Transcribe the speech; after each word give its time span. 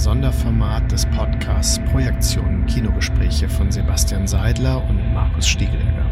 Sonderformat 0.00 0.90
des 0.90 1.04
Podcasts 1.04 1.78
Projektionen 1.92 2.64
Kinogespräche 2.64 3.50
von 3.50 3.70
Sebastian 3.70 4.26
Seidler 4.26 4.82
und 4.88 5.12
Markus 5.12 5.46
Stiegelecker. 5.46 6.06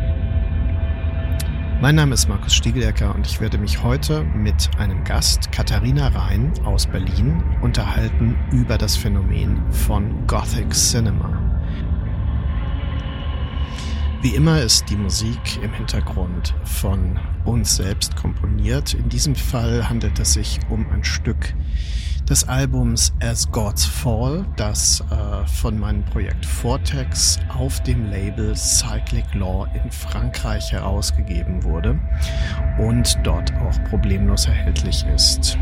Mein 1.81 1.95
Name 1.95 2.13
ist 2.13 2.29
Markus 2.29 2.55
Stiegelecker 2.55 3.15
und 3.15 3.27
ich 3.27 3.41
werde 3.41 3.57
mich 3.57 3.83
heute 3.83 4.25
mit 4.25 4.69
einem 4.77 5.05
Gast, 5.05 5.51
Katharina 5.53 6.09
Rhein 6.09 6.53
aus 6.67 6.87
Berlin, 6.87 7.43
unterhalten 7.63 8.37
über 8.53 8.77
das 8.77 8.95
Phänomen 8.95 9.59
von 9.73 10.27
Gothic 10.27 10.71
Cinema. 10.75 11.49
Wie 14.21 14.35
immer 14.35 14.61
ist 14.61 14.91
die 14.91 14.97
Musik 14.97 15.63
im 15.63 15.73
Hintergrund 15.73 16.55
von 16.65 17.19
uns 17.47 17.77
selbst 17.77 18.17
komponiert. 18.17 18.93
In 18.93 19.09
diesem 19.09 19.35
Fall 19.35 19.89
handelt 19.89 20.19
es 20.19 20.35
sich 20.35 20.59
um 20.69 20.91
ein 20.91 21.05
Stück 21.05 21.55
des 22.29 22.47
Albums 22.47 23.13
As 23.21 23.51
Gods 23.51 23.87
Fall, 23.87 24.45
das 24.57 25.03
äh, 25.11 25.47
von 25.47 25.79
meinem 25.79 26.05
Projekt 26.05 26.45
Vortex 26.45 27.39
auf 27.49 27.83
dem 27.85 28.11
Label 28.11 28.55
Cyclic 28.55 29.35
Law 29.35 29.67
in 29.73 29.91
Frankreich 29.91 30.73
herausgegeben 30.73 31.65
wurde 31.65 31.99
und 32.79 33.19
dort 33.23 33.53
auch 33.55 33.83
problemlos 33.85 34.47
erhältlich 34.47 35.05
ist. 35.15 35.57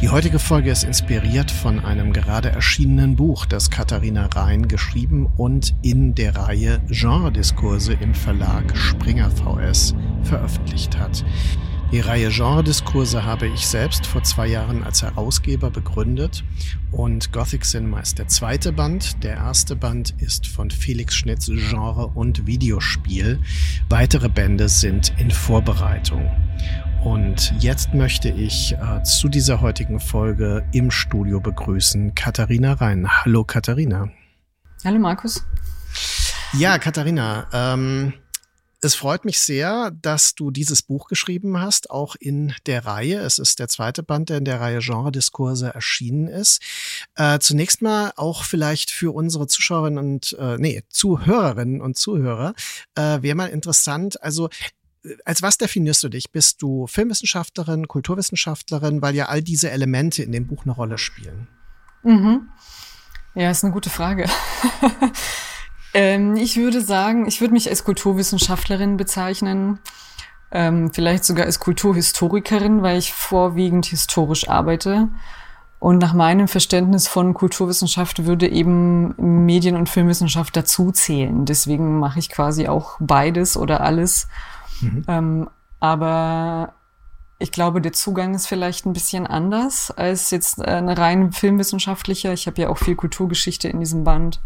Die 0.00 0.08
heutige 0.08 0.38
Folge 0.38 0.70
ist 0.70 0.84
inspiriert 0.84 1.50
von 1.50 1.84
einem 1.84 2.12
gerade 2.12 2.50
erschienenen 2.50 3.16
Buch, 3.16 3.46
das 3.46 3.70
Katharina 3.70 4.26
Rhein 4.26 4.68
geschrieben 4.68 5.30
und 5.36 5.74
in 5.82 6.14
der 6.14 6.36
Reihe 6.36 6.80
Genrediskurse 6.88 7.94
im 7.94 8.14
Verlag 8.14 8.76
Springer 8.76 9.30
VS 9.30 9.94
veröffentlicht 10.22 10.98
hat. 10.98 11.24
Die 11.92 12.00
Reihe 12.00 12.30
Genrediskurse 12.30 13.26
habe 13.26 13.46
ich 13.48 13.66
selbst 13.66 14.06
vor 14.06 14.22
zwei 14.22 14.46
Jahren 14.46 14.82
als 14.82 15.02
Herausgeber 15.02 15.68
begründet 15.70 16.42
und 16.90 17.34
Gothic 17.34 17.64
Cinema 17.64 18.00
ist 18.00 18.18
der 18.18 18.28
zweite 18.28 18.72
Band. 18.72 19.22
Der 19.22 19.34
erste 19.34 19.76
Band 19.76 20.14
ist 20.18 20.46
von 20.46 20.70
Felix 20.70 21.14
Schnitz 21.14 21.48
Genre 21.48 22.06
und 22.06 22.46
Videospiel. 22.46 23.42
Weitere 23.90 24.30
Bände 24.30 24.70
sind 24.70 25.12
in 25.18 25.30
Vorbereitung. 25.30 26.30
Und 27.04 27.52
jetzt 27.58 27.92
möchte 27.92 28.30
ich 28.30 28.72
äh, 28.72 29.02
zu 29.02 29.28
dieser 29.28 29.60
heutigen 29.60 30.00
Folge 30.00 30.66
im 30.72 30.90
Studio 30.90 31.40
begrüßen 31.40 32.14
Katharina 32.14 32.72
Rhein. 32.72 33.06
Hallo 33.06 33.44
Katharina. 33.44 34.08
Hallo 34.82 34.98
Markus. 34.98 35.44
Ja, 36.54 36.78
Katharina, 36.78 37.48
ähm, 37.52 38.14
es 38.84 38.96
freut 38.96 39.24
mich 39.24 39.40
sehr, 39.40 39.92
dass 39.92 40.34
du 40.34 40.50
dieses 40.50 40.82
Buch 40.82 41.06
geschrieben 41.06 41.60
hast, 41.60 41.90
auch 41.90 42.16
in 42.18 42.52
der 42.66 42.84
Reihe. 42.84 43.20
Es 43.20 43.38
ist 43.38 43.60
der 43.60 43.68
zweite 43.68 44.02
Band, 44.02 44.28
der 44.28 44.38
in 44.38 44.44
der 44.44 44.60
Reihe 44.60 44.80
Genre-Diskurse 44.80 45.72
erschienen 45.72 46.26
ist. 46.26 46.60
Äh, 47.14 47.38
zunächst 47.38 47.80
mal 47.80 48.12
auch 48.16 48.42
vielleicht 48.42 48.90
für 48.90 49.14
unsere 49.14 49.46
Zuschauerinnen 49.46 49.98
und, 49.98 50.36
äh, 50.38 50.58
nee, 50.58 50.82
Zuhörerinnen 50.88 51.80
und 51.80 51.96
Zuhörer, 51.96 52.54
äh, 52.96 53.22
wäre 53.22 53.36
mal 53.36 53.50
interessant. 53.50 54.20
Also 54.20 54.50
als 55.24 55.42
was 55.42 55.58
definierst 55.58 56.02
du 56.02 56.08
dich? 56.08 56.32
Bist 56.32 56.60
du 56.60 56.86
Filmwissenschaftlerin, 56.88 57.86
Kulturwissenschaftlerin, 57.86 59.00
weil 59.00 59.14
ja 59.14 59.26
all 59.26 59.42
diese 59.42 59.70
Elemente 59.70 60.24
in 60.24 60.32
dem 60.32 60.48
Buch 60.48 60.64
eine 60.64 60.72
Rolle 60.72 60.98
spielen? 60.98 61.46
Mhm. 62.02 62.48
Ja, 63.34 63.50
ist 63.50 63.64
eine 63.64 63.72
gute 63.72 63.90
Frage. 63.90 64.28
ähm, 65.94 66.36
ich 66.36 66.56
würde 66.56 66.80
sagen, 66.80 67.26
ich 67.26 67.40
würde 67.40 67.54
mich 67.54 67.68
als 67.68 67.84
Kulturwissenschaftlerin 67.84 68.96
bezeichnen, 68.96 69.78
ähm, 70.50 70.92
vielleicht 70.92 71.24
sogar 71.24 71.46
als 71.46 71.60
Kulturhistorikerin, 71.60 72.82
weil 72.82 72.98
ich 72.98 73.12
vorwiegend 73.12 73.86
historisch 73.86 74.48
arbeite. 74.48 75.08
Und 75.78 75.98
nach 75.98 76.14
meinem 76.14 76.46
Verständnis 76.46 77.08
von 77.08 77.34
Kulturwissenschaft 77.34 78.24
würde 78.24 78.48
eben 78.48 79.44
Medien- 79.44 79.76
und 79.76 79.88
Filmwissenschaft 79.88 80.56
dazu 80.56 80.92
zählen. 80.92 81.44
Deswegen 81.44 81.98
mache 81.98 82.20
ich 82.20 82.28
quasi 82.28 82.68
auch 82.68 82.96
beides 83.00 83.56
oder 83.56 83.80
alles 83.80 84.28
Mhm. 84.82 85.04
Ähm, 85.08 85.50
aber 85.80 86.74
ich 87.38 87.52
glaube, 87.52 87.80
der 87.80 87.92
Zugang 87.92 88.34
ist 88.34 88.46
vielleicht 88.46 88.86
ein 88.86 88.92
bisschen 88.92 89.26
anders 89.26 89.90
als 89.90 90.30
jetzt 90.30 90.60
eine 90.60 90.96
rein 90.96 91.32
filmwissenschaftliche. 91.32 92.32
Ich 92.32 92.46
habe 92.46 92.60
ja 92.60 92.68
auch 92.68 92.78
viel 92.78 92.94
Kulturgeschichte 92.94 93.68
in 93.68 93.80
diesem 93.80 94.04
Band. 94.04 94.40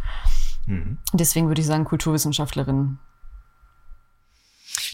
Mhm. 0.67 0.99
Deswegen 1.13 1.49
würde 1.49 1.61
ich 1.61 1.67
sagen 1.67 1.85
Kulturwissenschaftlerin. 1.85 2.99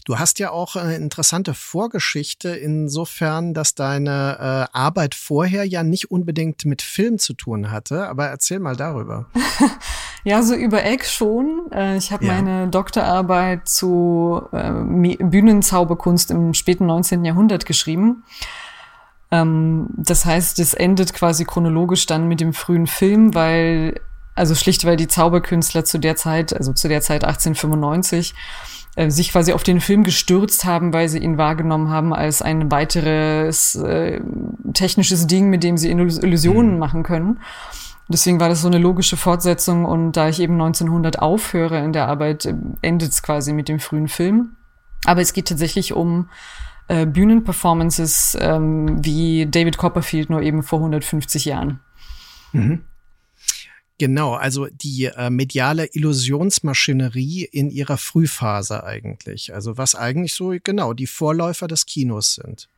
Du 0.05 0.19
hast 0.19 0.39
ja 0.39 0.51
auch 0.51 0.75
eine 0.75 0.95
interessante 0.95 1.53
Vorgeschichte 1.53 2.49
insofern, 2.49 3.53
dass 3.53 3.73
deine 3.73 4.69
äh, 4.73 4.77
Arbeit 4.77 5.15
vorher 5.15 5.65
ja 5.65 5.83
nicht 5.83 6.11
unbedingt 6.11 6.65
mit 6.65 6.81
Film 6.81 7.19
zu 7.19 7.33
tun 7.33 7.71
hatte. 7.71 8.09
Aber 8.09 8.27
erzähl 8.27 8.59
mal 8.59 8.75
darüber. 8.75 9.27
ja, 10.25 10.43
so 10.43 10.55
über 10.55 10.83
Eck 10.83 11.05
schon. 11.05 11.71
Äh, 11.71 11.95
ich 11.95 12.11
habe 12.11 12.25
ja. 12.25 12.33
meine 12.33 12.67
Doktorarbeit 12.67 13.69
zu 13.69 14.41
äh, 14.51 14.71
Bühnenzauberkunst 14.71 16.31
im 16.31 16.53
späten 16.53 16.85
19. 16.85 17.23
Jahrhundert 17.23 17.65
geschrieben. 17.65 18.23
Ähm, 19.31 19.87
das 19.95 20.25
heißt, 20.25 20.59
es 20.59 20.73
endet 20.73 21.13
quasi 21.13 21.45
chronologisch 21.45 22.05
dann 22.07 22.27
mit 22.27 22.41
dem 22.41 22.51
frühen 22.51 22.87
Film, 22.87 23.33
weil 23.35 24.01
also 24.35 24.55
schlicht, 24.55 24.85
weil 24.85 24.97
die 24.97 25.07
Zauberkünstler 25.07 25.85
zu 25.85 25.99
der 25.99 26.15
Zeit, 26.15 26.55
also 26.55 26.73
zu 26.73 26.87
der 26.87 27.01
Zeit 27.01 27.23
1895, 27.23 28.33
äh, 28.95 29.09
sich 29.09 29.31
quasi 29.31 29.53
auf 29.53 29.63
den 29.63 29.81
Film 29.81 30.03
gestürzt 30.03 30.65
haben, 30.65 30.93
weil 30.93 31.09
sie 31.09 31.19
ihn 31.19 31.37
wahrgenommen 31.37 31.89
haben 31.89 32.13
als 32.13 32.41
ein 32.41 32.71
weiteres 32.71 33.75
äh, 33.75 34.21
technisches 34.73 35.27
Ding, 35.27 35.49
mit 35.49 35.63
dem 35.63 35.77
sie 35.77 35.89
Illusionen 35.89 36.73
mhm. 36.73 36.79
machen 36.79 37.03
können. 37.03 37.39
Deswegen 38.07 38.39
war 38.39 38.49
das 38.49 38.61
so 38.61 38.67
eine 38.67 38.79
logische 38.79 39.17
Fortsetzung 39.17 39.85
und 39.85 40.11
da 40.13 40.27
ich 40.29 40.39
eben 40.39 40.53
1900 40.53 41.19
aufhöre 41.19 41.79
in 41.83 41.93
der 41.93 42.07
Arbeit, 42.07 42.45
äh, 42.45 42.53
endet 42.81 43.11
es 43.11 43.23
quasi 43.23 43.53
mit 43.53 43.69
dem 43.69 43.79
frühen 43.79 44.07
Film. 44.07 44.55
Aber 45.05 45.21
es 45.21 45.33
geht 45.33 45.47
tatsächlich 45.47 45.93
um 45.93 46.29
äh, 46.87 47.05
Bühnenperformances 47.05 48.37
ähm, 48.39 49.03
wie 49.03 49.47
David 49.47 49.77
Copperfield 49.77 50.29
nur 50.29 50.41
eben 50.41 50.63
vor 50.63 50.79
150 50.79 51.45
Jahren. 51.45 51.79
Mhm. 52.51 52.81
Genau, 53.99 54.33
also 54.33 54.67
die 54.71 55.05
äh, 55.05 55.29
mediale 55.29 55.85
Illusionsmaschinerie 55.93 57.43
in 57.51 57.69
ihrer 57.69 57.97
Frühphase 57.97 58.83
eigentlich. 58.83 59.53
Also 59.53 59.77
was 59.77 59.95
eigentlich 59.95 60.33
so 60.33 60.53
genau 60.63 60.93
die 60.93 61.07
Vorläufer 61.07 61.67
des 61.67 61.85
Kinos 61.85 62.35
sind. 62.35 62.69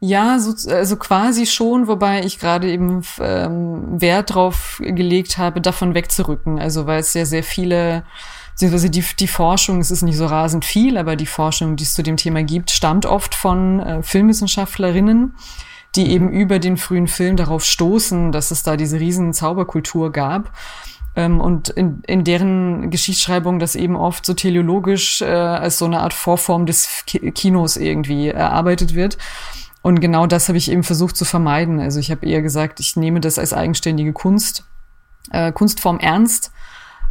Ja, 0.00 0.38
so, 0.38 0.70
also 0.70 0.96
quasi 0.96 1.46
schon, 1.46 1.88
wobei 1.88 2.24
ich 2.24 2.38
gerade 2.38 2.70
eben 2.70 3.02
ähm, 3.18 4.00
Wert 4.00 4.34
drauf 4.34 4.80
gelegt 4.82 5.38
habe, 5.38 5.60
davon 5.60 5.94
wegzurücken. 5.94 6.58
Also 6.58 6.86
weil 6.86 7.00
es 7.00 7.12
ja 7.14 7.24
sehr 7.24 7.42
viele, 7.42 8.04
beziehungsweise 8.52 8.90
die, 8.90 9.04
die 9.18 9.28
Forschung, 9.28 9.80
es 9.80 9.90
ist 9.90 10.02
nicht 10.02 10.16
so 10.16 10.26
rasend 10.26 10.64
viel, 10.64 10.98
aber 10.98 11.16
die 11.16 11.26
Forschung, 11.26 11.76
die 11.76 11.84
es 11.84 11.94
zu 11.94 12.02
dem 12.02 12.16
Thema 12.16 12.42
gibt, 12.42 12.70
stammt 12.70 13.06
oft 13.06 13.34
von 13.34 13.80
äh, 13.80 14.02
Filmwissenschaftlerinnen 14.02 15.34
die 15.96 16.10
eben 16.10 16.30
über 16.30 16.58
den 16.58 16.76
frühen 16.76 17.08
Film 17.08 17.36
darauf 17.36 17.64
stoßen, 17.64 18.32
dass 18.32 18.50
es 18.50 18.62
da 18.62 18.76
diese 18.76 19.00
riesen 19.00 19.32
Zauberkultur 19.32 20.12
gab. 20.12 20.52
Ähm, 21.16 21.40
und 21.40 21.70
in, 21.70 22.02
in 22.06 22.24
deren 22.24 22.90
Geschichtsschreibung 22.90 23.58
das 23.58 23.74
eben 23.74 23.96
oft 23.96 24.26
so 24.26 24.34
teleologisch 24.34 25.22
äh, 25.22 25.26
als 25.26 25.78
so 25.78 25.86
eine 25.86 26.00
Art 26.00 26.12
Vorform 26.12 26.66
des 26.66 27.04
Kinos 27.06 27.76
irgendwie 27.76 28.28
erarbeitet 28.28 28.94
wird. 28.94 29.16
Und 29.82 30.00
genau 30.00 30.26
das 30.26 30.48
habe 30.48 30.58
ich 30.58 30.70
eben 30.70 30.82
versucht 30.82 31.16
zu 31.16 31.24
vermeiden. 31.24 31.80
Also 31.80 32.00
ich 32.00 32.10
habe 32.10 32.26
eher 32.26 32.42
gesagt, 32.42 32.80
ich 32.80 32.96
nehme 32.96 33.20
das 33.20 33.38
als 33.38 33.52
eigenständige 33.52 34.12
Kunst, 34.12 34.64
äh, 35.30 35.52
Kunstform 35.52 35.98
ernst 35.98 36.52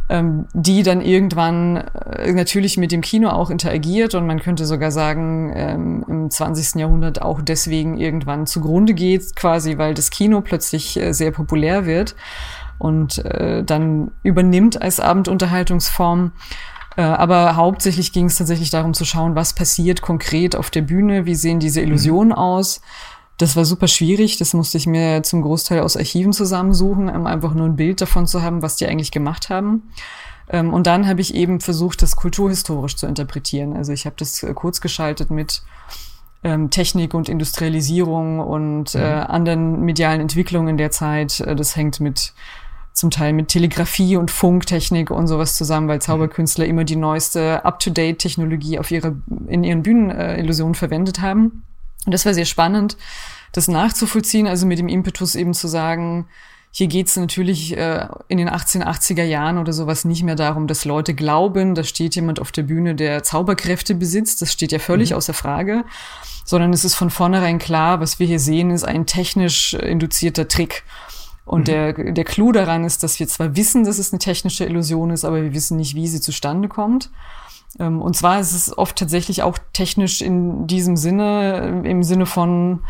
ähm, 0.08 0.46
die 0.52 0.82
dann 0.82 1.00
irgendwann 1.00 1.76
äh, 1.76 2.32
natürlich 2.32 2.76
mit 2.76 2.92
dem 2.92 3.00
Kino 3.00 3.28
auch 3.28 3.50
interagiert 3.50 4.14
und 4.14 4.26
man 4.26 4.40
könnte 4.40 4.64
sogar 4.64 4.90
sagen, 4.90 5.52
ähm, 5.54 6.04
im 6.08 6.30
20. 6.30 6.80
Jahrhundert 6.80 7.22
auch 7.22 7.40
deswegen 7.42 7.96
irgendwann 7.96 8.46
zugrunde 8.46 8.94
geht, 8.94 9.34
quasi 9.34 9.78
weil 9.78 9.94
das 9.94 10.10
Kino 10.10 10.42
plötzlich 10.42 11.00
äh, 11.00 11.12
sehr 11.12 11.32
populär 11.32 11.86
wird 11.86 12.14
und 12.78 13.24
äh, 13.24 13.64
dann 13.64 14.12
übernimmt 14.22 14.80
als 14.80 15.00
Abendunterhaltungsform. 15.00 16.32
Äh, 16.96 17.02
aber 17.02 17.56
hauptsächlich 17.56 18.12
ging 18.12 18.26
es 18.26 18.36
tatsächlich 18.36 18.70
darum 18.70 18.94
zu 18.94 19.04
schauen, 19.04 19.34
was 19.34 19.54
passiert 19.54 20.02
konkret 20.02 20.54
auf 20.54 20.70
der 20.70 20.82
Bühne, 20.82 21.26
wie 21.26 21.34
sehen 21.34 21.58
diese 21.58 21.80
Illusionen 21.80 22.30
mhm. 22.30 22.38
aus 22.38 22.80
das 23.38 23.56
war 23.56 23.64
super 23.64 23.88
schwierig. 23.88 24.38
Das 24.38 24.54
musste 24.54 24.78
ich 24.78 24.86
mir 24.86 25.22
zum 25.22 25.42
Großteil 25.42 25.80
aus 25.80 25.96
Archiven 25.96 26.32
zusammensuchen, 26.32 27.08
um 27.08 27.26
einfach 27.26 27.54
nur 27.54 27.66
ein 27.66 27.76
Bild 27.76 28.00
davon 28.00 28.26
zu 28.26 28.42
haben, 28.42 28.62
was 28.62 28.76
die 28.76 28.86
eigentlich 28.86 29.10
gemacht 29.10 29.50
haben. 29.50 29.90
Ähm, 30.48 30.72
und 30.72 30.86
dann 30.86 31.06
habe 31.06 31.20
ich 31.20 31.34
eben 31.34 31.60
versucht, 31.60 32.02
das 32.02 32.16
kulturhistorisch 32.16 32.96
zu 32.96 33.06
interpretieren. 33.06 33.76
Also 33.76 33.92
ich 33.92 34.06
habe 34.06 34.16
das 34.18 34.42
äh, 34.42 34.54
kurz 34.54 34.80
geschaltet 34.80 35.30
mit 35.30 35.62
ähm, 36.44 36.70
Technik 36.70 37.14
und 37.14 37.28
Industrialisierung 37.28 38.40
und 38.40 38.94
äh, 38.94 39.16
mhm. 39.16 39.26
anderen 39.26 39.80
medialen 39.80 40.20
Entwicklungen 40.20 40.76
der 40.76 40.90
Zeit. 40.90 41.40
Äh, 41.40 41.56
das 41.56 41.76
hängt 41.76 42.00
mit 42.00 42.32
zum 42.92 43.10
Teil 43.10 43.34
mit 43.34 43.48
Telegrafie 43.48 44.16
und 44.16 44.30
Funktechnik 44.30 45.10
und 45.10 45.26
sowas 45.26 45.54
zusammen, 45.54 45.86
weil 45.86 46.00
Zauberkünstler 46.00 46.64
immer 46.64 46.84
die 46.84 46.96
neueste 46.96 47.62
Up-to-Date-Technologie 47.62 48.78
auf 48.78 48.90
ihre, 48.90 49.16
in 49.48 49.64
ihren 49.64 49.82
Bühnenillusionen 49.82 50.74
verwendet 50.74 51.20
haben. 51.20 51.65
Und 52.06 52.12
das 52.12 52.24
war 52.24 52.32
sehr 52.32 52.46
spannend, 52.46 52.96
das 53.52 53.68
nachzuvollziehen, 53.68 54.46
also 54.46 54.66
mit 54.66 54.78
dem 54.78 54.88
Impetus 54.88 55.34
eben 55.34 55.52
zu 55.52 55.68
sagen, 55.68 56.26
hier 56.70 56.88
geht's 56.88 57.16
natürlich 57.16 57.74
äh, 57.74 58.06
in 58.28 58.36
den 58.36 58.50
1880er 58.50 59.22
Jahren 59.22 59.56
oder 59.56 59.72
sowas 59.72 60.04
nicht 60.04 60.22
mehr 60.22 60.34
darum, 60.34 60.66
dass 60.66 60.84
Leute 60.84 61.14
glauben, 61.14 61.74
da 61.74 61.84
steht 61.84 62.14
jemand 62.16 62.38
auf 62.38 62.52
der 62.52 62.64
Bühne, 62.64 62.94
der 62.94 63.22
Zauberkräfte 63.22 63.94
besitzt. 63.94 64.42
Das 64.42 64.52
steht 64.52 64.72
ja 64.72 64.78
völlig 64.78 65.10
mhm. 65.10 65.16
außer 65.16 65.32
Frage. 65.32 65.84
Sondern 66.44 66.74
es 66.74 66.84
ist 66.84 66.94
von 66.94 67.08
vornherein 67.08 67.58
klar, 67.58 68.00
was 68.00 68.18
wir 68.18 68.26
hier 68.26 68.38
sehen, 68.38 68.70
ist 68.70 68.84
ein 68.84 69.06
technisch 69.06 69.72
induzierter 69.72 70.48
Trick. 70.48 70.84
Und 71.46 71.60
mhm. 71.60 71.64
der, 71.64 71.92
der 72.12 72.24
Clou 72.24 72.52
daran 72.52 72.84
ist, 72.84 73.02
dass 73.02 73.18
wir 73.18 73.26
zwar 73.26 73.56
wissen, 73.56 73.84
dass 73.84 73.98
es 73.98 74.12
eine 74.12 74.18
technische 74.18 74.66
Illusion 74.66 75.08
ist, 75.08 75.24
aber 75.24 75.42
wir 75.42 75.54
wissen 75.54 75.78
nicht, 75.78 75.94
wie 75.94 76.08
sie 76.08 76.20
zustande 76.20 76.68
kommt. 76.68 77.08
Ähm, 77.78 78.00
und 78.00 78.16
zwar 78.16 78.40
ist 78.40 78.52
es 78.52 78.76
oft 78.76 78.96
tatsächlich 78.96 79.42
auch 79.42 79.58
technisch 79.72 80.22
in 80.22 80.66
diesem 80.66 80.96
Sinne, 80.96 81.82
äh, 81.84 81.90
im 81.90 82.02
Sinne 82.02 82.26
von 82.26 82.80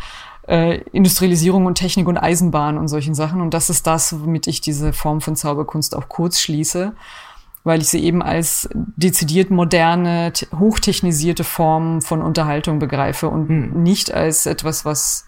äh, 0.47 0.79
Industrialisierung 0.91 1.65
und 1.65 1.75
Technik 1.75 2.07
und 2.07 2.17
Eisenbahn 2.17 2.77
und 2.77 2.87
solchen 2.87 3.15
Sachen. 3.15 3.41
Und 3.41 3.53
das 3.53 3.69
ist 3.69 3.85
das, 3.85 4.19
womit 4.19 4.47
ich 4.47 4.61
diese 4.61 4.93
Form 4.93 5.21
von 5.21 5.35
Zauberkunst 5.35 5.95
auch 5.95 6.07
kurz 6.09 6.39
schließe, 6.39 6.93
weil 7.63 7.81
ich 7.81 7.89
sie 7.89 8.03
eben 8.03 8.23
als 8.23 8.69
dezidiert 8.73 9.51
moderne, 9.51 10.31
hochtechnisierte 10.57 11.43
Form 11.43 12.01
von 12.01 12.21
Unterhaltung 12.21 12.79
begreife 12.79 13.29
und 13.29 13.49
hm. 13.49 13.83
nicht 13.83 14.13
als 14.13 14.45
etwas, 14.45 14.85
was 14.85 15.25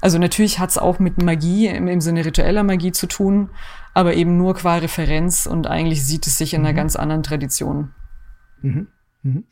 also 0.00 0.18
natürlich 0.18 0.58
hat 0.58 0.70
es 0.70 0.78
auch 0.78 0.98
mit 0.98 1.20
Magie 1.22 1.66
im, 1.66 1.88
im, 1.88 2.00
Sinne 2.00 2.24
ritueller 2.24 2.62
Magie 2.62 2.92
zu 2.92 3.06
tun, 3.08 3.50
aber 3.94 4.14
eben 4.14 4.36
nur 4.36 4.54
qua 4.54 4.76
Referenz 4.76 5.46
und 5.46 5.66
eigentlich 5.66 6.06
sieht 6.06 6.26
es 6.26 6.38
sich 6.38 6.54
in 6.54 6.60
einer 6.60 6.72
mhm. 6.72 6.76
ganz 6.76 6.96
anderen 6.96 7.22
Tradition. 7.24 7.90
Mhm. 8.62 8.88
Mhm. 9.22 9.44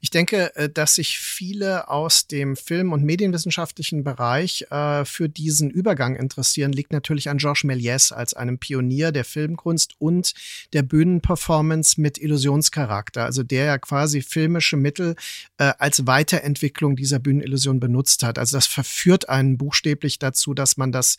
Ich 0.00 0.08
denke, 0.08 0.54
äh, 0.56 0.68
dass 0.70 0.94
sich 0.94 1.18
viele 1.18 1.88
aus 1.88 2.26
dem 2.26 2.56
Film- 2.56 2.92
und 2.92 3.04
medienwissenschaftlichen 3.04 4.02
Bereich 4.02 4.66
äh, 4.70 5.04
für 5.04 5.28
diesen 5.28 5.70
Übergang 5.70 6.16
interessieren, 6.16 6.72
liegt 6.72 6.92
natürlich 6.92 7.28
an 7.28 7.36
Georges 7.36 7.64
Méliès 7.64 8.12
als 8.14 8.32
einem 8.32 8.58
Pionier 8.58 9.12
der 9.12 9.26
Filmkunst 9.26 9.94
und 9.98 10.32
der 10.72 10.82
Bühnenperformance 10.82 12.00
mit 12.00 12.16
Illusionscharakter, 12.16 13.24
also 13.24 13.42
der 13.42 13.66
ja 13.66 13.78
quasi 13.78 14.22
filmische 14.22 14.78
Mittel 14.78 15.16
äh, 15.58 15.72
als 15.78 16.06
Weiterentwicklung 16.06 16.96
dieser 16.96 17.18
Bühnenillusion 17.18 17.78
benutzt 17.78 18.22
hat. 18.22 18.38
Also 18.38 18.56
das 18.56 18.66
verführt 18.66 19.28
einen 19.28 19.58
buchstäblich 19.58 20.18
dazu, 20.18 20.54
dass 20.54 20.76
man 20.76 20.92
das 20.92 21.16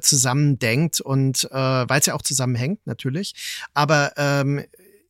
zusammendenkt 0.00 1.00
und 1.00 1.44
weil 1.50 2.00
es 2.00 2.06
ja 2.06 2.14
auch 2.14 2.22
zusammenhängt 2.22 2.86
natürlich. 2.86 3.34
Aber 3.74 4.12
ähm, 4.16 4.64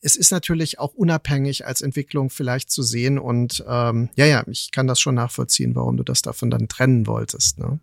es 0.07 0.15
ist 0.15 0.31
natürlich 0.31 0.79
auch 0.79 0.95
unabhängig 0.95 1.67
als 1.67 1.81
Entwicklung 1.81 2.31
vielleicht 2.31 2.71
zu 2.71 2.85
sehen. 2.85 3.19
Und 3.19 3.65
ähm, 3.69 4.09
ja, 4.15 4.25
ja, 4.25 4.45
ich 4.47 4.71
kann 4.71 4.87
das 4.87 5.01
schon 5.01 5.17
nachvollziehen, 5.17 5.75
warum 5.75 5.97
du 5.97 6.05
das 6.05 6.23
davon 6.23 6.49
dann 6.49 6.69
trennen 6.69 7.09
wolltest. 7.09 7.59
Ne? 7.59 7.81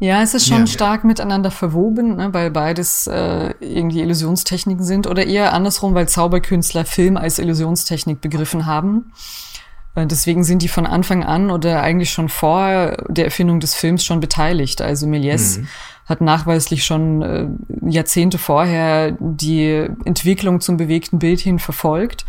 Ja, 0.00 0.22
es 0.22 0.34
ist 0.34 0.48
schon 0.48 0.60
ja. 0.60 0.66
stark 0.66 1.04
miteinander 1.04 1.52
verwoben, 1.52 2.16
ne, 2.16 2.34
weil 2.34 2.50
beides 2.50 3.06
äh, 3.06 3.54
irgendwie 3.60 4.00
Illusionstechniken 4.00 4.84
sind 4.84 5.06
oder 5.06 5.24
eher 5.24 5.52
andersrum, 5.52 5.94
weil 5.94 6.08
Zauberkünstler 6.08 6.84
Film 6.84 7.16
als 7.16 7.38
Illusionstechnik 7.38 8.20
begriffen 8.20 8.66
haben. 8.66 9.12
Äh, 9.94 10.08
deswegen 10.08 10.42
sind 10.42 10.62
die 10.62 10.68
von 10.68 10.84
Anfang 10.84 11.22
an 11.22 11.52
oder 11.52 11.80
eigentlich 11.80 12.10
schon 12.10 12.28
vor 12.28 12.96
der 13.08 13.24
Erfindung 13.24 13.60
des 13.60 13.74
Films 13.74 14.04
schon 14.04 14.18
beteiligt. 14.18 14.82
Also 14.82 15.06
Méliès 15.06 15.60
mhm 15.60 15.68
hat 16.08 16.22
nachweislich 16.22 16.84
schon 16.84 17.22
äh, 17.22 17.48
Jahrzehnte 17.86 18.38
vorher 18.38 19.12
die 19.20 19.86
Entwicklung 20.04 20.60
zum 20.60 20.78
bewegten 20.78 21.18
Bild 21.18 21.38
hin 21.38 21.58
verfolgt 21.58 22.24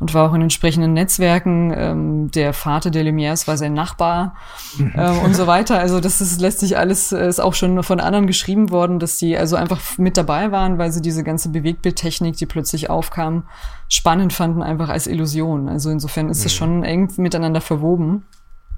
und 0.00 0.12
war 0.12 0.28
auch 0.28 0.34
in 0.34 0.42
entsprechenden 0.42 0.92
Netzwerken. 0.92 1.72
Ähm, 1.74 2.30
der 2.30 2.52
Vater 2.52 2.90
der 2.90 3.04
Lumières 3.04 3.48
war 3.48 3.56
sein 3.56 3.72
Nachbar 3.72 4.34
mhm. 4.76 4.92
ähm, 4.96 5.18
und 5.20 5.34
so 5.34 5.46
weiter. 5.46 5.78
Also 5.78 5.98
das 5.98 6.20
ist, 6.20 6.42
lässt 6.42 6.60
sich 6.60 6.76
alles, 6.76 7.10
äh, 7.12 7.26
ist 7.26 7.40
auch 7.40 7.54
schon 7.54 7.82
von 7.82 8.00
anderen 8.00 8.26
geschrieben 8.26 8.70
worden, 8.70 8.98
dass 8.98 9.16
die 9.16 9.36
also 9.38 9.56
einfach 9.56 9.80
mit 9.96 10.18
dabei 10.18 10.52
waren, 10.52 10.76
weil 10.76 10.92
sie 10.92 11.00
diese 11.00 11.24
ganze 11.24 11.48
Bewegtbildtechnik, 11.48 12.36
die 12.36 12.46
plötzlich 12.46 12.90
aufkam, 12.90 13.44
spannend 13.88 14.34
fanden, 14.34 14.62
einfach 14.62 14.90
als 14.90 15.06
Illusion. 15.06 15.70
Also 15.70 15.88
insofern 15.88 16.28
ist 16.28 16.44
es 16.44 16.52
mhm. 16.52 16.56
schon 16.56 16.84
eng 16.84 17.12
miteinander 17.16 17.62
verwoben. 17.62 18.24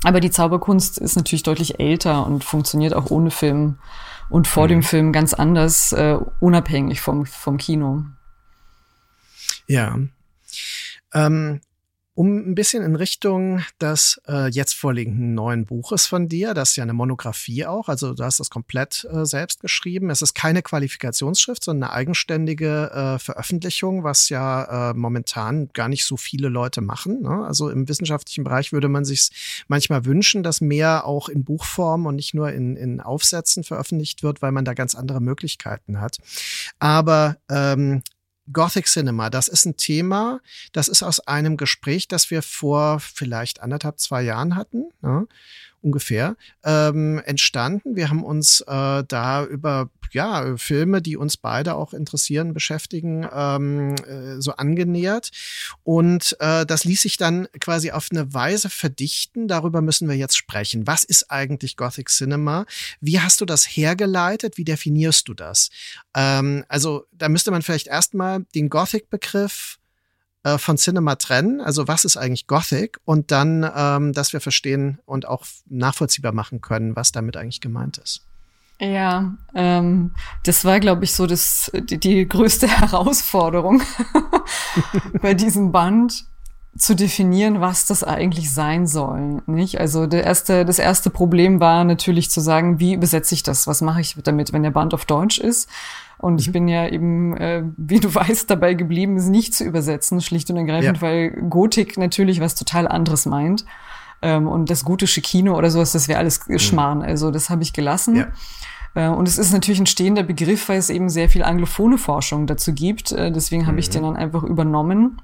Aber 0.05 0.21
die 0.21 0.31
Zauberkunst 0.31 0.99
ist 0.99 1.17
natürlich 1.17 1.43
deutlich 1.43 1.81
älter 1.81 2.27
und 2.27 2.45
funktioniert 2.45 2.95
auch 2.95 3.11
ohne 3.11 3.31
Film 3.31 3.79
und 4.31 4.47
vor 4.47 4.65
mhm. 4.65 4.69
dem 4.69 4.83
Film 4.83 5.13
ganz 5.13 5.35
anders, 5.35 5.93
äh, 5.93 6.19
unabhängig 6.41 7.01
vom, 7.01 7.27
vom 7.27 7.57
Kino. 7.57 8.05
Ja. 9.67 9.99
Ähm, 11.13 11.61
um 12.15 12.37
ein 12.37 12.55
bisschen 12.55 12.85
in 12.85 12.95
Richtung 12.95 13.65
des 13.81 14.21
äh, 14.29 14.49
jetzt 14.49 14.75
vorliegenden 14.75 15.35
neuen 15.35 15.65
Buches 15.65 16.07
von 16.07 16.29
dir, 16.29 16.55
das 16.55 16.71
ist 16.71 16.77
ja 16.77 16.85
eine 16.85 16.93
Monographie 16.93 17.67
auch, 17.67 17.89
also 17.89 18.15
du 18.15 18.23
hast 18.23 18.39
das 18.39 18.51
komplett 18.51 19.05
äh, 19.11 19.27
selbst 19.27 19.61
geschrieben. 19.61 20.11
Es 20.11 20.23
ist 20.23 20.35
keine 20.35 20.63
Qualifikationsschrift, 20.63 21.65
sondern 21.65 21.91
eine 21.91 21.97
eigenständige 21.97 22.91
äh, 22.93 23.19
Veröffentlichung, 23.19 24.05
was 24.05 24.29
ja 24.29 24.91
äh, 24.91 24.95
momentan 24.95 25.71
gar 25.73 25.89
nicht 25.89 26.05
so 26.05 26.17
viele 26.17 26.49
Leute 26.49 26.81
machen. 26.81 27.23
Ne? 27.23 27.45
Also 27.45 27.69
im 27.69 27.89
wissenschaftlichen 27.89 28.45
Bereich 28.45 28.73
würde 28.73 28.89
man 28.89 29.05
sich 29.05 29.65
manchmal 29.67 30.05
wünschen, 30.05 30.45
dass 30.45 30.61
mehr 30.61 31.07
auch 31.07 31.29
in 31.29 31.45
Buchform 31.45 32.07
und 32.07 32.15
nicht 32.15 32.33
nur 32.33 32.53
in, 32.53 32.77
in 32.77 33.01
Aufsätzen 33.01 33.65
veröffentlicht 33.65 34.23
wird, 34.23 34.41
weil 34.41 34.53
man 34.53 34.65
da 34.65 34.75
ganz 34.75 34.95
andere 34.95 35.21
Möglichkeiten 35.21 36.01
hat. 36.01 36.19
Aber 36.79 37.39
ähm, 37.51 38.03
Gothic 38.53 38.87
Cinema, 38.87 39.31
das 39.31 39.49
ist 39.49 39.65
ein 39.65 39.77
Thema, 39.77 40.41
das 40.73 40.89
ist 40.89 41.03
aus 41.03 41.21
einem 41.21 41.57
Gespräch, 41.57 42.09
das 42.09 42.31
wir 42.31 42.43
vor 42.43 43.01
vielleicht 43.01 43.61
anderthalb, 43.61 43.99
zwei 43.99 44.23
Jahren 44.23 44.57
hatten. 44.57 44.91
Ja 45.03 45.25
ungefähr, 45.85 46.37
ähm, 46.65 47.21
entstanden. 47.25 47.95
Wir 47.95 48.09
haben 48.09 48.25
uns 48.25 48.63
äh, 48.63 49.05
da 49.07 49.45
über 49.45 49.91
ja, 50.13 50.57
Filme, 50.57 51.03
die 51.03 51.17
uns 51.17 51.37
beide 51.37 51.75
auch 51.75 51.93
interessieren, 51.93 52.55
beschäftigen, 52.55 53.29
ähm, 53.33 53.95
äh, 54.07 54.41
so 54.41 54.53
angenähert. 54.53 55.31
Und 55.83 56.37
äh, 56.41 56.65
das 56.65 56.85
ließ 56.85 57.03
sich 57.03 57.17
dann 57.17 57.49
quasi 57.61 57.91
auf 57.91 58.09
eine 58.11 58.33
Weise 58.33 58.71
verdichten. 58.71 59.49
Darüber 59.49 59.83
müssen 59.83 60.09
wir 60.09 60.17
jetzt 60.17 60.37
sprechen. 60.37 60.87
Was 60.87 61.05
ist 61.05 61.31
eigentlich 61.31 61.77
Gothic 61.77 62.09
Cinema? 62.09 62.65
Wie 63.01 63.21
hast 63.21 63.41
du 63.41 63.45
das 63.45 63.65
hergeleitet? 63.65 64.57
Wie 64.57 64.65
definierst 64.65 65.29
du 65.29 65.35
das? 65.35 65.71
Ähm, 66.15 66.65
also 66.69 67.07
da 67.13 67.29
müsste 67.29 67.51
man 67.51 67.63
vielleicht 67.63 67.89
erstmal 67.89 68.45
den 68.55 68.71
Gothic-Begriff 68.71 69.79
äh, 70.45 70.59
von 70.59 70.77
Cinema 70.77 71.17
trennen. 71.17 71.61
Also 71.61 71.89
was 71.89 72.05
ist 72.05 72.17
eigentlich 72.17 72.47
Gothic? 72.47 73.01
Und 73.05 73.31
dann, 73.31 73.69
ähm, 73.75 74.13
dass 74.13 74.33
wir 74.33 74.41
verstehen 74.41 75.01
und 75.07 75.27
auch 75.27 75.45
nachvollziehbar 75.69 76.33
machen 76.33 76.61
können, 76.61 76.95
was 76.95 77.13
damit 77.13 77.37
eigentlich 77.37 77.61
gemeint 77.61 77.99
ist. 77.99 78.27
Ja, 78.81 79.35
ähm, 79.55 80.11
das 80.45 80.65
war, 80.65 80.81
glaube 80.81 81.05
ich, 81.05 81.15
so 81.15 81.27
das, 81.27 81.71
die, 81.75 81.99
die 81.99 82.29
größte 82.29 82.69
Herausforderung 82.81 83.83
bei 85.23 85.35
diesem 85.35 85.73
Band. 85.73 86.25
zu 86.77 86.97
definieren, 86.97 87.61
was 87.61 87.87
das 87.87 88.03
eigentlich 88.03 88.53
sein 88.53 88.89
soll. 88.89 89.43
Nicht? 89.47 89.79
Also 89.79 90.07
der 90.09 90.25
erste, 90.25 90.65
das 90.65 90.81
erste 90.81 91.09
Problem 91.09 91.61
war 91.61 91.85
natürlich 91.85 92.33
zu 92.33 92.41
sagen, 92.41 92.81
wie 92.81 92.95
übersetze 92.95 93.33
ich 93.35 93.45
das? 93.45 93.69
Was 93.69 93.81
mache 93.81 94.01
ich 94.01 94.17
damit, 94.25 94.53
wenn 94.53 94.65
der 94.65 94.73
Band 94.73 94.93
auf 94.93 95.05
Deutsch 95.05 95.39
ist? 95.39 95.71
Und 96.25 96.41
ich 96.41 96.49
mhm. 96.49 96.53
bin 96.53 96.69
ja 96.69 96.89
eben, 96.89 97.37
äh, 97.37 97.65
wie 97.77 98.01
du 98.01 98.13
weißt, 98.15 98.49
dabei 98.49 98.73
geblieben, 98.73 99.19
es 99.19 99.27
nicht 99.27 99.55
zu 99.55 99.63
übersetzen, 99.63 100.23
schlicht 100.23 100.49
und 100.49 100.57
ergreifend, 100.57 100.97
ja. 100.97 101.03
weil 101.03 101.31
Gotik 101.51 101.99
natürlich 101.99 102.41
was 102.41 102.55
total 102.55 102.89
anderes 102.89 103.27
meint. 103.27 103.67
Ähm, 104.23 104.49
und 104.49 104.71
das 104.71 104.85
gotische 104.85 105.21
Kino 105.21 105.55
oder 105.55 105.71
sowas, 105.71 105.93
das 105.93 106.09
wäre 106.09 106.19
alles 106.19 106.41
mhm. 106.49 106.59
Schmarrn. 106.59 107.03
Also 107.03 107.31
das 107.31 107.51
habe 107.51 107.63
ich 107.63 107.75
gelassen. 107.75 108.17
Ja. 108.17 108.27
Äh, 108.95 109.09
und 109.09 109.29
es 109.29 109.37
ist 109.37 109.53
natürlich 109.53 109.81
ein 109.81 109.87
stehender 109.87 110.23
Begriff, 110.23 110.71
weil 110.71 110.79
es 110.79 110.89
eben 110.89 111.11
sehr 111.11 111.29
viel 111.29 111.43
anglophone 111.43 111.99
Forschung 111.99 112.47
dazu 112.47 112.73
gibt. 112.73 113.13
Äh, 113.13 113.31
deswegen 113.31 113.67
habe 113.67 113.75
mhm. 113.75 113.81
ich 113.81 113.91
den 113.91 114.05
dann 114.05 114.17
einfach 114.17 114.45
übernommen. 114.45 115.21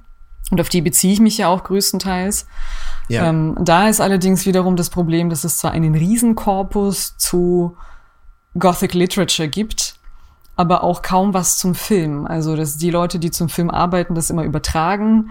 Und 0.50 0.61
auf 0.61 0.69
die 0.69 0.83
beziehe 0.83 1.14
ich 1.14 1.21
mich 1.21 1.38
ja 1.38 1.49
auch 1.49 1.64
größtenteils. 1.64 2.47
Ja. 3.09 3.26
Ähm, 3.26 3.57
da 3.59 3.88
ist 3.88 4.02
allerdings 4.02 4.45
wiederum 4.45 4.76
das 4.76 4.90
Problem, 4.90 5.30
dass 5.30 5.45
es 5.45 5.57
zwar 5.57 5.73
einen 5.73 5.95
Riesenkorpus 5.95 7.16
zu 7.16 7.76
Gothic 8.59 8.92
Literature 8.92 9.49
gibt, 9.49 9.89
aber 10.61 10.85
auch 10.85 11.00
kaum 11.00 11.33
was 11.33 11.57
zum 11.57 11.75
Film. 11.75 12.26
Also, 12.26 12.55
dass 12.55 12.76
die 12.76 12.90
Leute, 12.90 13.19
die 13.19 13.31
zum 13.31 13.49
Film 13.49 13.71
arbeiten, 13.71 14.14
das 14.14 14.29
immer 14.29 14.45
übertragen. 14.45 15.31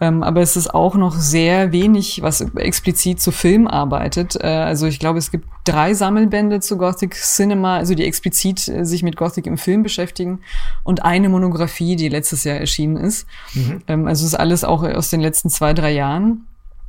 Ähm, 0.00 0.22
aber 0.22 0.40
es 0.40 0.56
ist 0.56 0.72
auch 0.72 0.94
noch 0.94 1.16
sehr 1.16 1.72
wenig, 1.72 2.22
was 2.22 2.40
explizit 2.40 3.20
zu 3.20 3.32
Film 3.32 3.66
arbeitet. 3.66 4.36
Äh, 4.40 4.46
also 4.46 4.86
ich 4.86 5.00
glaube, 5.00 5.18
es 5.18 5.32
gibt 5.32 5.48
drei 5.64 5.94
Sammelbände 5.94 6.60
zu 6.60 6.78
Gothic 6.78 7.14
Cinema, 7.16 7.78
also 7.78 7.96
die 7.96 8.04
explizit 8.04 8.68
äh, 8.68 8.84
sich 8.84 9.02
mit 9.02 9.16
Gothic 9.16 9.48
im 9.48 9.58
Film 9.58 9.82
beschäftigen 9.82 10.38
und 10.84 11.04
eine 11.04 11.28
Monographie, 11.28 11.96
die 11.96 12.08
letztes 12.08 12.44
Jahr 12.44 12.58
erschienen 12.58 12.96
ist. 12.96 13.26
Mhm. 13.54 13.82
Ähm, 13.88 14.06
also 14.06 14.24
es 14.24 14.34
ist 14.34 14.38
alles 14.38 14.62
auch 14.62 14.84
aus 14.84 15.10
den 15.10 15.20
letzten 15.20 15.50
zwei, 15.50 15.74
drei 15.74 15.90
Jahren. 15.90 16.46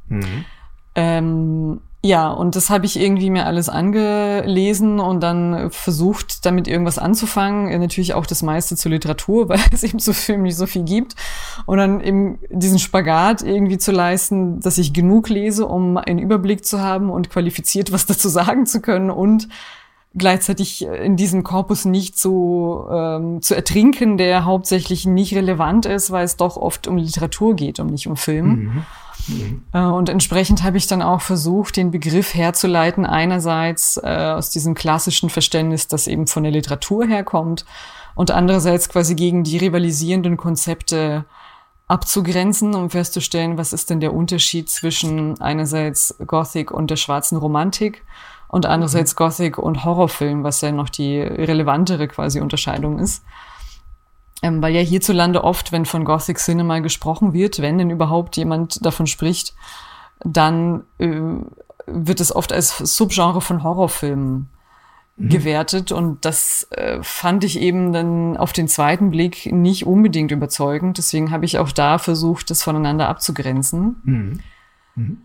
Mhm. 0.08 0.46
Ähm, 0.93 1.81
ja, 2.01 2.29
und 2.29 2.56
das 2.56 2.70
habe 2.70 2.86
ich 2.86 2.98
irgendwie 2.98 3.29
mir 3.29 3.46
alles 3.46 3.68
angelesen 3.68 5.01
und 5.01 5.20
dann 5.22 5.70
versucht, 5.70 6.46
damit 6.46 6.70
irgendwas 6.70 6.98
anzufangen. 6.98 7.77
Natürlich 7.77 8.13
auch 8.13 8.25
das 8.25 8.41
meiste 8.41 8.77
zur 8.77 8.91
Literatur, 8.91 9.50
weil 9.50 9.60
es 9.74 9.84
eben 9.84 10.00
zu 10.00 10.13
Filmen 10.13 10.44
nicht 10.44 10.56
so 10.56 10.65
viel 10.65 10.84
gibt. 10.84 11.15
Und 11.65 11.77
dann 11.77 12.00
eben 12.00 12.39
diesen 12.50 12.79
Spagat 12.79 13.41
irgendwie 13.41 13.77
zu 13.77 13.91
leisten, 13.91 14.62
dass 14.62 14.77
ich 14.77 14.94
genug 14.94 15.27
lese, 15.27 15.65
um 15.65 15.98
einen 15.98 16.20
Überblick 16.20 16.63
zu 16.63 16.79
haben 16.79 17.10
und 17.10 17.29
qualifiziert 17.29 17.91
was 17.91 18.06
dazu 18.06 18.29
sagen 18.29 18.65
zu 18.65 18.79
können 18.79 19.10
und 19.10 19.50
gleichzeitig 20.15 20.86
in 20.86 21.18
diesem 21.18 21.44
Korpus 21.44 21.86
nicht 21.86 22.18
so 22.18 22.88
ähm, 22.91 23.41
zu 23.41 23.56
ertrinken, 23.56 24.18
der 24.18 24.46
hauptsächlich 24.46 25.06
nicht 25.06 25.36
relevant 25.36 25.86
ist, 25.86 26.12
weil 26.12 26.25
es 26.25 26.38
doch 26.38 26.58
oft 26.58 26.88
um 26.88 26.98
Literatur 26.98 27.56
geht 27.56 27.79
und 27.79 27.91
nicht 27.91 28.08
um 28.08 28.15
Film. 28.15 28.48
Mhm. 28.48 28.86
Mhm. 29.29 29.63
Und 29.93 30.09
entsprechend 30.09 30.63
habe 30.63 30.77
ich 30.77 30.88
dann 30.88 31.01
auch 31.01 31.21
versucht, 31.21 31.77
den 31.77 31.91
Begriff 31.91 32.33
herzuleiten, 32.33 33.05
einerseits 33.05 33.98
äh, 33.98 34.33
aus 34.36 34.50
diesem 34.50 34.75
klassischen 34.75 35.29
Verständnis, 35.29 35.88
das 35.88 36.07
eben 36.07 36.27
von 36.27 36.43
der 36.43 36.51
Literatur 36.51 37.05
herkommt, 37.05 37.65
und 38.15 38.31
andererseits 38.31 38.89
quasi 38.89 39.15
gegen 39.15 39.43
die 39.43 39.57
rivalisierenden 39.57 40.36
Konzepte 40.36 41.25
abzugrenzen, 41.88 42.75
um 42.75 42.89
festzustellen, 42.89 43.57
was 43.57 43.74
ist 43.74 43.89
denn 43.89 44.00
der 44.00 44.13
Unterschied 44.13 44.69
zwischen 44.69 45.39
einerseits 45.41 46.15
Gothic 46.25 46.71
und 46.71 46.91
der 46.91 46.98
schwarzen 46.98 47.38
Romantik 47.38 48.03
und 48.48 48.65
andererseits 48.65 49.13
mhm. 49.13 49.17
Gothic 49.17 49.57
und 49.57 49.86
Horrorfilm, 49.86 50.43
was 50.43 50.62
ja 50.62 50.71
noch 50.71 50.89
die 50.89 51.19
relevantere 51.19 52.07
quasi 52.07 52.41
Unterscheidung 52.41 53.00
ist. 53.00 53.24
Ähm, 54.41 54.62
weil 54.62 54.74
ja 54.74 54.81
hierzulande 54.81 55.43
oft, 55.43 55.72
wenn 55.72 55.86
von 55.86 56.05
Gothic 56.05 56.38
Cinema 56.38 56.79
gesprochen 56.79 57.34
wird, 57.34 57.62
wenn 57.62 57.77
denn 57.77 57.89
überhaupt 57.89 58.38
jemand 58.38 58.86
davon 58.86 59.05
spricht, 59.05 59.53
dann 60.22 60.84
äh, 60.98 61.22
wird 61.86 62.22
es 62.22 62.34
oft 62.34 62.53
als 62.53 62.77
Subgenre 62.77 63.41
von 63.41 63.63
Horrorfilmen 63.63 64.50
mhm. 65.17 65.29
gewertet. 65.29 65.91
Und 65.91 66.24
das 66.24 66.67
äh, 66.72 67.00
fand 67.01 67.43
ich 67.43 67.60
eben 67.60 67.91
dann 67.91 68.38
auf 68.38 68.53
den 68.53 68.67
zweiten 68.67 69.12
Blick 69.12 69.51
nicht 69.51 69.86
unbedingt 69.86 70.31
überzeugend. 70.31 70.98
Deswegen 70.98 71.31
habe 71.31 71.46
ich 71.46 71.58
auch 71.58 71.72
da 71.72 71.98
versucht, 71.98 72.50
das 72.50 72.63
voneinander 72.63 73.10
abzugrenzen. 73.10 73.98
Mhm. 74.03 74.39
Mhm. 74.96 75.22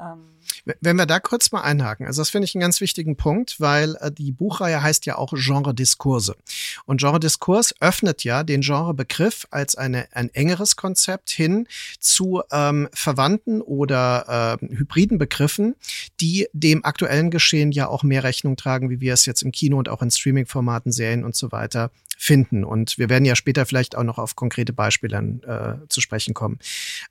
Ähm 0.00 0.33
wenn 0.80 0.96
wir 0.96 1.06
da 1.06 1.20
kurz 1.20 1.52
mal 1.52 1.62
einhaken, 1.62 2.06
also 2.06 2.20
das 2.22 2.30
finde 2.30 2.46
ich 2.46 2.54
einen 2.54 2.62
ganz 2.62 2.80
wichtigen 2.80 3.16
Punkt, 3.16 3.60
weil 3.60 3.96
äh, 4.00 4.10
die 4.10 4.32
Buchreihe 4.32 4.82
heißt 4.82 5.06
ja 5.06 5.16
auch 5.16 5.32
Genre-Diskurse. 5.34 6.36
Und 6.84 7.00
Genre-Diskurs 7.00 7.74
öffnet 7.80 8.24
ja 8.24 8.42
den 8.42 8.60
Genrebegriff 8.60 9.46
als 9.50 9.76
eine, 9.76 10.08
ein 10.12 10.30
engeres 10.34 10.76
Konzept 10.76 11.30
hin 11.30 11.66
zu 11.98 12.42
ähm, 12.50 12.88
verwandten 12.92 13.60
oder 13.60 14.58
äh, 14.60 14.66
hybriden 14.66 15.18
Begriffen, 15.18 15.74
die 16.20 16.48
dem 16.52 16.84
aktuellen 16.84 17.30
Geschehen 17.30 17.72
ja 17.72 17.88
auch 17.88 18.02
mehr 18.02 18.24
Rechnung 18.24 18.56
tragen, 18.56 18.90
wie 18.90 19.00
wir 19.00 19.14
es 19.14 19.26
jetzt 19.26 19.42
im 19.42 19.52
Kino 19.52 19.78
und 19.78 19.88
auch 19.88 20.02
in 20.02 20.10
Streaming-Formaten, 20.10 20.92
Serien 20.92 21.24
und 21.24 21.36
so 21.36 21.52
weiter 21.52 21.90
finden. 22.16 22.64
Und 22.64 22.98
wir 22.98 23.08
werden 23.08 23.24
ja 23.24 23.36
später 23.36 23.66
vielleicht 23.66 23.96
auch 23.96 24.02
noch 24.02 24.18
auf 24.18 24.36
konkrete 24.36 24.72
Beispiele 24.72 25.16
äh, 25.16 25.88
zu 25.88 26.00
sprechen 26.00 26.34
kommen. 26.34 26.58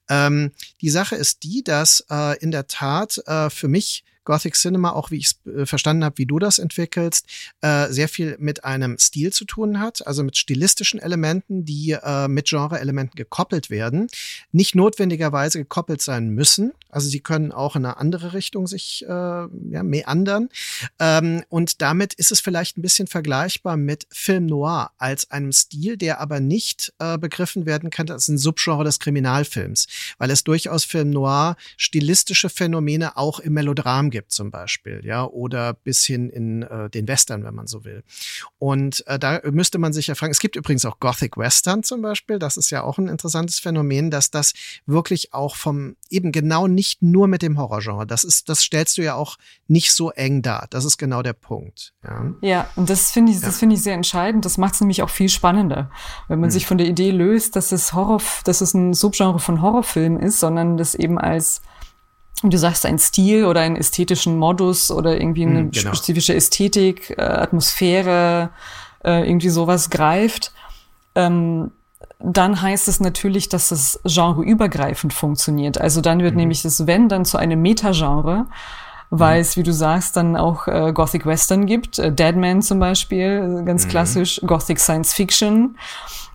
Ähm, 0.10 0.52
die 0.82 0.90
Sache 0.90 1.16
ist 1.16 1.44
die, 1.44 1.64
dass 1.64 2.06
äh, 2.10 2.38
in 2.40 2.52
der 2.52 2.68
Tat 2.68 3.22
äh, 3.26 3.50
für 3.50 3.68
mich 3.68 4.04
Gothic 4.26 4.56
Cinema, 4.56 4.92
auch 4.92 5.12
wie 5.12 5.18
ich 5.18 5.26
es 5.28 5.54
äh, 5.54 5.66
verstanden 5.66 6.04
habe, 6.04 6.18
wie 6.18 6.26
du 6.26 6.40
das 6.40 6.60
entwickelst, 6.60 7.26
äh, 7.62 7.90
sehr 7.90 8.08
viel 8.08 8.36
mit 8.40 8.64
einem 8.64 8.98
Stil 8.98 9.32
zu 9.32 9.46
tun 9.46 9.80
hat, 9.80 10.06
also 10.06 10.24
mit 10.24 10.38
stilistischen 10.38 11.00
Elementen, 11.00 11.66
die 11.66 11.92
äh, 11.92 12.28
mit 12.28 12.48
Genre-Elementen 12.48 13.16
gekoppelt 13.16 13.70
werden, 13.70 14.08
nicht 14.52 14.76
notwendigerweise 14.76 15.60
gekoppelt 15.60 16.02
sein 16.02 16.30
müssen. 16.30 16.74
Also 16.90 17.10
sie 17.10 17.22
können 17.22 17.52
auch 17.52 17.76
in 17.76 17.86
eine 17.86 17.98
andere 17.98 18.34
Richtung 18.34 18.68
sich 18.68 19.04
äh, 19.08 19.10
ja, 19.10 19.84
meandern. 19.84 20.50
Ähm, 21.00 21.44
und 21.50 21.82
damit 21.82 22.14
ist 22.14 22.32
es 22.32 22.40
vielleicht 22.40 22.78
ein 22.78 22.84
bisschen 22.84 23.08
vergleichbar 23.08 23.78
mit 23.78 24.06
Film 24.12 24.46
Noir 24.46 24.92
als 24.98 25.32
einem 25.32 25.52
Stil, 25.52 25.98
der 25.98 26.20
aber 26.20 26.40
nicht 26.40 26.94
äh, 27.00 27.18
begriffen 27.18 27.66
werden 27.66 27.90
kann 27.90 28.10
als 28.10 28.28
ein 28.28 28.38
Subgenre 28.38 28.84
des 28.84 29.00
Kriminalfilms, 29.00 29.88
weil 30.20 30.30
es 30.30 30.44
durchaus 30.44 30.84
Film 30.84 31.10
Noir 31.10 31.56
stilistische 31.78 32.50
Phänomene 32.50 33.18
auch 33.18 33.40
im 33.40 33.54
Melodram 33.54 34.12
gibt 34.14 34.32
zum 34.32 34.52
Beispiel, 34.52 35.02
ja, 35.04 35.26
oder 35.26 35.74
bis 35.74 36.06
hin 36.06 36.30
in 36.30 36.62
äh, 36.62 36.88
den 36.88 37.08
Western, 37.08 37.44
wenn 37.44 37.56
man 37.56 37.66
so 37.66 37.84
will. 37.84 38.04
Und 38.60 39.06
äh, 39.08 39.18
da 39.18 39.42
müsste 39.52 39.80
man 39.80 39.92
sich 39.92 40.06
ja 40.06 40.14
fragen, 40.14 40.32
es 40.32 40.40
gibt 40.40 40.56
übrigens 40.56 40.86
auch 40.86 41.00
Gothic 41.00 41.36
Western 41.36 41.82
zum 41.82 42.04
Beispiel, 42.04 42.38
das 42.38 42.56
ist 42.56 42.70
ja 42.70 42.84
auch 42.84 43.00
ein 43.00 43.08
interessantes 43.08 43.60
Phänomen, 43.60 44.12
dass 44.12 44.30
das 44.30 44.54
wirklich 44.86 45.34
auch 45.34 45.56
vom 45.56 45.96
eben 46.12 46.32
genau 46.32 46.68
nicht 46.68 47.02
nur 47.02 47.28
mit 47.28 47.42
dem 47.42 47.58
Horrorgenre, 47.58 48.06
das 48.06 48.24
ist, 48.24 48.50
das 48.50 48.62
stellst 48.62 49.00
du 49.00 49.02
ja 49.02 49.16
auch 49.16 49.38
nicht 49.68 49.92
so 49.92 50.12
eng 50.12 50.44
dar. 50.44 50.68
Das 50.70 50.86
ist 50.86 51.00
genau 51.00 51.24
der 51.24 51.34
Punkt. 51.34 51.96
Ja, 52.04 52.34
ja 52.42 52.70
und 52.76 52.92
das 52.92 53.12
finde 53.12 53.32
ich, 53.32 53.40
das 53.40 53.56
ja. 53.56 53.60
finde 53.60 53.76
ich 53.76 53.82
sehr 53.82 53.96
entscheidend. 53.96 54.46
Das 54.46 54.60
macht 54.60 54.76
es 54.76 54.82
nämlich 54.82 55.02
auch 55.02 55.10
viel 55.10 55.30
spannender, 55.30 55.90
wenn 56.28 56.40
man 56.40 56.50
hm. 56.50 56.54
sich 56.54 56.68
von 56.68 56.78
der 56.78 56.88
Idee 56.88 57.10
löst, 57.10 57.56
dass 57.56 57.72
es 57.72 57.94
Horror, 57.94 58.22
dass 58.44 58.62
es 58.62 58.76
ein 58.76 58.94
Subgenre 58.94 59.40
von 59.40 59.64
Horrorfilm 59.64 60.20
ist, 60.20 60.40
sondern 60.40 60.78
das 60.78 60.94
eben 60.94 61.18
als 61.18 61.64
du 62.42 62.58
sagst, 62.58 62.86
ein 62.86 63.00
Stil 63.00 63.46
oder 63.46 63.62
einen 63.62 63.76
ästhetischen 63.76 64.38
Modus 64.38 64.92
oder 64.92 65.20
irgendwie 65.20 65.44
eine 65.46 65.60
hm, 65.60 65.72
genau. 65.72 65.94
spezifische 65.94 66.34
Ästhetik, 66.34 67.12
äh, 67.18 67.22
Atmosphäre, 67.22 68.50
äh, 69.04 69.28
irgendwie 69.28 69.50
sowas 69.50 69.90
greift, 69.90 70.52
ähm, 71.16 71.72
dann 72.20 72.62
heißt 72.62 72.88
es 72.88 73.00
natürlich, 73.00 73.50
dass 73.50 73.72
es 73.72 74.00
genreübergreifend 74.06 75.14
funktioniert. 75.14 75.80
Also 75.80 76.00
dann 76.00 76.22
wird 76.22 76.34
mhm. 76.34 76.42
nämlich 76.42 76.62
das 76.62 76.88
Wenn 76.88 77.10
dann 77.10 77.26
zu 77.26 77.38
einem 77.38 77.62
Metagenre, 77.62 78.46
weil 79.10 79.36
mhm. 79.36 79.42
es, 79.42 79.58
wie 79.58 79.64
du 79.64 79.74
sagst, 79.74 80.16
dann 80.16 80.36
auch 80.38 80.68
äh, 80.68 80.92
Gothic 80.94 81.26
Western 81.26 81.66
gibt, 81.66 82.00
äh, 82.00 82.12
Deadman 82.12 82.62
zum 82.62 82.80
Beispiel, 82.80 83.60
äh, 83.62 83.66
ganz 83.66 83.86
mhm. 83.86 83.90
klassisch, 83.90 84.42
Gothic 84.46 84.80
Science 84.80 85.14
Fiction, 85.14 85.78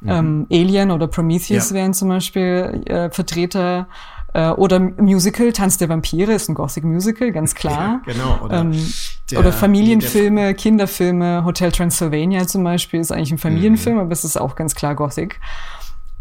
mhm. 0.00 0.08
ähm, 0.08 0.46
Alien 0.50 0.90
oder 0.90 1.06
Prometheus 1.06 1.70
ja. 1.70 1.76
wären 1.76 1.94
zum 1.94 2.08
Beispiel 2.08 2.82
äh, 2.86 3.10
Vertreter 3.10 3.88
äh, 4.34 4.50
oder 4.50 4.78
Musical, 4.78 5.52
Tanz 5.52 5.78
der 5.78 5.88
Vampire 5.88 6.32
ist 6.32 6.48
ein 6.48 6.54
Gothic 6.54 6.84
Musical, 6.84 7.32
ganz 7.32 7.54
klar. 7.54 8.02
Ja, 8.06 8.12
genau. 8.12 8.38
Oder, 8.42 8.60
ähm, 8.60 8.92
der, 9.30 9.38
oder 9.40 9.52
Familienfilme, 9.52 10.54
Kinderfilme, 10.54 11.44
Hotel 11.44 11.72
Transylvania 11.72 12.46
zum 12.46 12.62
Beispiel 12.64 13.00
ist 13.00 13.10
eigentlich 13.10 13.32
ein 13.32 13.38
Familienfilm, 13.38 13.96
mhm. 13.96 14.02
aber 14.02 14.12
es 14.12 14.24
ist 14.24 14.38
auch 14.38 14.54
ganz 14.54 14.74
klar 14.74 14.94
Gothic. 14.94 15.40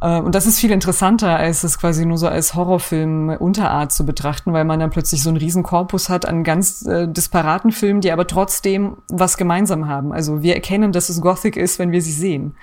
Äh, 0.01 0.19
und 0.19 0.35
das 0.35 0.45
ist 0.45 0.59
viel 0.59 0.71
interessanter, 0.71 1.35
als 1.35 1.63
es 1.63 1.79
quasi 1.79 2.05
nur 2.05 2.17
so 2.17 2.27
als 2.27 2.55
Horrorfilm-Unterart 2.55 3.91
zu 3.91 4.05
betrachten, 4.05 4.53
weil 4.53 4.65
man 4.65 4.79
dann 4.79 4.89
plötzlich 4.89 5.21
so 5.21 5.29
einen 5.29 5.37
riesen 5.37 5.63
Korpus 5.63 6.09
hat 6.09 6.25
an 6.25 6.43
ganz 6.43 6.85
äh, 6.85 7.07
disparaten 7.07 7.71
Filmen, 7.71 8.01
die 8.01 8.11
aber 8.11 8.27
trotzdem 8.27 8.97
was 9.09 9.37
gemeinsam 9.37 9.87
haben. 9.87 10.13
Also 10.13 10.41
wir 10.41 10.55
erkennen, 10.55 10.91
dass 10.91 11.09
es 11.09 11.21
Gothic 11.21 11.57
ist, 11.57 11.79
wenn 11.79 11.91
wir 11.91 12.01
sie 12.01 12.11
sehen. 12.11 12.55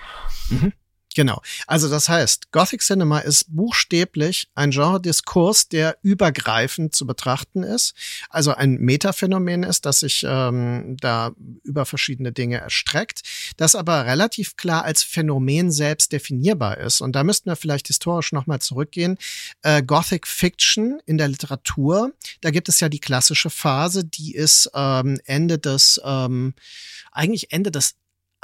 Mhm. 0.51 0.73
Genau. 1.15 1.41
Also 1.69 1.89
das 1.89 2.09
heißt, 2.09 2.51
Gothic 2.51 2.83
Cinema 2.83 3.21
ist 3.21 3.47
buchstäblich 3.55 4.49
ein 4.57 4.71
Genre-Diskurs, 4.71 5.69
der 5.69 5.97
übergreifend 6.03 6.95
zu 6.95 7.07
betrachten 7.07 7.63
ist. 7.63 7.95
Also 8.29 8.53
ein 8.53 8.75
Metaphänomen 8.75 9.63
ist, 9.63 9.87
das 9.87 10.01
sich 10.01 10.27
ähm, 10.29 10.97
da 11.01 11.31
über 11.63 11.87
verschiedene 11.87 12.33
Dinge 12.33 12.59
erstreckt, 12.59 13.23
das 13.57 13.77
aber 13.77 14.07
relativ 14.07 14.57
klar 14.57 14.85
als 14.85 15.05
Phänomen 15.05 15.71
selbst 15.71 16.11
definierbar 16.11 16.79
ist. 16.79 17.01
Und 17.01 17.15
da 17.15 17.23
müssten 17.23 17.49
wir 17.49 17.57
vielleicht 17.57 17.87
historisch 17.87 18.33
nochmal 18.33 18.59
zurückgehen. 18.59 19.17
Äh, 19.63 19.85
Gothic 19.85 20.27
Fiction 20.27 21.01
in 21.07 21.17
der 21.17 21.29
Literatur, 21.29 22.13
da 22.41 22.51
gibt 22.51 22.69
es 22.69 22.81
ja 22.81 22.89
die 22.89 23.01
klassische 23.01 23.51
Phase, 23.51 24.05
die 24.05 24.35
ist 24.35 24.69
ähm, 24.75 25.21
Ende 25.27 25.61
des, 25.61 26.01
ähm, 26.05 26.55
eigentlich 27.13 27.53
Ende 27.53 27.71
des 27.71 27.95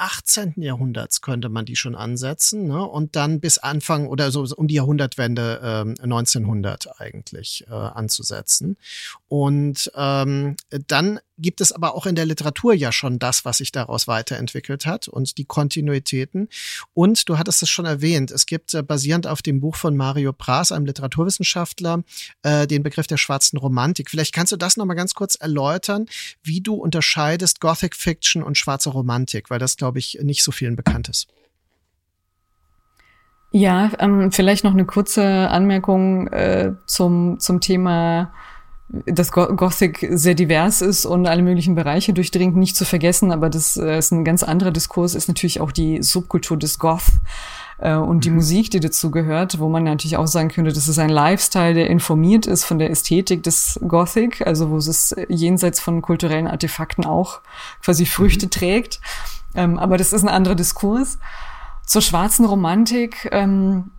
18. 0.00 0.54
Jahrhunderts 0.56 1.20
könnte 1.20 1.48
man 1.48 1.66
die 1.66 1.76
schon 1.76 1.94
ansetzen 1.94 2.66
ne? 2.66 2.84
und 2.84 3.16
dann 3.16 3.40
bis 3.40 3.58
Anfang 3.58 4.06
oder 4.08 4.30
so 4.30 4.46
um 4.56 4.66
die 4.66 4.76
Jahrhundertwende 4.76 5.60
äh, 5.98 6.02
1900 6.02 7.00
eigentlich 7.00 7.66
äh, 7.68 7.74
anzusetzen. 7.74 8.76
Und 9.28 9.90
ähm, 9.94 10.56
dann 10.88 11.20
gibt 11.40 11.60
es 11.60 11.72
aber 11.72 11.94
auch 11.94 12.06
in 12.06 12.14
der 12.14 12.26
Literatur 12.26 12.74
ja 12.74 12.92
schon 12.92 13.18
das, 13.18 13.44
was 13.44 13.58
sich 13.58 13.72
daraus 13.72 14.06
weiterentwickelt 14.08 14.86
hat 14.86 15.08
und 15.08 15.38
die 15.38 15.44
Kontinuitäten. 15.44 16.48
Und 16.94 17.28
du 17.28 17.38
hattest 17.38 17.62
es 17.62 17.70
schon 17.70 17.86
erwähnt, 17.86 18.30
es 18.30 18.46
gibt 18.46 18.74
äh, 18.74 18.82
basierend 18.82 19.26
auf 19.26 19.42
dem 19.42 19.60
Buch 19.60 19.76
von 19.76 19.96
Mario 19.96 20.32
Pras, 20.32 20.72
einem 20.72 20.86
Literaturwissenschaftler, 20.86 22.02
äh, 22.42 22.66
den 22.66 22.82
Begriff 22.82 23.06
der 23.06 23.16
schwarzen 23.16 23.58
Romantik. 23.58 24.10
Vielleicht 24.10 24.34
kannst 24.34 24.52
du 24.52 24.56
das 24.56 24.76
nochmal 24.76 24.96
ganz 24.96 25.14
kurz 25.14 25.34
erläutern, 25.34 26.06
wie 26.42 26.60
du 26.60 26.74
unterscheidest 26.74 27.60
Gothic 27.60 27.96
Fiction 27.96 28.42
und 28.42 28.58
schwarze 28.58 28.90
Romantik, 28.90 29.50
weil 29.50 29.58
das, 29.58 29.76
glaube 29.76 29.98
ich, 29.98 30.18
nicht 30.22 30.42
so 30.42 30.52
vielen 30.52 30.76
bekannt 30.76 31.08
ist. 31.08 31.28
Ja, 33.52 33.90
ähm, 33.98 34.30
vielleicht 34.30 34.62
noch 34.62 34.72
eine 34.72 34.84
kurze 34.84 35.24
Anmerkung 35.50 36.28
äh, 36.28 36.72
zum, 36.86 37.40
zum 37.40 37.60
Thema 37.60 38.32
dass 39.06 39.30
Gothic 39.30 40.08
sehr 40.10 40.34
divers 40.34 40.82
ist 40.82 41.06
und 41.06 41.26
alle 41.26 41.42
möglichen 41.42 41.76
Bereiche 41.76 42.12
durchdringt, 42.12 42.56
nicht 42.56 42.76
zu 42.76 42.84
vergessen, 42.84 43.30
aber 43.30 43.48
das 43.48 43.76
äh, 43.76 43.98
ist 43.98 44.10
ein 44.10 44.24
ganz 44.24 44.42
anderer 44.42 44.72
Diskurs, 44.72 45.14
ist 45.14 45.28
natürlich 45.28 45.60
auch 45.60 45.70
die 45.70 46.02
Subkultur 46.02 46.56
des 46.56 46.80
Goth 46.80 47.12
äh, 47.78 47.94
und 47.94 48.24
die 48.24 48.30
mhm. 48.30 48.36
Musik, 48.36 48.70
die 48.72 48.80
dazu 48.80 49.12
gehört, 49.12 49.60
wo 49.60 49.68
man 49.68 49.84
natürlich 49.84 50.16
auch 50.16 50.26
sagen 50.26 50.48
könnte, 50.48 50.72
das 50.72 50.88
ist 50.88 50.98
ein 50.98 51.08
Lifestyle, 51.08 51.74
der 51.74 51.88
informiert 51.88 52.46
ist 52.46 52.64
von 52.64 52.80
der 52.80 52.90
Ästhetik 52.90 53.44
des 53.44 53.78
Gothic, 53.86 54.44
also 54.44 54.70
wo 54.70 54.76
es 54.78 55.14
jenseits 55.28 55.78
von 55.78 56.02
kulturellen 56.02 56.48
Artefakten 56.48 57.06
auch 57.06 57.40
quasi 57.84 58.06
Früchte 58.06 58.46
mhm. 58.46 58.50
trägt. 58.50 59.00
Ähm, 59.54 59.78
aber 59.78 59.98
das 59.98 60.12
ist 60.12 60.22
ein 60.22 60.28
anderer 60.28 60.56
Diskurs. 60.56 61.18
Zur 61.86 62.02
schwarzen 62.02 62.44
Romantik, 62.44 63.28
ähm, 63.30 63.90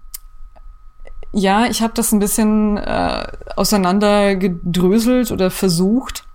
ja, 1.34 1.66
ich 1.66 1.82
habe 1.82 1.94
das 1.94 2.12
ein 2.12 2.20
bisschen 2.20 2.78
äh, 2.78 3.28
auseinandergedröselt 3.56 5.32
oder 5.32 5.50
versucht. 5.50 6.26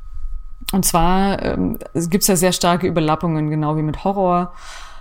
Und 0.72 0.84
zwar 0.84 1.42
ähm, 1.42 1.78
es 1.92 2.10
gibt 2.10 2.26
ja 2.26 2.36
sehr 2.36 2.52
starke 2.52 2.86
Überlappungen, 2.86 3.50
genau 3.50 3.76
wie 3.76 3.82
mit 3.82 4.04
Horror 4.04 4.52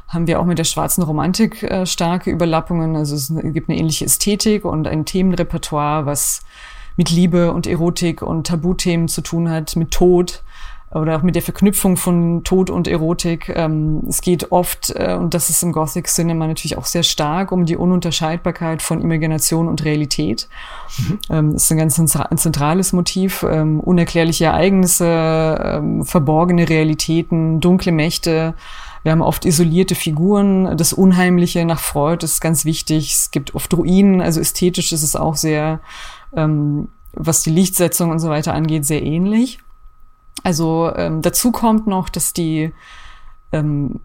haben 0.08 0.28
wir 0.28 0.40
auch 0.40 0.46
mit 0.46 0.60
der 0.60 0.66
schwarzen 0.66 1.04
Romantik 1.04 1.64
äh, 1.64 1.86
starke 1.86 2.30
Überlappungen. 2.30 2.96
Also 2.96 3.16
es 3.16 3.34
gibt 3.54 3.70
eine 3.70 3.78
ähnliche 3.78 4.06
Ästhetik 4.06 4.66
und 4.66 4.88
ein 4.88 5.06
Themenrepertoire, 5.06 6.06
was 6.06 6.44
mit 6.96 7.10
Liebe 7.10 7.52
und 7.52 7.68
Erotik 7.68 8.22
und 8.22 8.48
Tabuthemen 8.48 9.08
zu 9.08 9.22
tun 9.22 9.50
hat, 9.50 9.76
mit 9.76 9.92
Tod 9.92 10.44
oder 10.92 11.18
auch 11.18 11.24
mit 11.24 11.36
der 11.36 11.42
Verknüpfung 11.42 11.98
von 11.98 12.44
Tod 12.44 12.70
und 12.70 12.88
Erotik. 12.88 13.50
Ähm, 13.54 14.04
es 14.08 14.22
geht 14.22 14.52
oft, 14.52 14.92
äh, 14.96 15.16
und 15.20 15.34
das 15.34 15.50
ist 15.50 15.62
im 15.64 15.72
Gothic 15.72 16.08
Cinema 16.08 16.48
natürlich 16.48 16.78
auch 16.78 16.86
sehr 16.86 17.04
stark, 17.04 17.52
um 17.52 17.66
die 17.66 17.76
Ununterscheidbarkeit 17.76 18.82
von 18.82 19.02
Imagination 19.02 19.68
und 19.68 19.84
Realität. 19.84 20.48
Mhm. 20.98 21.20
Ähm, 21.30 21.54
das 21.54 21.64
ist 21.64 21.72
ein 21.72 21.78
ganz 21.78 21.96
zentrales 21.96 22.94
Motiv. 22.94 23.46
Ähm, 23.50 23.80
unerklärliche 23.80 24.46
Ereignisse, 24.46 25.60
ähm, 25.64 26.06
verborgene 26.06 26.70
Realitäten, 26.70 27.60
dunkle 27.60 27.92
Mächte. 27.92 28.54
Wir 29.04 29.12
haben 29.12 29.22
oft 29.22 29.46
isolierte 29.46 29.96
Figuren. 29.96 30.78
Das 30.78 30.94
Unheimliche 30.94 31.66
nach 31.66 31.80
Freud 31.80 32.24
ist 32.24 32.42
ganz 32.42 32.64
wichtig. 32.64 33.12
Es 33.12 33.32
gibt 33.32 33.54
oft 33.54 33.74
Ruinen, 33.74 34.22
also 34.22 34.40
ästhetisch 34.40 34.92
ist 34.94 35.04
es 35.04 35.16
auch 35.16 35.36
sehr, 35.36 35.80
ähm, 36.36 36.90
was 37.14 37.44
die 37.44 37.52
Lichtsetzung 37.52 38.12
und 38.12 38.20
so 38.20 38.30
weiter 38.30 38.54
angeht, 38.54 38.86
sehr 38.86 39.04
ähnlich. 39.04 39.60
Also 40.44 40.92
ähm, 40.96 41.22
dazu 41.22 41.52
kommt 41.52 41.88
noch, 41.88 42.10
dass 42.10 42.34
die 42.34 42.74
ähm, 43.52 44.00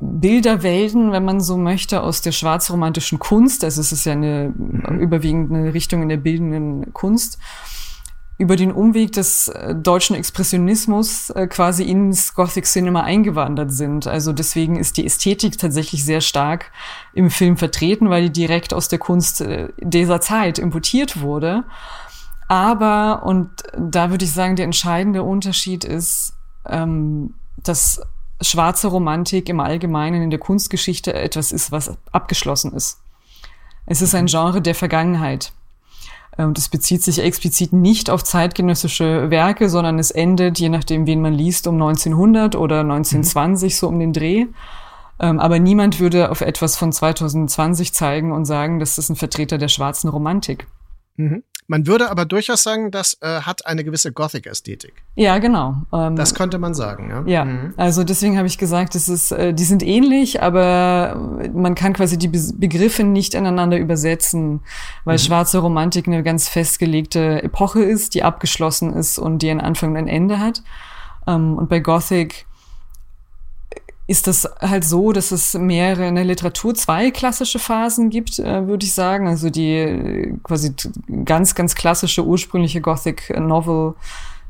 Bilderwelten, 0.00 1.12
wenn 1.12 1.24
man 1.24 1.40
so 1.40 1.58
möchte, 1.58 2.02
aus 2.02 2.22
der 2.22 2.32
schwarzromantischen 2.32 3.18
Kunst, 3.18 3.64
also 3.64 3.80
es 3.80 3.92
ist 3.92 4.06
ja 4.06 4.12
eine 4.12 4.52
mhm. 4.56 4.98
überwiegend 4.98 5.52
eine 5.52 5.74
Richtung 5.74 6.02
in 6.02 6.08
der 6.08 6.16
bildenden 6.16 6.92
Kunst, 6.94 7.38
über 8.38 8.56
den 8.56 8.72
Umweg 8.72 9.12
des 9.12 9.48
äh, 9.48 9.74
deutschen 9.74 10.16
Expressionismus 10.16 11.28
äh, 11.28 11.46
quasi 11.46 11.84
ins 11.84 12.32
Gothic 12.32 12.64
Cinema 12.64 13.02
eingewandert 13.02 13.70
sind. 13.70 14.06
Also 14.06 14.32
deswegen 14.32 14.76
ist 14.76 14.96
die 14.96 15.04
Ästhetik 15.04 15.58
tatsächlich 15.58 16.06
sehr 16.06 16.22
stark 16.22 16.72
im 17.12 17.28
Film 17.30 17.58
vertreten, 17.58 18.08
weil 18.08 18.22
die 18.22 18.32
direkt 18.32 18.72
aus 18.72 18.88
der 18.88 18.98
Kunst 18.98 19.42
äh, 19.42 19.68
dieser 19.76 20.22
Zeit 20.22 20.58
importiert 20.58 21.20
wurde. 21.20 21.64
Aber, 22.50 23.22
und 23.24 23.48
da 23.78 24.10
würde 24.10 24.24
ich 24.24 24.32
sagen, 24.32 24.56
der 24.56 24.64
entscheidende 24.64 25.22
Unterschied 25.22 25.84
ist, 25.84 26.32
ähm, 26.66 27.34
dass 27.62 28.00
schwarze 28.40 28.88
Romantik 28.88 29.48
im 29.48 29.60
Allgemeinen 29.60 30.20
in 30.20 30.30
der 30.30 30.40
Kunstgeschichte 30.40 31.14
etwas 31.14 31.52
ist, 31.52 31.70
was 31.70 31.96
abgeschlossen 32.10 32.72
ist. 32.72 32.98
Es 33.86 34.02
ist 34.02 34.16
ein 34.16 34.26
Genre 34.26 34.60
der 34.60 34.74
Vergangenheit. 34.74 35.52
Und 36.38 36.58
es 36.58 36.68
bezieht 36.68 37.04
sich 37.04 37.20
explizit 37.20 37.72
nicht 37.72 38.10
auf 38.10 38.24
zeitgenössische 38.24 39.30
Werke, 39.30 39.68
sondern 39.68 40.00
es 40.00 40.10
endet, 40.10 40.58
je 40.58 40.70
nachdem, 40.70 41.06
wen 41.06 41.20
man 41.20 41.34
liest, 41.34 41.68
um 41.68 41.74
1900 41.74 42.56
oder 42.56 42.80
1920, 42.80 43.72
mhm. 43.72 43.76
so 43.76 43.86
um 43.86 44.00
den 44.00 44.12
Dreh. 44.12 44.46
Ähm, 45.20 45.38
aber 45.38 45.60
niemand 45.60 46.00
würde 46.00 46.32
auf 46.32 46.40
etwas 46.40 46.76
von 46.76 46.90
2020 46.90 47.94
zeigen 47.94 48.32
und 48.32 48.44
sagen, 48.44 48.80
das 48.80 48.98
ist 48.98 49.08
ein 49.08 49.14
Vertreter 49.14 49.56
der 49.56 49.68
schwarzen 49.68 50.08
Romantik. 50.08 50.66
Mhm. 51.14 51.44
Man 51.70 51.86
würde 51.86 52.10
aber 52.10 52.24
durchaus 52.24 52.64
sagen, 52.64 52.90
das 52.90 53.16
äh, 53.20 53.42
hat 53.42 53.64
eine 53.64 53.84
gewisse 53.84 54.10
Gothic-Ästhetik. 54.10 55.04
Ja, 55.14 55.38
genau. 55.38 55.76
Ähm, 55.92 56.16
das 56.16 56.34
könnte 56.34 56.58
man 56.58 56.74
sagen, 56.74 57.10
ja. 57.10 57.22
Ja, 57.26 57.44
mhm. 57.44 57.74
also 57.76 58.02
deswegen 58.02 58.36
habe 58.36 58.48
ich 58.48 58.58
gesagt, 58.58 58.96
es 58.96 59.08
ist, 59.08 59.30
äh, 59.30 59.54
die 59.54 59.62
sind 59.62 59.84
ähnlich, 59.84 60.42
aber 60.42 61.14
man 61.54 61.76
kann 61.76 61.92
quasi 61.92 62.18
die 62.18 62.26
Be 62.26 62.40
Begriffe 62.56 63.04
nicht 63.04 63.34
ineinander 63.34 63.78
übersetzen, 63.78 64.62
weil 65.04 65.14
mhm. 65.14 65.20
schwarze 65.20 65.58
Romantik 65.58 66.08
eine 66.08 66.24
ganz 66.24 66.48
festgelegte 66.48 67.40
Epoche 67.44 67.84
ist, 67.84 68.14
die 68.16 68.24
abgeschlossen 68.24 68.92
ist 68.92 69.20
und 69.20 69.42
die 69.42 69.50
einen 69.50 69.60
Anfang 69.60 69.90
und 69.90 69.96
ein 69.96 70.08
Ende 70.08 70.40
hat. 70.40 70.64
Ähm, 71.28 71.56
und 71.56 71.68
bei 71.68 71.78
Gothic 71.78 72.46
ist 74.10 74.26
das 74.26 74.48
halt 74.60 74.82
so, 74.82 75.12
dass 75.12 75.30
es 75.30 75.54
mehrere 75.54 76.08
in 76.08 76.16
der 76.16 76.24
Literatur 76.24 76.74
zwei 76.74 77.12
klassische 77.12 77.60
Phasen 77.60 78.10
gibt, 78.10 78.40
äh, 78.40 78.66
würde 78.66 78.84
ich 78.84 78.92
sagen. 78.92 79.28
Also 79.28 79.50
die 79.50 79.72
äh, 79.72 80.34
quasi 80.42 80.74
ganz, 81.24 81.54
ganz 81.54 81.76
klassische 81.76 82.26
ursprüngliche 82.26 82.80
Gothic 82.80 83.32
Novel 83.38 83.94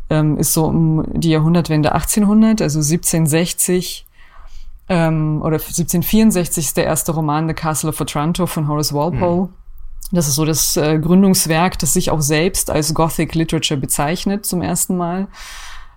ähm, 0.09 0.38
ist 0.38 0.55
so 0.55 0.64
um 0.64 1.05
die 1.12 1.29
Jahrhundertwende 1.29 1.92
1800, 1.92 2.62
also 2.62 2.79
1760 2.79 4.07
ähm, 4.88 5.42
oder 5.42 5.57
1764 5.57 6.64
ist 6.64 6.77
der 6.79 6.87
erste 6.87 7.12
Roman 7.12 7.46
The 7.46 7.53
Castle 7.53 7.90
of 7.90 8.01
Otranto 8.01 8.46
von 8.46 8.66
Horace 8.66 8.94
Walpole. 8.94 9.42
Mhm. 9.42 9.49
Das 10.12 10.27
ist 10.27 10.37
so 10.37 10.46
das 10.46 10.79
äh, 10.79 10.99
Gründungswerk, 10.99 11.79
das 11.79 11.92
sich 11.92 12.11
auch 12.11 12.23
selbst 12.23 12.70
als 12.70 12.94
Gothic 12.94 13.35
Literature 13.35 13.79
bezeichnet 13.79 14.46
zum 14.46 14.62
ersten 14.62 14.96
Mal. 14.96 15.29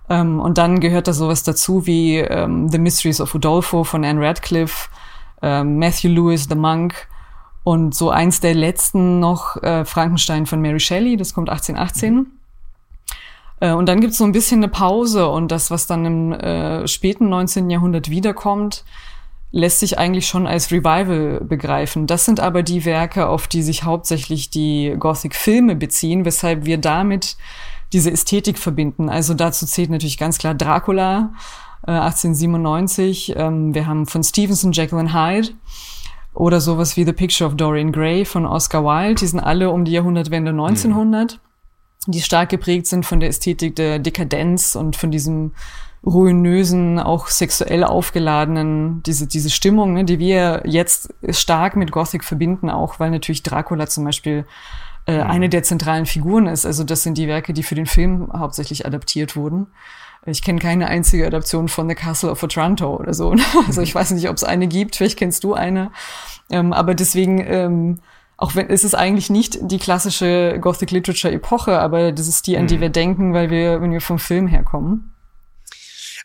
Ähm, 0.08 0.40
und 0.40 0.58
dann 0.58 0.80
gehört 0.80 1.08
da 1.08 1.12
sowas 1.12 1.42
dazu 1.42 1.86
wie 1.86 2.18
ähm, 2.18 2.68
The 2.68 2.78
Mysteries 2.78 3.20
of 3.20 3.34
Udolpho 3.34 3.84
von 3.84 4.04
Anne 4.04 4.20
Radcliffe, 4.20 4.90
ähm, 5.42 5.78
Matthew 5.78 6.08
Lewis, 6.08 6.46
The 6.48 6.56
Monk 6.56 7.08
und 7.62 7.94
so 7.94 8.10
eins 8.10 8.40
der 8.40 8.54
letzten 8.54 9.20
noch 9.20 9.62
äh, 9.62 9.84
Frankenstein 9.84 10.46
von 10.46 10.60
Mary 10.60 10.80
Shelley, 10.80 11.16
das 11.16 11.32
kommt 11.32 11.48
1818. 11.48 12.26
Äh, 13.60 13.72
und 13.72 13.88
dann 13.88 14.00
gibt's 14.00 14.18
so 14.18 14.24
ein 14.24 14.32
bisschen 14.32 14.58
eine 14.58 14.68
Pause 14.68 15.28
und 15.28 15.50
das, 15.50 15.70
was 15.70 15.86
dann 15.86 16.04
im 16.04 16.32
äh, 16.32 16.86
späten 16.86 17.30
19. 17.30 17.70
Jahrhundert 17.70 18.10
wiederkommt, 18.10 18.84
lässt 19.50 19.80
sich 19.80 19.98
eigentlich 19.98 20.26
schon 20.26 20.46
als 20.46 20.72
Revival 20.72 21.40
begreifen. 21.40 22.06
Das 22.06 22.24
sind 22.24 22.40
aber 22.40 22.62
die 22.62 22.84
Werke, 22.84 23.28
auf 23.28 23.46
die 23.46 23.62
sich 23.62 23.84
hauptsächlich 23.84 24.50
die 24.50 24.96
Gothic-Filme 24.98 25.76
beziehen, 25.76 26.24
weshalb 26.24 26.66
wir 26.66 26.76
damit 26.76 27.36
diese 27.92 28.10
Ästhetik 28.10 28.58
verbinden. 28.58 29.08
Also 29.08 29.34
dazu 29.34 29.66
zählt 29.66 29.90
natürlich 29.90 30.18
ganz 30.18 30.38
klar 30.38 30.54
Dracula, 30.54 31.32
äh, 31.86 31.92
1897. 31.92 33.34
Ähm, 33.36 33.74
wir 33.74 33.86
haben 33.86 34.06
von 34.06 34.22
Stevenson 34.22 34.72
Jekyll 34.72 34.98
and 34.98 35.14
Hyde 35.14 35.50
oder 36.34 36.60
sowas 36.60 36.96
wie 36.96 37.04
The 37.04 37.12
Picture 37.12 37.48
of 37.48 37.56
Dorian 37.56 37.92
Gray 37.92 38.24
von 38.24 38.46
Oscar 38.46 38.84
Wilde. 38.84 39.20
Die 39.20 39.26
sind 39.26 39.40
alle 39.40 39.70
um 39.70 39.84
die 39.84 39.92
Jahrhundertwende 39.92 40.50
1900, 40.50 41.40
mhm. 42.06 42.12
die 42.12 42.20
stark 42.20 42.48
geprägt 42.48 42.86
sind 42.86 43.06
von 43.06 43.20
der 43.20 43.28
Ästhetik 43.28 43.76
der 43.76 43.98
Dekadenz 43.98 44.74
und 44.74 44.96
von 44.96 45.10
diesem 45.10 45.52
ruinösen, 46.04 46.98
auch 46.98 47.28
sexuell 47.28 47.82
aufgeladenen, 47.82 49.02
diese, 49.04 49.26
diese 49.26 49.48
Stimmung, 49.48 49.94
ne, 49.94 50.04
die 50.04 50.18
wir 50.18 50.62
jetzt 50.66 51.14
stark 51.30 51.76
mit 51.76 51.92
Gothic 51.92 52.24
verbinden, 52.24 52.68
auch 52.68 53.00
weil 53.00 53.10
natürlich 53.10 53.42
Dracula 53.42 53.86
zum 53.86 54.04
Beispiel 54.04 54.44
äh, 55.06 55.22
mhm. 55.22 55.30
eine 55.30 55.48
der 55.48 55.62
zentralen 55.62 56.06
Figuren 56.06 56.46
ist. 56.46 56.66
Also 56.66 56.84
das 56.84 57.02
sind 57.02 57.18
die 57.18 57.28
Werke, 57.28 57.52
die 57.52 57.62
für 57.62 57.74
den 57.74 57.86
Film 57.86 58.32
hauptsächlich 58.32 58.86
adaptiert 58.86 59.36
wurden. 59.36 59.66
Ich 60.26 60.42
kenne 60.42 60.58
keine 60.58 60.88
einzige 60.88 61.26
Adaption 61.26 61.68
von 61.68 61.88
The 61.88 61.94
Castle 61.94 62.30
of 62.30 62.42
Otranto 62.42 62.96
oder 62.96 63.12
so. 63.12 63.34
Also 63.66 63.82
ich 63.82 63.94
weiß 63.94 64.12
nicht, 64.12 64.28
ob 64.28 64.36
es 64.36 64.44
eine 64.44 64.66
gibt, 64.66 64.96
vielleicht 64.96 65.18
kennst 65.18 65.44
du 65.44 65.54
eine. 65.54 65.90
Ähm, 66.50 66.72
aber 66.72 66.94
deswegen, 66.94 67.44
ähm, 67.46 68.00
auch 68.36 68.54
wenn 68.54 68.68
es 68.68 68.84
ist 68.84 68.94
eigentlich 68.94 69.30
nicht 69.30 69.58
die 69.60 69.78
klassische 69.78 70.58
Gothic 70.60 70.90
Literature 70.90 71.32
Epoche, 71.32 71.78
aber 71.78 72.12
das 72.12 72.26
ist 72.26 72.46
die, 72.46 72.56
an 72.56 72.66
die 72.66 72.76
mhm. 72.76 72.80
wir 72.80 72.88
denken, 72.88 73.34
weil 73.34 73.50
wir, 73.50 73.80
wenn 73.80 73.92
wir 73.92 74.00
vom 74.00 74.18
Film 74.18 74.48
herkommen. 74.48 75.14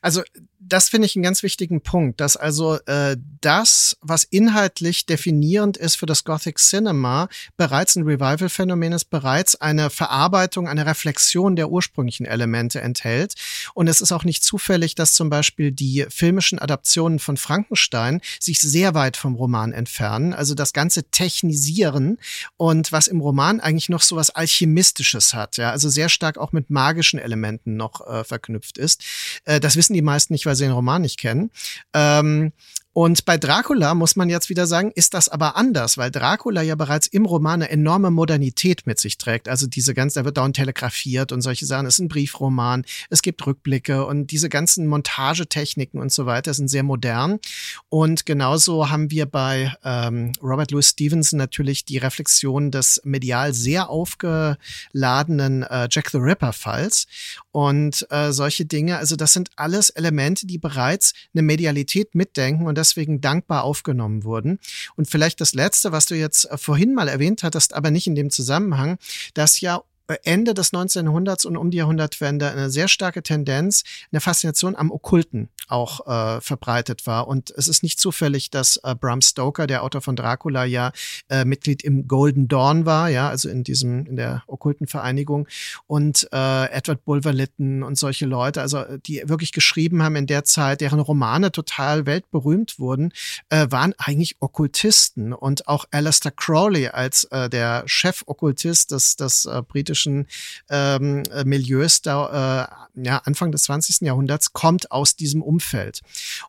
Also 0.02 0.22
das 0.70 0.90
finde 0.90 1.08
ich 1.08 1.16
einen 1.16 1.24
ganz 1.24 1.44
wichtigen 1.44 1.82
Punkt, 1.82 2.22
dass 2.22 2.38
also 2.38 2.76
äh, 2.86 3.18
das, 3.42 3.98
was 4.02 4.24
inhaltlich 4.24 5.06
definierend 5.06 5.78
ist 5.78 5.96
für 5.96 6.06
das 6.06 6.24
Gothic 6.24 6.58
Cinema, 6.58 7.28
bereits 7.58 7.96
ein 7.96 8.04
Revival-Phänomen 8.04 8.94
ist, 8.94 9.06
bereits 9.06 9.56
eine 9.56 9.90
Verarbeitung, 9.90 10.68
eine 10.68 10.86
Reflexion 10.86 11.56
der 11.56 11.70
ursprünglichen 11.70 12.26
Elemente 12.26 12.82
enthält. 12.82 13.34
Und 13.74 13.88
es 13.88 14.02
ist 14.02 14.12
auch 14.12 14.24
nicht 14.24 14.44
zufällig, 14.44 14.96
dass 14.96 15.14
zum 15.14 15.30
Beispiel 15.30 15.72
die 15.72 16.06
filmischen 16.10 16.60
Adaptionen 16.60 17.20
von 17.20 17.38
Frankenstein 17.38 18.22
sich 18.40 18.60
sehr 18.60 18.94
weit 18.94 19.18
vom 19.18 19.36
Roman 19.36 19.74
entfernen. 19.74 20.34
Also 20.34 20.54
das 20.54 20.74
ganze 20.74 21.04
Technisieren 21.04 22.18
und 22.58 22.92
was 22.92 23.08
im 23.08 23.22
Roman 23.22 23.60
eigentlich 23.60 23.90
noch 23.90 24.02
so 24.02 24.16
was 24.16 24.30
Alchemistisches 24.30 25.34
hat, 25.34 25.58
ja, 25.58 25.72
also 25.72 25.90
sehr 25.90 26.10
stark 26.10 26.38
auch 26.38 26.52
mit 26.52 26.70
magischen 26.70 27.20
Elementen 27.20 27.76
noch 27.76 28.06
äh, 28.08 28.24
verknüpft 28.24 28.78
ist. 28.78 29.04
Äh, 29.46 29.60
das 29.60 29.76
wissen 29.76 29.94
die 29.94 30.02
meisten 30.02 30.34
nicht, 30.34 30.46
weil 30.46 30.59
den 30.60 30.72
Roman 30.72 31.02
nicht 31.02 31.20
kennen. 31.20 31.52
Ähm, 31.94 32.52
und 33.00 33.24
bei 33.24 33.38
Dracula 33.38 33.94
muss 33.94 34.18
man 34.18 34.28
jetzt 34.28 34.50
wieder 34.50 34.68
sagen, 34.68 34.92
ist 34.94 35.14
das 35.14 35.30
aber 35.30 35.56
anders, 35.56 35.98
weil 35.98 36.12
Dracula 36.12 36.62
ja 36.62 36.76
bereits 36.76 37.08
im 37.08 37.26
Roman 37.26 37.62
eine 37.62 37.72
enorme 37.72 38.12
Modernität 38.12 38.86
mit 38.88 39.00
sich 39.00 39.18
trägt. 39.18 39.48
Also 39.48 39.68
diese 39.68 39.94
ganze, 39.94 40.20
da 40.20 40.26
wird 40.26 40.36
dauernd 40.36 40.58
telegrafiert 40.58 41.32
und 41.32 41.42
solche 41.42 41.66
Sachen. 41.66 41.86
Es 41.86 41.94
ist 41.94 42.00
ein 42.00 42.10
Briefroman, 42.10 42.84
es 43.10 43.22
gibt 43.22 43.48
Rückblicke 43.48 44.06
und 44.06 44.32
diese 44.32 44.50
ganzen 44.50 44.86
Montagetechniken 44.86 46.02
und 46.02 46.12
so 46.12 46.26
weiter 46.26 46.54
sind 46.54 46.68
sehr 46.68 46.84
modern. 46.84 47.40
Und 47.88 48.26
genauso 48.26 48.90
haben 48.90 49.10
wir 49.12 49.28
bei 49.28 49.74
ähm, 49.86 50.34
Robert 50.44 50.72
Louis 50.72 50.90
Stevenson 50.90 51.38
natürlich 51.38 51.86
die 51.86 52.00
Reflexion 52.00 52.70
des 52.70 53.00
medial 53.06 53.54
sehr 53.54 53.90
aufgeladenen 53.90 55.64
äh, 55.64 55.88
Jack 55.90 56.10
the 56.10 56.18
Ripper-Falls 56.18 57.08
und 57.52 58.06
äh, 58.10 58.34
solche 58.34 58.66
Dinge. 58.66 58.98
Also 58.98 59.16
das 59.16 59.32
sind 59.32 59.52
alles 59.56 59.90
Elemente, 59.90 60.46
die 60.46 60.58
bereits 60.58 61.14
eine 61.34 61.44
Medialität 61.44 62.14
mitdenken 62.14 62.68
und 62.68 62.78
deswegen 62.90 63.22
dankbar 63.22 63.64
aufgenommen 63.64 64.24
wurden. 64.24 64.60
Und 64.96 65.10
vielleicht 65.10 65.42
das 65.42 65.54
Letzte, 65.54 65.92
was 65.92 66.06
du 66.06 66.16
jetzt 66.16 66.46
äh, 66.46 66.58
vorhin 66.58 66.94
mal 66.94 67.08
erwähnt 67.08 67.44
hattest, 67.44 67.74
aber 67.74 67.92
nicht 67.92 68.08
in 68.08 68.16
dem 68.16 68.30
Zusammenhang, 68.30 68.98
dass 69.34 69.62
ja 69.62 69.82
Ende 70.24 70.54
des 70.54 70.74
1900s 70.74 71.46
und 71.46 71.58
um 71.58 71.72
die 71.72 71.78
Jahrhundertwende 71.78 72.50
eine 72.50 72.70
sehr 72.70 72.88
starke 72.88 73.24
Tendenz, 73.24 73.84
eine 74.12 74.22
Faszination 74.22 74.76
am 74.76 74.92
Okkulten 74.92 75.50
auch 75.68 76.08
äh, 76.08 76.42
verbreitet 76.42 77.06
war. 77.06 77.28
Und 77.28 77.52
es 77.52 77.68
ist 77.68 77.84
nicht 77.84 78.00
zufällig, 78.00 78.50
dass 78.50 78.78
äh, 78.84 78.96
Bram 78.96 79.22
Stoker, 79.22 79.68
der 79.68 79.84
Autor 79.84 80.02
von 80.02 80.16
Dracula, 80.16 80.66
ja 80.66 80.92
äh, 81.30 81.46
Mitglied 81.46 81.84
im 81.84 82.08
Golden 82.08 82.48
Dawn 82.48 82.86
war, 82.86 83.10
ja, 83.10 83.30
also 83.30 83.50
in 83.50 83.64
diesem, 83.64 84.06
in 84.06 84.16
der 84.16 84.44
okkulten 84.48 84.88
Vereinigung 84.88 85.48
und 85.88 86.28
äh, 86.32 86.66
Edward 86.72 87.06
Bulwer-Lytton 87.06 87.84
und 87.84 87.98
solche 87.98 88.26
Leute, 88.26 88.62
also 88.62 88.84
die 89.06 89.22
wirklich 89.26 89.52
geschrieben 89.52 90.02
haben 90.02 90.16
in 90.16 90.28
der 90.28 90.44
Zeit, 90.44 90.82
deren 90.82 91.00
Romane 91.00 91.52
total 91.52 92.06
weltberühmt 92.06 92.80
wurden, 92.80 93.14
äh, 93.50 93.68
waren 93.70 93.94
eigentlich 93.98 94.38
Okkultisten. 94.40 95.34
Und 95.34 95.68
auch 95.68 95.86
Alistair 95.92 96.32
Crowley 96.32 96.88
als 96.88 97.26
äh, 97.26 97.50
der 97.50 97.84
Chef-Okkultist 97.86 98.92
des, 98.92 99.16
des 99.16 99.46
äh, 99.46 99.62
britischen 99.62 99.99
politischen 100.00 100.28
ähm, 100.70 101.24
äh, 101.32 101.44
Milieus 101.44 102.02
da, 102.02 102.70
äh, 102.96 103.02
ja, 103.06 103.18
Anfang 103.26 103.52
des 103.52 103.64
20. 103.64 104.02
Jahrhunderts 104.02 104.54
kommt 104.54 104.92
aus 104.92 105.16
diesem 105.16 105.42
Umfeld. 105.42 106.02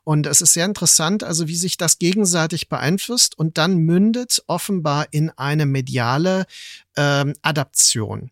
Und 0.04 0.26
es 0.26 0.40
ist 0.40 0.54
sehr 0.54 0.64
interessant, 0.66 1.24
also 1.24 1.48
wie 1.48 1.56
sich 1.56 1.76
das 1.76 1.98
gegenseitig 1.98 2.68
beeinflusst 2.68 3.38
und 3.38 3.58
dann 3.58 3.78
mündet 3.78 4.42
offenbar 4.46 5.06
in 5.10 5.30
eine 5.30 5.66
mediale 5.66 6.46
ähm, 6.96 7.34
Adaption. 7.42 8.30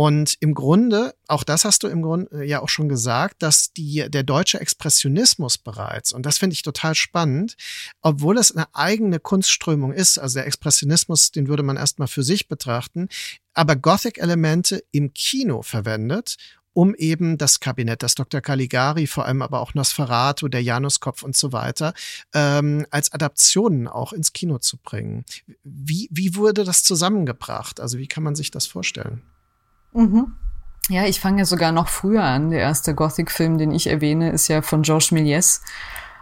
Und 0.00 0.38
im 0.40 0.54
Grunde, 0.54 1.14
auch 1.28 1.44
das 1.44 1.66
hast 1.66 1.82
du 1.82 1.88
im 1.88 2.00
Grunde 2.00 2.40
äh, 2.40 2.48
ja 2.48 2.62
auch 2.62 2.70
schon 2.70 2.88
gesagt, 2.88 3.42
dass 3.42 3.74
die, 3.74 4.06
der 4.08 4.22
deutsche 4.22 4.58
Expressionismus 4.58 5.58
bereits, 5.58 6.12
und 6.12 6.24
das 6.24 6.38
finde 6.38 6.54
ich 6.54 6.62
total 6.62 6.94
spannend, 6.94 7.54
obwohl 8.00 8.38
es 8.38 8.50
eine 8.50 8.74
eigene 8.74 9.20
Kunstströmung 9.20 9.92
ist, 9.92 10.18
also 10.18 10.38
der 10.38 10.46
Expressionismus, 10.46 11.32
den 11.32 11.48
würde 11.48 11.62
man 11.62 11.76
erstmal 11.76 12.08
für 12.08 12.22
sich 12.22 12.48
betrachten, 12.48 13.10
aber 13.52 13.76
Gothic-Elemente 13.76 14.82
im 14.90 15.12
Kino 15.12 15.60
verwendet 15.60 16.36
um 16.72 16.94
eben 16.94 17.36
das 17.36 17.58
Kabinett, 17.58 18.02
das 18.02 18.14
Dr. 18.14 18.40
Caligari, 18.40 19.08
vor 19.08 19.26
allem 19.26 19.42
aber 19.42 19.60
auch 19.60 19.74
Nosferatu, 19.74 20.46
der 20.46 20.62
Januskopf 20.62 21.24
und 21.24 21.36
so 21.36 21.52
weiter, 21.52 21.92
ähm, 22.32 22.86
als 22.90 23.12
Adaptionen 23.12 23.88
auch 23.88 24.12
ins 24.14 24.32
Kino 24.32 24.56
zu 24.58 24.78
bringen. 24.78 25.24
Wie, 25.64 26.08
wie 26.12 26.36
wurde 26.36 26.62
das 26.62 26.84
zusammengebracht? 26.84 27.80
Also 27.80 27.98
wie 27.98 28.06
kann 28.06 28.22
man 28.22 28.36
sich 28.36 28.52
das 28.52 28.66
vorstellen? 28.68 29.20
Mhm. 29.92 30.32
Ja, 30.88 31.04
ich 31.04 31.20
fange 31.20 31.38
ja 31.38 31.44
sogar 31.44 31.72
noch 31.72 31.88
früher 31.88 32.24
an. 32.24 32.50
Der 32.50 32.60
erste 32.60 32.94
Gothic-Film, 32.94 33.58
den 33.58 33.70
ich 33.70 33.86
erwähne, 33.86 34.30
ist 34.30 34.48
ja 34.48 34.60
von 34.62 34.82
Georges 34.82 35.12
Méliès, 35.12 35.60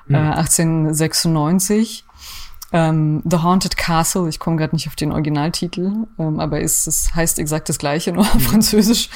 mhm. 0.06 0.14
äh, 0.14 0.18
1896. 0.18 2.04
Ähm, 2.70 3.22
The 3.24 3.38
Haunted 3.38 3.78
Castle, 3.78 4.28
ich 4.28 4.38
komme 4.38 4.58
gerade 4.58 4.76
nicht 4.76 4.88
auf 4.88 4.96
den 4.96 5.10
Originaltitel, 5.10 6.06
ähm, 6.18 6.38
aber 6.38 6.60
es, 6.60 6.86
es 6.86 7.14
heißt 7.14 7.38
exakt 7.38 7.70
das 7.70 7.78
gleiche, 7.78 8.12
nur 8.12 8.24
auf 8.24 8.34
mhm. 8.34 8.40
Französisch, 8.40 9.08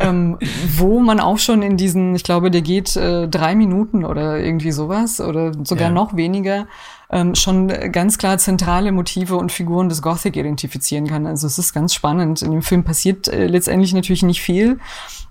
ähm, 0.00 0.38
wo 0.76 0.98
man 0.98 1.20
auch 1.20 1.38
schon 1.38 1.62
in 1.62 1.76
diesen, 1.76 2.16
ich 2.16 2.24
glaube, 2.24 2.50
der 2.50 2.62
geht 2.62 2.96
äh, 2.96 3.28
drei 3.28 3.54
Minuten 3.54 4.04
oder 4.04 4.40
irgendwie 4.40 4.72
sowas 4.72 5.20
oder 5.20 5.52
sogar 5.64 5.88
ja. 5.88 5.94
noch 5.94 6.16
weniger, 6.16 6.66
ähm, 7.12 7.34
schon 7.34 7.68
ganz 7.68 8.18
klar 8.18 8.38
zentrale 8.38 8.92
Motive 8.92 9.36
und 9.36 9.50
Figuren 9.52 9.88
des 9.88 10.02
Gothic 10.02 10.36
identifizieren 10.36 11.06
kann. 11.06 11.26
Also 11.26 11.46
es 11.46 11.58
ist 11.58 11.72
ganz 11.72 11.94
spannend. 11.94 12.42
In 12.42 12.52
dem 12.52 12.62
Film 12.62 12.84
passiert 12.84 13.28
äh, 13.28 13.46
letztendlich 13.46 13.92
natürlich 13.92 14.22
nicht 14.22 14.40
viel, 14.40 14.78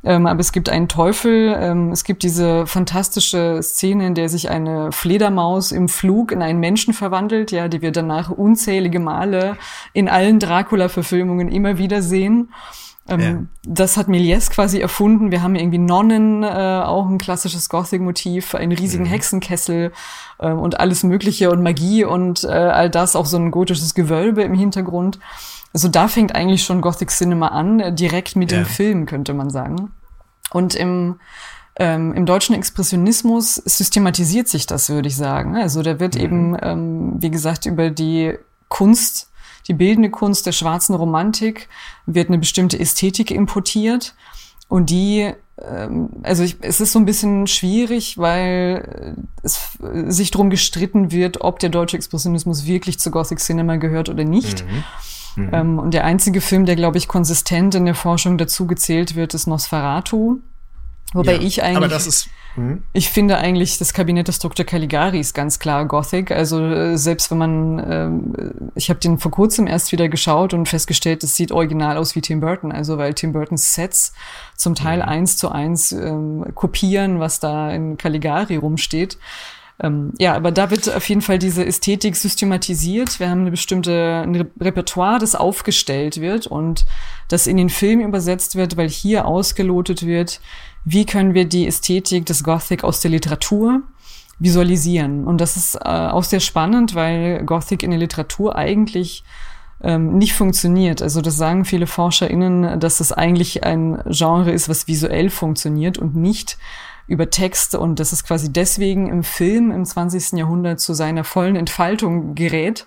ähm, 0.03 0.27
aber 0.27 0.39
es 0.39 0.51
gibt 0.51 0.69
einen 0.69 0.87
Teufel, 0.87 1.55
ähm, 1.59 1.91
es 1.91 2.03
gibt 2.03 2.23
diese 2.23 2.67
fantastische 2.67 3.61
Szene, 3.61 4.07
in 4.07 4.15
der 4.15 4.29
sich 4.29 4.49
eine 4.49 4.91
Fledermaus 4.91 5.71
im 5.71 5.87
Flug 5.87 6.31
in 6.31 6.41
einen 6.41 6.59
Menschen 6.59 6.93
verwandelt, 6.93 7.51
ja, 7.51 7.67
die 7.67 7.81
wir 7.81 7.91
danach 7.91 8.29
unzählige 8.29 8.99
Male 8.99 9.57
in 9.93 10.09
allen 10.09 10.39
Dracula-Verfilmungen 10.39 11.49
immer 11.49 11.77
wieder 11.77 12.01
sehen. 12.01 12.49
Ähm, 13.09 13.19
ja. 13.19 13.37
Das 13.63 13.97
hat 13.97 14.07
Méliès 14.07 14.49
quasi 14.49 14.79
erfunden. 14.79 15.31
Wir 15.31 15.41
haben 15.41 15.55
irgendwie 15.55 15.77
Nonnen, 15.77 16.43
äh, 16.43 16.47
auch 16.47 17.07
ein 17.07 17.17
klassisches 17.17 17.69
Gothic-Motiv, 17.69 18.55
einen 18.55 18.71
riesigen 18.71 19.05
mhm. 19.05 19.09
Hexenkessel 19.09 19.91
äh, 20.39 20.51
und 20.51 20.79
alles 20.79 21.03
Mögliche 21.03 21.51
und 21.51 21.61
Magie 21.63 22.03
und 22.03 22.43
äh, 22.43 22.47
all 22.47 22.89
das, 22.89 23.15
auch 23.15 23.25
so 23.25 23.37
ein 23.37 23.51
gotisches 23.51 23.93
Gewölbe 23.93 24.43
im 24.43 24.53
Hintergrund. 24.53 25.19
Also 25.73 25.87
da 25.87 26.07
fängt 26.07 26.35
eigentlich 26.35 26.63
schon 26.63 26.81
Gothic 26.81 27.09
Cinema 27.09 27.49
an, 27.49 27.79
äh, 27.79 27.93
direkt 27.93 28.35
mit 28.35 28.51
ja. 28.51 28.59
dem 28.59 28.65
Film, 28.65 29.05
könnte 29.05 29.33
man 29.33 29.49
sagen. 29.49 29.91
Und 30.51 30.75
im 30.75 31.19
ähm, 31.81 32.13
im 32.13 32.25
deutschen 32.25 32.55
Expressionismus 32.55 33.55
systematisiert 33.55 34.49
sich 34.49 34.65
das, 34.65 34.89
würde 34.89 35.07
ich 35.07 35.15
sagen. 35.15 35.55
Also 35.55 35.81
da 35.81 35.99
wird 35.99 36.15
mhm. 36.15 36.21
eben, 36.21 36.57
ähm, 36.61 37.13
wie 37.19 37.31
gesagt, 37.31 37.65
über 37.65 37.89
die 37.89 38.37
Kunst 38.67 39.28
die 39.69 39.73
bildende 39.73 40.09
Kunst 40.09 40.45
der 40.45 40.51
schwarzen 40.51 40.95
Romantik 40.95 41.69
wird 42.05 42.27
eine 42.27 42.39
bestimmte 42.39 42.77
Ästhetik 42.77 43.31
importiert 43.31 44.15
und 44.67 44.89
die 44.89 45.33
ähm, 45.61 46.09
also 46.23 46.43
ich, 46.43 46.57
es 46.61 46.81
ist 46.81 46.91
so 46.91 46.99
ein 46.99 47.05
bisschen 47.05 47.47
schwierig, 47.47 48.17
weil 48.17 49.15
es 49.43 49.77
sich 50.07 50.31
darum 50.31 50.49
gestritten 50.49 51.11
wird, 51.11 51.41
ob 51.41 51.59
der 51.59 51.69
deutsche 51.69 51.97
Expressionismus 51.97 52.65
wirklich 52.65 52.99
zu 52.99 53.11
Gothic 53.11 53.39
Cinema 53.39 53.77
gehört 53.77 54.09
oder 54.09 54.23
nicht. 54.23 54.65
Mhm. 54.65 55.43
Mhm. 55.43 55.53
Ähm, 55.53 55.79
und 55.79 55.93
der 55.93 56.05
einzige 56.05 56.41
Film, 56.41 56.65
der, 56.65 56.75
glaube 56.75 56.97
ich, 56.97 57.07
konsistent 57.07 57.75
in 57.75 57.85
der 57.85 57.95
Forschung 57.95 58.37
dazu 58.37 58.67
gezählt 58.67 59.15
wird, 59.15 59.33
ist 59.33 59.47
Nosferatu. 59.47 60.39
Wobei 61.13 61.35
ja, 61.35 61.41
ich 61.41 61.63
eigentlich. 61.63 61.77
Aber 61.77 61.87
das 61.87 62.07
ist 62.07 62.29
Mhm. 62.55 62.83
Ich 62.93 63.09
finde 63.09 63.37
eigentlich, 63.37 63.77
das 63.77 63.93
Kabinett 63.93 64.27
des 64.27 64.39
Dr. 64.39 64.65
Caligari 64.65 65.19
ist 65.19 65.33
ganz 65.33 65.59
klar 65.59 65.85
Gothic. 65.85 66.31
Also 66.31 66.63
äh, 66.65 66.97
selbst 66.97 67.31
wenn 67.31 67.37
man, 67.37 67.79
äh, 67.79 68.69
ich 68.75 68.89
habe 68.89 68.99
den 68.99 69.17
vor 69.17 69.31
kurzem 69.31 69.67
erst 69.67 69.91
wieder 69.91 70.09
geschaut 70.09 70.53
und 70.53 70.67
festgestellt, 70.67 71.23
es 71.23 71.35
sieht 71.35 71.51
original 71.51 71.97
aus 71.97 72.15
wie 72.15 72.21
Tim 72.21 72.39
Burton. 72.39 72.71
Also 72.71 72.97
weil 72.97 73.13
Tim 73.13 73.33
Burtons 73.33 73.73
Sets 73.73 74.13
zum 74.55 74.75
Teil 74.75 74.97
mhm. 74.97 75.09
eins 75.09 75.37
zu 75.37 75.49
eins 75.49 75.91
ähm, 75.91 76.45
kopieren, 76.55 77.19
was 77.19 77.39
da 77.39 77.71
in 77.71 77.97
Caligari 77.97 78.57
rumsteht. 78.57 79.17
Ähm, 79.81 80.13
ja, 80.19 80.35
aber 80.35 80.51
da 80.51 80.71
wird 80.71 80.93
auf 80.93 81.07
jeden 81.07 81.21
Fall 81.21 81.39
diese 81.39 81.65
Ästhetik 81.65 82.15
systematisiert. 82.15 83.19
Wir 83.19 83.29
haben 83.29 83.41
eine 83.41 83.51
bestimmte 83.51 84.23
ein 84.25 84.49
Repertoire, 84.59 85.19
das 85.19 85.35
aufgestellt 85.35 86.19
wird 86.19 86.47
und 86.47 86.85
das 87.29 87.47
in 87.47 87.57
den 87.57 87.69
Film 87.69 88.01
übersetzt 88.01 88.55
wird, 88.55 88.75
weil 88.75 88.89
hier 88.89 89.25
ausgelotet 89.25 90.05
wird, 90.05 90.41
wie 90.83 91.05
können 91.05 91.33
wir 91.33 91.45
die 91.45 91.67
Ästhetik 91.67 92.25
des 92.25 92.43
Gothic 92.43 92.83
aus 92.83 92.99
der 92.99 93.11
Literatur 93.11 93.83
visualisieren. 94.39 95.25
Und 95.25 95.39
das 95.39 95.55
ist 95.55 95.75
äh, 95.75 95.79
auch 95.87 96.23
sehr 96.23 96.39
spannend, 96.39 96.95
weil 96.95 97.43
Gothic 97.45 97.83
in 97.83 97.91
der 97.91 97.99
Literatur 97.99 98.55
eigentlich 98.55 99.23
ähm, 99.81 100.17
nicht 100.17 100.33
funktioniert. 100.33 101.01
Also 101.01 101.21
das 101.21 101.37
sagen 101.37 101.63
viele 101.65 101.87
ForscherInnen, 101.87 102.79
dass 102.79 102.99
es 102.99 103.11
eigentlich 103.11 103.63
ein 103.63 104.01
Genre 104.09 104.51
ist, 104.51 104.67
was 104.67 104.87
visuell 104.87 105.29
funktioniert 105.29 105.97
und 105.97 106.15
nicht 106.15 106.57
über 107.09 107.29
Texte 107.29 107.79
und 107.79 107.99
dass 107.99 108.11
es 108.11 108.23
quasi 108.23 108.53
deswegen 108.53 109.09
im 109.09 109.23
Film 109.23 109.71
im 109.71 109.83
20. 109.83 110.37
Jahrhundert 110.37 110.79
zu 110.79 110.93
seiner 110.93 111.23
vollen 111.23 111.55
Entfaltung 111.55 112.35
gerät, 112.35 112.85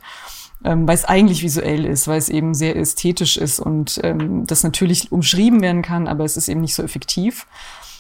ähm, 0.65 0.87
weil 0.87 0.95
es 0.95 1.05
eigentlich 1.05 1.43
visuell 1.43 1.85
ist, 1.85 2.07
weil 2.07 2.19
es 2.19 2.29
eben 2.29 2.55
sehr 2.55 2.77
ästhetisch 2.77 3.37
ist 3.37 3.59
und 3.59 4.01
ähm, 4.05 4.47
das 4.47 4.63
natürlich 4.63 5.11
umschrieben 5.11 5.61
werden 5.61 5.83
kann, 5.83 6.07
aber 6.07 6.25
es 6.25 6.37
ist 6.37 6.49
eben 6.49 6.61
nicht 6.61 6.77
so 6.77 6.85
effektiv. 6.85 7.47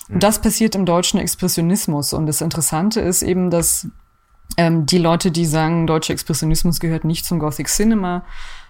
Und 0.08 0.22
das 0.22 0.40
passiert 0.40 0.74
im 0.74 0.87
deutschen 0.87 1.18
Expressionismus. 1.18 2.12
Und 2.12 2.26
das 2.26 2.40
Interessante 2.40 3.00
ist 3.00 3.22
eben, 3.22 3.50
dass 3.50 3.88
ähm, 4.56 4.87
die 4.87 4.98
Leute, 4.98 5.32
die 5.32 5.46
sagen, 5.46 5.87
deutscher 5.87 6.12
Expressionismus 6.12 6.78
gehört 6.78 7.04
nicht 7.04 7.24
zum 7.24 7.40
Gothic 7.40 7.68
Cinema, 7.68 8.24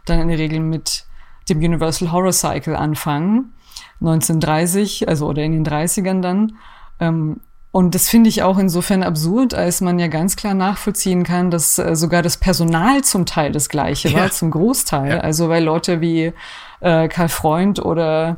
dann 0.06 0.20
in 0.20 0.28
der 0.28 0.38
Regel 0.38 0.60
mit 0.60 1.04
dem 1.48 1.58
Universal 1.58 2.12
Horror 2.12 2.32
Cycle 2.32 2.76
anfangen, 2.76 3.52
1930, 4.00 5.08
also 5.08 5.26
oder 5.26 5.42
in 5.42 5.52
den 5.52 5.66
30ern 5.66 6.22
dann. 6.22 6.56
Ähm, 7.00 7.40
und 7.72 7.94
das 7.94 8.10
finde 8.10 8.28
ich 8.28 8.42
auch 8.42 8.58
insofern 8.58 9.02
absurd, 9.02 9.54
als 9.54 9.80
man 9.80 9.98
ja 9.98 10.08
ganz 10.08 10.36
klar 10.36 10.52
nachvollziehen 10.52 11.24
kann, 11.24 11.50
dass 11.50 11.78
äh, 11.78 11.96
sogar 11.96 12.20
das 12.20 12.36
Personal 12.36 13.02
zum 13.02 13.24
Teil 13.24 13.50
das 13.50 13.70
gleiche 13.70 14.10
ja. 14.10 14.20
war, 14.20 14.30
zum 14.30 14.50
Großteil. 14.50 15.14
Ja. 15.14 15.20
Also 15.20 15.48
weil 15.48 15.64
Leute 15.64 16.02
wie 16.02 16.34
äh, 16.80 17.08
Karl 17.08 17.30
Freund 17.30 17.82
oder 17.82 18.36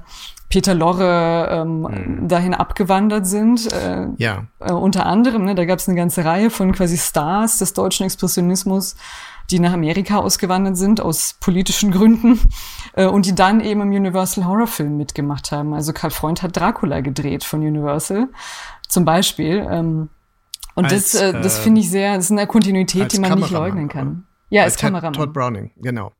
Peter 0.55 0.73
Lorre 0.73 1.49
ähm, 1.51 1.81
mhm. 1.81 2.29
dahin 2.29 2.55
abgewandert 2.55 3.27
sind. 3.27 3.73
Äh, 3.73 4.07
ja. 4.19 4.45
Äh, 4.61 4.73
unter 4.73 5.05
anderem, 5.05 5.45
ne, 5.45 5.57
da 5.57 5.64
gab 5.64 5.81
es 5.81 5.88
eine 5.88 5.97
ganze 5.97 6.25
Reihe 6.25 6.49
von 6.49 6.71
quasi 6.71 6.97
Stars 6.97 7.59
des 7.59 7.73
deutschen 7.73 8.07
Expressionismus, 8.07 8.95
die 9.50 9.59
nach 9.59 9.72
Amerika 9.72 10.18
ausgewandert 10.18 10.76
sind 10.76 11.00
aus 11.00 11.37
politischen 11.40 11.90
Gründen 11.90 12.40
äh, 12.94 13.07
und 13.07 13.26
die 13.26 13.35
dann 13.35 13.61
eben 13.61 13.80
im 13.83 13.90
Universal 13.90 14.46
Horror 14.46 14.66
Film 14.66 14.96
mitgemacht 14.96 15.52
haben. 15.52 15.74
Also 15.74 15.92
Karl 15.92 16.11
Freund 16.11 16.42
hat 16.42 16.57
Dracula 16.57 17.00
gedreht 17.00 17.44
von 17.44 17.61
Universal 17.61 18.28
zum 18.88 19.04
Beispiel. 19.04 19.66
Ähm, 19.70 20.09
und 20.74 20.87
als, 20.87 21.12
das, 21.12 21.20
äh, 21.20 21.33
das 21.33 21.59
finde 21.59 21.80
ich 21.80 21.90
sehr, 21.90 22.16
das 22.16 22.26
ist 22.26 22.30
eine 22.33 22.46
Kontinuität, 22.46 23.12
die 23.12 23.20
man 23.20 23.38
nicht 23.38 23.50
leugnen 23.50 23.88
kann. 23.88 24.26
Ja, 24.50 24.62
als, 24.62 24.74
als 24.74 24.80
Kameramann. 24.80 25.12
Todd 25.12 25.33
Browning, 25.33 25.70
genau 25.76 26.12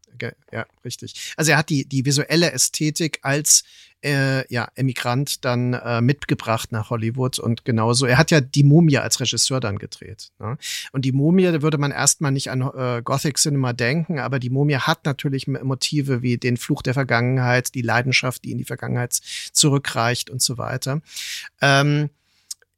ja, 0.52 0.66
richtig. 0.84 1.34
Also 1.37 1.52
er 1.52 1.58
hat 1.58 1.68
die, 1.68 1.87
die 1.87 2.04
visuelle 2.04 2.52
Ästhetik 2.52 3.18
als 3.22 3.64
äh, 4.05 4.53
ja, 4.53 4.69
Emigrant 4.75 5.45
dann 5.45 5.73
äh, 5.73 6.01
mitgebracht 6.01 6.73
nach 6.73 6.90
Hollywood 6.90 7.38
und 7.38 7.64
genauso. 7.64 8.07
Er 8.07 8.19
hat 8.19 8.31
ja 8.31 8.40
die 8.40 8.62
Mumie 8.62 8.99
als 8.99 9.19
Regisseur 9.21 9.61
dann 9.61 9.79
gedreht. 9.79 10.31
Ne? 10.38 10.59
Und 10.93 11.05
die 11.05 11.12
Mumie, 11.12 11.45
da 11.45 11.62
würde 11.62 11.79
man 11.79 11.90
erstmal 11.90 12.31
nicht 12.31 12.51
an 12.51 12.61
äh, 12.61 13.03
Gothic 13.03 13.38
Cinema 13.38 13.73
denken, 13.73 14.19
aber 14.19 14.38
die 14.38 14.51
Mumie 14.51 14.77
hat 14.77 15.07
natürlich 15.07 15.47
Motive 15.47 16.23
wie 16.23 16.37
den 16.37 16.57
Fluch 16.57 16.83
der 16.83 16.95
Vergangenheit, 16.95 17.75
die 17.75 17.83
Leidenschaft, 17.83 18.45
die 18.45 18.53
in 18.53 18.59
die 18.59 18.64
Vergangenheit 18.64 19.14
zurückreicht 19.53 20.29
und 20.29 20.43
so 20.43 20.59
weiter. 20.59 21.01
Ähm, 21.62 22.11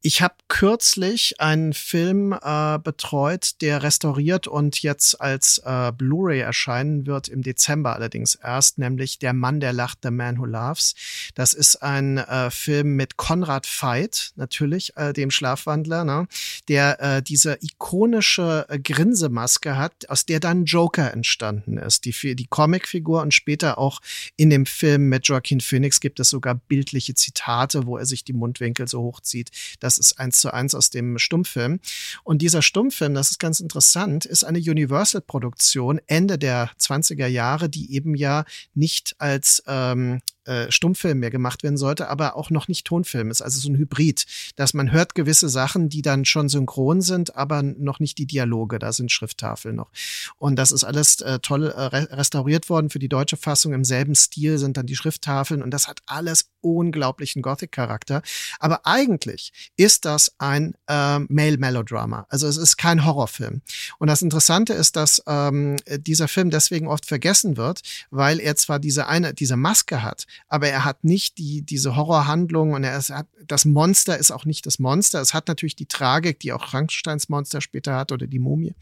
ich 0.07 0.23
habe 0.23 0.37
kürzlich 0.47 1.41
einen 1.41 1.73
Film 1.73 2.33
äh, 2.33 2.79
betreut, 2.79 3.61
der 3.61 3.83
restauriert 3.83 4.47
und 4.47 4.81
jetzt 4.81 5.21
als 5.21 5.61
äh, 5.65 5.91
Blu-ray 5.91 6.39
erscheinen 6.39 7.07
wird 7.07 7.27
im 7.27 7.43
Dezember 7.43 7.93
allerdings 7.97 8.37
erst, 8.37 8.79
nämlich 8.79 9.19
Der 9.19 9.33
Mann, 9.33 9.59
der 9.59 9.73
lacht, 9.73 9.99
The 10.05 10.13
Man 10.13 10.39
Who 10.39 10.45
Loves. 10.45 10.95
Das 11.35 11.55
ist 11.55 11.83
ein 11.83 12.19
äh, 12.19 12.53
Film 12.53 12.95
mit 12.95 13.17
Konrad 13.17 13.67
Veit, 13.67 14.31
natürlich, 14.37 14.97
äh, 14.97 15.13
dem 15.13 15.33
Schlafwandler, 15.33 16.05
ne? 16.05 16.29
der 16.69 17.01
äh, 17.01 17.21
diese 17.21 17.59
ikonische 17.61 18.65
äh, 18.69 18.79
Grinsemaske 18.79 19.77
hat, 19.77 20.09
aus 20.09 20.25
der 20.25 20.39
dann 20.39 20.67
Joker 20.67 21.13
entstanden 21.13 21.79
ist. 21.79 22.05
Die, 22.05 22.37
die 22.37 22.47
Comicfigur 22.47 23.23
und 23.23 23.35
später 23.35 23.79
auch 23.79 24.01
in 24.37 24.51
dem 24.51 24.67
Film 24.67 25.09
mit 25.09 25.27
Joaquin 25.27 25.61
Phoenix 25.61 25.99
gibt 25.99 26.21
es 26.21 26.31
sogar 26.31 26.55
bildliche 26.55 27.15
Zitate, 27.15 27.87
wo 27.87 27.99
er 27.99 28.07
sich 28.07 28.23
die 28.23 28.35
Mundwinkel 28.35 28.87
so 28.87 29.03
hochzieht. 29.03 29.51
Das 29.81 29.96
das 29.99 30.13
ist 30.13 30.19
eins 30.19 30.41
zu 30.41 30.53
eins 30.53 30.75
aus 30.75 30.91
dem 30.91 31.19
Stummfilm. 31.19 31.81
Und 32.25 32.43
dieser 32.43 32.63
Stummfilm, 32.63 33.15
das 33.15 33.31
ist 33.31 33.39
ganz 33.39 33.61
interessant, 33.61 34.25
ist 34.25 34.45
eine 34.45 34.59
Universal-Produktion 34.59 36.01
Ende 36.07 36.39
der 36.39 36.71
20er 36.79 37.27
Jahre, 37.27 37.69
die 37.69 37.93
eben 37.95 38.15
ja 38.15 38.45
nicht 38.75 39.17
als 39.19 39.63
ähm, 39.67 40.21
äh, 40.47 40.71
Stummfilm 40.71 41.19
mehr 41.19 41.31
gemacht 41.31 41.63
werden 41.63 41.77
sollte, 41.77 42.09
aber 42.09 42.37
auch 42.37 42.51
noch 42.51 42.69
nicht 42.69 42.87
Tonfilm 42.87 43.31
ist, 43.31 43.43
also 43.43 43.61
so 43.61 43.69
ein 43.69 43.77
Hybrid, 43.77 44.27
dass 44.57 44.75
man 44.75 44.93
hört 44.93 45.15
gewisse 45.15 45.49
Sachen, 45.49 45.89
die 45.89 46.03
dann 46.03 46.25
schon 46.25 46.49
synchron 46.49 47.01
sind, 47.01 47.37
aber 47.37 47.63
noch 47.63 48.01
nicht 48.01 48.19
die 48.19 48.27
Dialoge, 48.27 48.79
da 48.79 48.93
sind 48.93 49.13
Schrifttafeln 49.13 49.77
noch. 49.77 49.91
Und 50.39 50.57
das 50.57 50.73
ist 50.73 50.85
alles 50.85 51.21
äh, 51.21 51.39
toll 51.41 51.67
äh, 51.67 51.81
restauriert 52.15 52.69
worden 52.69 52.91
für 52.91 52.99
die 52.99 53.09
deutsche 53.09 53.37
Fassung. 53.37 53.73
Im 53.73 53.85
selben 53.85 54.15
Stil 54.15 54.59
sind 54.59 54.77
dann 54.77 54.87
die 54.87 54.97
Schrifttafeln 54.97 55.63
und 55.63 55.71
das 55.71 55.89
hat 55.89 56.01
alles 56.07 56.51
unglaublichen 56.61 57.43
Gothic-Charakter. 57.43 58.23
Aber 58.59 58.87
eigentlich 58.87 59.53
ist 59.77 60.05
das 60.05 60.33
ein 60.39 60.75
äh, 60.89 61.19
Male-Melodrama. 61.19 62.27
Also 62.29 62.47
es 62.49 62.57
ist 62.57 62.77
kein 62.77 63.05
Horrorfilm. 63.05 63.63
Und 63.99 64.09
das 64.09 64.23
Interessante 64.23 64.73
ist, 64.73 64.97
dass 64.97 65.23
ähm, 65.27 65.77
dieser 65.99 66.29
Film 66.29 66.51
deswegen 66.51 66.89
oft 66.89 67.07
vergessen 67.07 67.57
wird, 67.57 67.83
weil 68.11 68.41
er 68.41 68.57
zwar 68.57 68.79
diese 68.79 69.07
eine, 69.07 69.35
diese 69.35 69.57
Maske 69.57 70.03
hat, 70.03 70.27
aber 70.49 70.69
er 70.69 70.85
hat 70.85 71.05
nicht 71.05 71.39
die, 71.39 71.63
diese 71.63 71.97
Horrorhandlung 71.97 72.73
und 72.73 72.85
er 72.85 72.97
ist, 72.97 73.11
hat, 73.11 73.27
das 73.47 73.65
Monster 73.65 74.19
ist 74.19 74.31
auch 74.31 74.45
nicht 74.45 74.67
das 74.67 74.79
Monster. 74.79 75.21
Es 75.21 75.35
hat 75.35 75.49
natürlich 75.49 75.77
die 75.77 75.87
Tragik, 75.87 76.41
die 76.41 76.53
auch 76.53 76.69
Frankensteins 76.69 77.29
Monster 77.29 77.61
später 77.61 77.95
hat 77.97 78.13
oder 78.13 78.27
die 78.27 78.39
Mumie. 78.39 78.75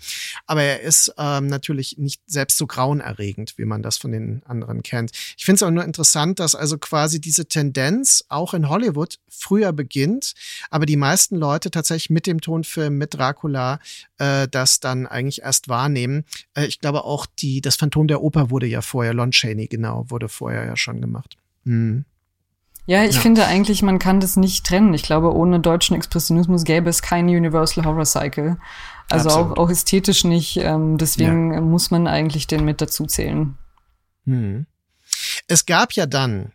Aber 0.47 0.63
er 0.63 0.81
ist 0.81 1.13
ähm, 1.19 1.47
natürlich 1.47 1.97
nicht 1.99 2.23
selbst 2.27 2.59
so 2.59 2.67
grauenerregend, 2.67 3.59
wie 3.59 3.65
man 3.65 3.83
das 3.83 3.97
von 3.97 4.13
den 4.13 4.43
anderen 4.45 4.83
kennt. 4.83 5.13
Ich 5.37 5.45
finde 5.45 5.57
es 5.57 5.63
auch 5.63 5.71
nur 5.71 5.85
interessant, 5.85 6.41
dass 6.41 6.55
also 6.55 6.79
quasi 6.79 7.21
diese 7.21 7.47
Tendenz 7.47 8.25
auch 8.29 8.55
in 8.55 8.69
Hollywood 8.69 9.19
früher 9.29 9.73
beginnt, 9.73 10.35
aber 10.71 10.87
die 10.87 10.97
meisten 10.97 11.37
Leute 11.37 11.71
tatsächlich 11.71 12.11
mit 12.11 12.27
dem 12.27 12.41
Tonfilm, 12.41 12.97
mit 12.97 13.15
Dracula, 13.15 13.81
äh, 14.19 14.49
das 14.49 14.81
dann 14.81 15.07
eigentlich 15.07 15.43
erst 15.43 15.69
wahrnehmen. 15.69 16.25
Äh, 16.55 16.67
ich 16.67 16.81
glaube 16.81 17.05
auch 17.05 17.27
die, 17.27 17.61
das 17.61 17.77
Phantom 17.77 18.07
der 18.09 18.23
Oper 18.23 18.51
wurde 18.51 18.67
ja 18.67 18.83
vorher, 18.83 19.15
Lon 19.15 19.31
Chaney 19.31 19.67
genau, 19.67 20.07
wurde 20.09 20.29
vorher 20.29 20.65
ja 20.65 20.77
schon 20.77 21.01
gemacht. 21.01 21.37
Mhm. 21.65 22.05
Ja, 22.87 23.03
ich 23.05 23.15
ja. 23.15 23.21
finde 23.21 23.47
eigentlich, 23.47 23.83
man 23.83 23.99
kann 23.99 24.21
das 24.21 24.37
nicht 24.37 24.67
trennen. 24.67 24.93
Ich 24.93 25.03
glaube, 25.03 25.35
ohne 25.35 25.61
deutschen 25.61 25.97
Expressionismus 25.97 26.65
gäbe 26.65 26.91
es 26.91 27.01
kein 27.01 27.27
Universal 27.29 27.85
Horror 27.85 28.05
Cycle. 28.05 28.59
Also 29.09 29.31
auch, 29.31 29.57
auch 29.57 29.71
ästhetisch 29.71 30.25
nicht. 30.25 30.59
Ähm, 30.59 30.99
deswegen 30.99 31.53
ja. 31.53 31.61
muss 31.61 31.91
man 31.91 32.07
eigentlich 32.07 32.47
den 32.47 32.65
mit 32.65 32.81
dazu 32.81 33.07
zählen. 33.07 33.57
Mhm. 34.25 34.67
Es 35.47 35.65
gab 35.67 35.93
ja 35.93 36.07
dann 36.07 36.53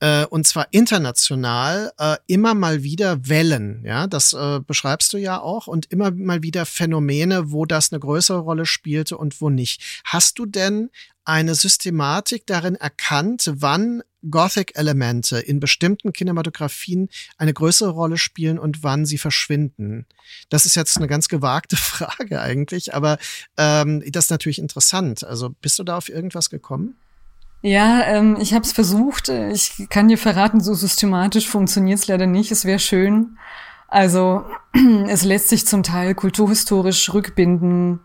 äh, 0.00 0.26
und 0.26 0.46
zwar 0.46 0.68
international 0.70 1.92
äh, 1.98 2.16
immer 2.26 2.54
mal 2.54 2.82
wieder 2.82 3.28
Wellen, 3.28 3.82
ja, 3.84 4.06
das 4.06 4.32
äh, 4.32 4.60
beschreibst 4.60 5.12
du 5.12 5.16
ja 5.16 5.40
auch 5.40 5.66
und 5.66 5.86
immer 5.86 6.12
mal 6.12 6.42
wieder 6.42 6.66
Phänomene, 6.66 7.50
wo 7.50 7.64
das 7.66 7.92
eine 7.92 7.98
größere 7.98 8.38
Rolle 8.38 8.64
spielte 8.64 9.16
und 9.16 9.40
wo 9.40 9.50
nicht. 9.50 10.02
Hast 10.04 10.38
du 10.38 10.46
denn 10.46 10.90
eine 11.24 11.54
Systematik 11.54 12.46
darin 12.46 12.76
erkannt, 12.76 13.50
wann 13.54 14.02
Gothic-Elemente 14.28 15.38
in 15.38 15.60
bestimmten 15.60 16.12
Kinematografien 16.12 17.08
eine 17.36 17.52
größere 17.52 17.90
Rolle 17.90 18.18
spielen 18.18 18.58
und 18.58 18.82
wann 18.82 19.06
sie 19.06 19.18
verschwinden? 19.18 20.06
Das 20.48 20.66
ist 20.66 20.74
jetzt 20.74 20.96
eine 20.96 21.06
ganz 21.06 21.28
gewagte 21.28 21.76
Frage 21.76 22.40
eigentlich, 22.40 22.94
aber 22.94 23.18
ähm, 23.56 24.02
das 24.10 24.26
ist 24.26 24.30
natürlich 24.30 24.58
interessant. 24.58 25.24
Also 25.24 25.50
bist 25.60 25.78
du 25.78 25.84
da 25.84 25.96
auf 25.96 26.08
irgendwas 26.08 26.50
gekommen? 26.50 26.96
Ja, 27.62 28.04
ähm, 28.04 28.36
ich 28.40 28.54
habe 28.54 28.64
es 28.64 28.72
versucht. 28.72 29.28
Ich 29.28 29.88
kann 29.88 30.08
dir 30.08 30.18
verraten, 30.18 30.60
so 30.60 30.74
systematisch 30.74 31.48
funktioniert 31.48 31.98
es 31.98 32.06
leider 32.06 32.26
nicht. 32.26 32.52
Es 32.52 32.64
wäre 32.64 32.78
schön. 32.78 33.36
Also 33.88 34.44
es 35.08 35.24
lässt 35.24 35.48
sich 35.48 35.66
zum 35.66 35.82
Teil 35.82 36.14
kulturhistorisch 36.14 37.12
rückbinden 37.12 38.00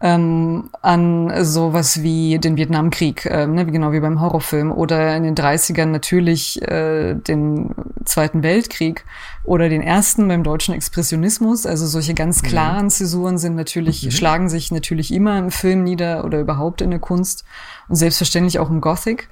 ähm, 0.00 0.70
an 0.80 1.44
sowas 1.44 2.02
wie 2.02 2.38
den 2.38 2.56
Vietnamkrieg, 2.56 3.26
äh, 3.26 3.46
ne, 3.46 3.66
genau 3.66 3.90
wie 3.92 4.00
beim 4.00 4.20
Horrorfilm, 4.20 4.70
oder 4.70 5.16
in 5.16 5.24
den 5.24 5.34
30ern 5.34 5.86
natürlich 5.86 6.62
äh, 6.62 7.14
den 7.14 7.74
Zweiten 8.04 8.42
Weltkrieg 8.42 9.04
oder 9.42 9.68
den 9.68 9.82
ersten 9.82 10.28
beim 10.28 10.44
deutschen 10.44 10.74
Expressionismus. 10.74 11.66
Also 11.66 11.86
solche 11.86 12.14
ganz 12.14 12.42
mhm. 12.42 12.46
klaren 12.46 12.90
Zäsuren 12.90 13.38
sind 13.38 13.56
natürlich, 13.56 14.04
mhm. 14.04 14.10
schlagen 14.12 14.48
sich 14.48 14.70
natürlich 14.70 15.12
immer 15.12 15.38
im 15.38 15.50
Film 15.50 15.82
nieder 15.82 16.24
oder 16.24 16.38
überhaupt 16.40 16.80
in 16.80 16.90
der 16.90 17.00
Kunst 17.00 17.44
und 17.88 17.96
selbstverständlich 17.96 18.60
auch 18.60 18.70
im 18.70 18.80
Gothic. 18.80 19.28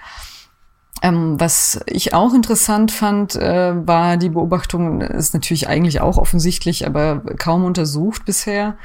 Ähm, 1.02 1.38
was 1.38 1.81
ich 1.87 2.14
auch 2.14 2.35
interessant 2.35 2.90
fand, 2.90 3.37
äh, 3.37 3.87
war 3.87 4.16
die 4.16 4.31
Beobachtung, 4.31 5.02
ist 5.02 5.35
natürlich 5.35 5.68
eigentlich 5.68 6.00
auch 6.00 6.16
offensichtlich, 6.16 6.87
aber 6.87 7.20
kaum 7.38 7.64
untersucht 7.64 8.24
bisher, 8.24 8.76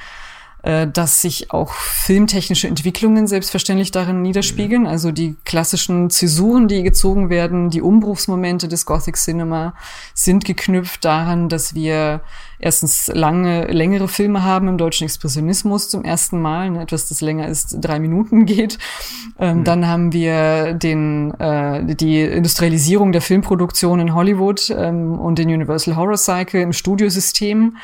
äh, 0.64 0.88
dass 0.88 1.22
sich 1.22 1.52
auch 1.52 1.74
filmtechnische 1.74 2.68
Entwicklungen 2.68 3.28
selbstverständlich 3.28 3.92
darin 3.92 4.22
niederspiegeln. 4.22 4.86
Also 4.86 5.12
die 5.12 5.36
klassischen 5.44 6.10
Zäsuren, 6.10 6.68
die 6.68 6.84
gezogen 6.84 7.30
werden, 7.30 7.70
die 7.70 7.82
Umbruchsmomente 7.82 8.68
des 8.68 8.86
Gothic 8.86 9.16
Cinema 9.16 9.74
sind 10.14 10.46
geknüpft 10.46 11.04
daran, 11.04 11.50
dass 11.50 11.74
wir 11.74 12.22
erstens 12.62 13.12
lange, 13.14 13.68
längere 13.68 14.08
Filme 14.08 14.44
haben 14.44 14.68
im 14.68 14.78
deutschen 14.78 15.06
Expressionismus 15.06 15.90
zum 15.90 16.04
ersten 16.04 16.42
Mal, 16.42 16.70
ne, 16.70 16.82
etwas, 16.82 17.10
das 17.10 17.22
länger 17.22 17.48
ist, 17.48 17.78
drei 17.82 18.00
Minuten 18.00 18.46
geht. 18.46 18.78
Ähm, 19.40 19.60
mhm. 19.60 19.64
Dann 19.64 19.88
haben 19.88 20.14
wir 20.14 20.74
den, 20.74 21.32
äh, 21.40 21.96
die 21.96 22.22
Industrialisierung 22.22 23.12
der 23.12 23.22
Filmproduktion 23.22 24.00
in 24.00 24.14
Hollywood 24.14 24.74
ähm, 24.78 25.20
und 25.20 25.40
den 25.40 25.50
Universal 25.50 25.96
Horror 25.96 26.18
Cycle 26.18 26.62
im 26.62 26.74
Studiosystem. 26.74 27.76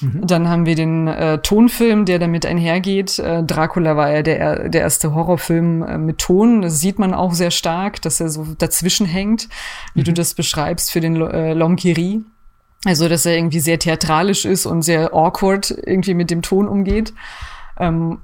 Mhm. 0.00 0.26
Dann 0.26 0.48
haben 0.48 0.66
wir 0.66 0.74
den 0.74 1.08
äh, 1.08 1.38
Tonfilm, 1.38 2.04
der 2.04 2.18
damit 2.18 2.46
einhergeht. 2.46 3.18
Äh, 3.18 3.42
Dracula 3.42 3.96
war 3.96 4.10
ja 4.10 4.22
der, 4.22 4.68
der 4.68 4.80
erste 4.82 5.14
Horrorfilm 5.14 5.82
äh, 5.82 5.98
mit 5.98 6.18
Ton. 6.18 6.62
Das 6.62 6.80
sieht 6.80 6.98
man 6.98 7.14
auch 7.14 7.32
sehr 7.32 7.50
stark, 7.50 8.02
dass 8.02 8.20
er 8.20 8.28
so 8.28 8.46
dazwischen 8.58 9.06
hängt, 9.06 9.48
wie 9.94 10.00
mhm. 10.00 10.04
du 10.04 10.12
das 10.12 10.34
beschreibst 10.34 10.90
für 10.90 11.00
den 11.00 11.20
äh, 11.20 11.54
Lomkiri. 11.54 12.22
Also, 12.84 13.08
dass 13.08 13.26
er 13.26 13.36
irgendwie 13.36 13.60
sehr 13.60 13.78
theatralisch 13.78 14.44
ist 14.44 14.66
und 14.66 14.82
sehr 14.82 15.14
awkward 15.14 15.70
irgendwie 15.70 16.14
mit 16.14 16.30
dem 16.30 16.42
Ton 16.42 16.68
umgeht. 16.68 17.14
Ähm, 17.78 18.18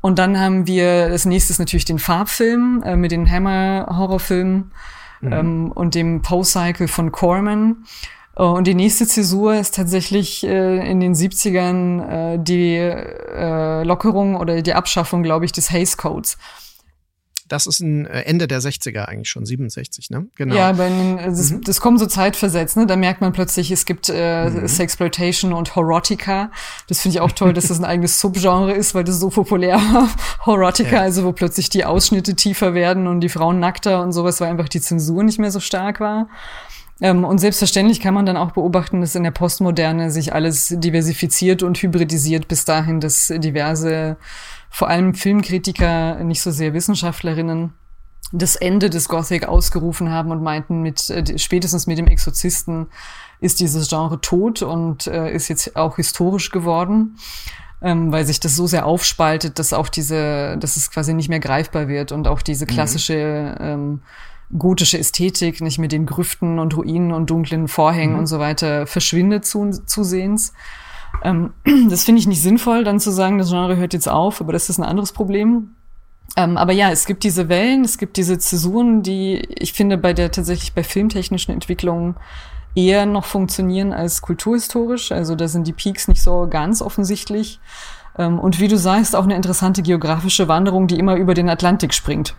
und 0.00 0.18
dann 0.18 0.38
haben 0.38 0.66
wir 0.66 1.08
das 1.08 1.24
nächste 1.24 1.60
natürlich 1.60 1.84
den 1.84 1.98
Farbfilm 1.98 2.82
äh, 2.84 2.96
mit 2.96 3.10
den 3.10 3.28
Hammer-Horrorfilmen 3.28 4.70
mhm. 5.20 5.32
ähm, 5.32 5.72
und 5.72 5.94
dem 5.94 6.22
Post-Cycle 6.22 6.88
von 6.88 7.10
Corman. 7.12 7.84
Äh, 8.36 8.42
und 8.42 8.66
die 8.66 8.74
nächste 8.74 9.06
Zäsur 9.06 9.54
ist 9.54 9.74
tatsächlich 9.74 10.46
äh, 10.46 10.88
in 10.88 11.00
den 11.00 11.14
70ern 11.14 12.34
äh, 12.34 12.38
die 12.40 12.76
äh, 12.76 13.82
Lockerung 13.82 14.36
oder 14.36 14.62
die 14.62 14.74
Abschaffung, 14.74 15.22
glaube 15.22 15.44
ich, 15.44 15.52
des 15.52 15.70
Hays 15.72 15.96
Codes. 15.96 16.38
Das 17.48 17.66
ist 17.66 17.80
ein 17.80 18.06
äh, 18.06 18.22
Ende 18.22 18.46
der 18.46 18.60
60er 18.60 19.04
eigentlich 19.04 19.30
schon, 19.30 19.44
67, 19.44 20.10
ne? 20.10 20.26
Genau. 20.36 20.54
Ja, 20.54 20.68
aber 20.68 20.88
das, 21.24 21.50
mhm. 21.50 21.62
das 21.62 21.80
kommt 21.80 21.98
so 21.98 22.06
zeitversetzt, 22.06 22.76
ne? 22.76 22.86
Da 22.86 22.96
merkt 22.96 23.20
man 23.20 23.32
plötzlich, 23.32 23.70
es 23.70 23.84
gibt 23.84 24.08
äh, 24.08 24.50
mhm. 24.50 24.68
Sexploitation 24.68 25.52
und 25.52 25.74
Horotica. 25.74 26.50
Das 26.88 27.00
finde 27.00 27.16
ich 27.16 27.20
auch 27.20 27.32
toll, 27.32 27.52
dass 27.52 27.68
das 27.68 27.78
ein 27.78 27.84
eigenes 27.84 28.20
Subgenre 28.20 28.72
ist, 28.72 28.94
weil 28.94 29.04
das 29.04 29.18
so 29.18 29.30
populär 29.30 29.76
war. 29.76 30.08
Horotica, 30.46 30.96
ja. 30.96 31.02
also 31.02 31.24
wo 31.24 31.32
plötzlich 31.32 31.70
die 31.70 31.84
Ausschnitte 31.84 32.36
tiefer 32.36 32.74
werden 32.74 33.06
und 33.06 33.20
die 33.20 33.28
Frauen 33.28 33.58
nackter 33.60 34.02
und 34.02 34.12
sowas, 34.12 34.40
weil 34.40 34.48
einfach 34.50 34.68
die 34.68 34.80
Zensur 34.80 35.22
nicht 35.24 35.38
mehr 35.38 35.50
so 35.50 35.60
stark 35.60 36.00
war. 36.00 36.28
Ähm, 37.00 37.24
und 37.24 37.38
selbstverständlich 37.38 38.00
kann 38.00 38.14
man 38.14 38.26
dann 38.26 38.36
auch 38.36 38.52
beobachten, 38.52 39.00
dass 39.00 39.14
in 39.14 39.22
der 39.22 39.30
Postmoderne 39.30 40.10
sich 40.10 40.32
alles 40.32 40.74
diversifiziert 40.76 41.62
und 41.62 41.78
hybridisiert 41.78 42.48
bis 42.48 42.64
dahin, 42.64 43.00
dass 43.00 43.32
diverse, 43.36 44.16
vor 44.70 44.88
allem 44.88 45.14
Filmkritiker, 45.14 46.22
nicht 46.24 46.42
so 46.42 46.50
sehr 46.50 46.74
Wissenschaftlerinnen, 46.74 47.72
das 48.32 48.56
Ende 48.56 48.90
des 48.90 49.08
Gothic 49.08 49.46
ausgerufen 49.48 50.10
haben 50.10 50.30
und 50.30 50.42
meinten, 50.42 50.82
mit 50.82 51.08
äh, 51.10 51.38
spätestens 51.38 51.86
mit 51.86 51.98
dem 51.98 52.06
Exorzisten 52.06 52.88
ist 53.40 53.60
dieses 53.60 53.88
Genre 53.88 54.20
tot 54.20 54.62
und 54.62 55.06
äh, 55.06 55.32
ist 55.32 55.48
jetzt 55.48 55.76
auch 55.76 55.96
historisch 55.96 56.50
geworden, 56.50 57.16
ähm, 57.80 58.12
weil 58.12 58.26
sich 58.26 58.40
das 58.40 58.56
so 58.56 58.66
sehr 58.66 58.84
aufspaltet, 58.84 59.58
dass 59.58 59.72
auch 59.72 59.88
diese, 59.88 60.58
dass 60.58 60.76
es 60.76 60.90
quasi 60.90 61.14
nicht 61.14 61.28
mehr 61.28 61.40
greifbar 61.40 61.88
wird 61.88 62.12
und 62.12 62.26
auch 62.28 62.42
diese 62.42 62.64
mhm. 62.64 62.68
klassische 62.68 63.56
mhm. 63.58 63.64
ähm, 63.64 64.02
gotische 64.58 64.98
Ästhetik, 64.98 65.60
nicht 65.60 65.78
mit 65.78 65.92
den 65.92 66.06
Grüften 66.06 66.58
und 66.58 66.76
Ruinen 66.76 67.12
und 67.12 67.30
dunklen 67.30 67.68
Vorhängen 67.68 68.14
mhm. 68.14 68.20
und 68.20 68.26
so 68.26 68.38
weiter 68.38 68.86
verschwindet 68.86 69.44
zu, 69.44 69.70
zusehends. 69.70 70.52
Ähm, 71.22 71.52
das 71.90 72.04
finde 72.04 72.20
ich 72.20 72.26
nicht 72.26 72.42
sinnvoll, 72.42 72.84
dann 72.84 73.00
zu 73.00 73.10
sagen, 73.10 73.38
das 73.38 73.50
Genre 73.50 73.76
hört 73.76 73.92
jetzt 73.92 74.08
auf, 74.08 74.40
aber 74.40 74.52
das 74.52 74.68
ist 74.68 74.78
ein 74.78 74.84
anderes 74.84 75.12
Problem. 75.12 75.74
Ähm, 76.36 76.56
aber 76.56 76.72
ja, 76.72 76.90
es 76.90 77.06
gibt 77.06 77.24
diese 77.24 77.48
Wellen, 77.48 77.84
es 77.84 77.98
gibt 77.98 78.16
diese 78.16 78.38
Zäsuren, 78.38 79.02
die 79.02 79.36
ich 79.56 79.72
finde 79.72 79.98
bei 79.98 80.12
der 80.12 80.30
tatsächlich 80.30 80.74
bei 80.74 80.84
filmtechnischen 80.84 81.52
Entwicklungen 81.54 82.16
eher 82.74 83.06
noch 83.06 83.24
funktionieren 83.24 83.92
als 83.92 84.22
kulturhistorisch. 84.22 85.10
Also 85.10 85.34
da 85.34 85.48
sind 85.48 85.66
die 85.66 85.72
Peaks 85.72 86.06
nicht 86.06 86.22
so 86.22 86.46
ganz 86.48 86.82
offensichtlich. 86.82 87.60
Ähm, 88.18 88.38
und 88.38 88.60
wie 88.60 88.68
du 88.68 88.76
sagst, 88.76 89.16
auch 89.16 89.24
eine 89.24 89.36
interessante 89.36 89.82
geografische 89.82 90.48
Wanderung, 90.48 90.86
die 90.86 90.98
immer 90.98 91.16
über 91.16 91.34
den 91.34 91.48
Atlantik 91.48 91.94
springt. 91.94 92.34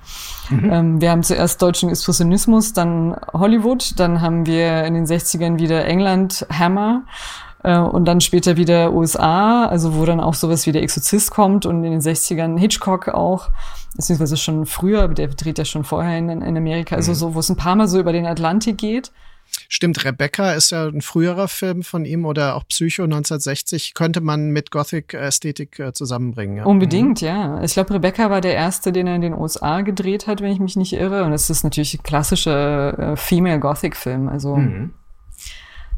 Mhm. 0.50 0.72
Ähm, 0.72 1.02
wir 1.02 1.12
haben 1.12 1.24
zuerst 1.24 1.62
deutschen 1.62 1.90
Expressionismus, 1.90 2.74
dann 2.74 3.16
Hollywood, 3.34 4.00
dann 4.00 4.22
haben 4.22 4.46
wir 4.46 4.84
in 4.84 4.94
den 4.94 5.06
60ern 5.06 5.60
wieder 5.60 5.86
England, 5.86 6.46
Hammer 6.52 7.04
äh, 7.64 7.78
und 7.78 8.06
dann 8.06 8.22
später 8.22 8.58
wieder 8.58 8.94
USA, 8.94 9.66
also 9.66 9.96
wo 9.96 10.06
dann 10.06 10.20
auch 10.20 10.34
sowas 10.34 10.66
wie 10.66 10.72
der 10.72 10.84
Exorzist 10.84 11.32
kommt 11.32 11.66
und 11.66 11.84
in 11.84 11.92
den 11.92 12.02
60ern 12.02 12.58
Hitchcock 12.58 13.10
auch, 13.10 13.50
beziehungsweise 13.96 14.38
schon 14.38 14.66
früher, 14.66 15.04
aber 15.04 15.14
der 15.14 15.28
dreht 15.28 15.58
ja 15.58 15.66
schon 15.66 15.84
vorher 15.84 16.18
in, 16.18 16.30
in 16.30 16.58
Amerika, 16.58 16.96
also 16.96 17.12
mhm. 17.12 17.16
so, 17.16 17.36
wo 17.36 17.40
es 17.40 17.50
ein 17.50 17.58
paar 17.58 17.76
Mal 17.76 17.88
so 17.88 18.00
über 18.00 18.14
den 18.14 18.26
Atlantik 18.26 18.78
geht. 18.78 19.12
Stimmt, 19.68 20.04
Rebecca 20.06 20.54
ist 20.54 20.72
ja 20.72 20.88
ein 20.88 21.02
früherer 21.02 21.48
Film 21.48 21.84
von 21.84 22.06
ihm 22.06 22.26
oder 22.26 22.56
auch 22.56 22.68
Psycho 22.68 23.04
1960 23.04 23.94
könnte 23.94 24.22
man 24.22 24.52
mit 24.52 24.72
Gothic-Ästhetik 24.72 25.80
äh, 25.80 25.94
zusammenbringen. 25.94 26.58
Ja. 26.58 26.66
Unbedingt, 26.66 27.22
mhm. 27.22 27.28
ja. 27.28 27.64
Ich 27.64 27.74
glaube, 27.74 27.96
Rebecca 27.96 28.30
war 28.30 28.42
der 28.42 28.54
erste, 28.54 28.92
den 28.92 29.08
er 29.08 29.16
in 29.16 29.22
den 29.22 29.34
USA 29.34 29.82
gedreht 29.82 30.28
hat, 30.28 30.42
wenn 30.42 30.52
ich 30.52 30.60
mich 30.60 30.76
nicht 30.76 30.94
irre. 30.94 31.24
Und 31.24 31.34
es 31.34 31.50
ist 31.50 31.64
natürlich 31.64 31.96
ein 31.96 32.04
klassischer 32.04 33.14
äh, 33.14 33.16
Female 33.16 33.60
Gothic-Film. 33.60 34.30
Also 34.30 34.56
mhm. 34.56 34.92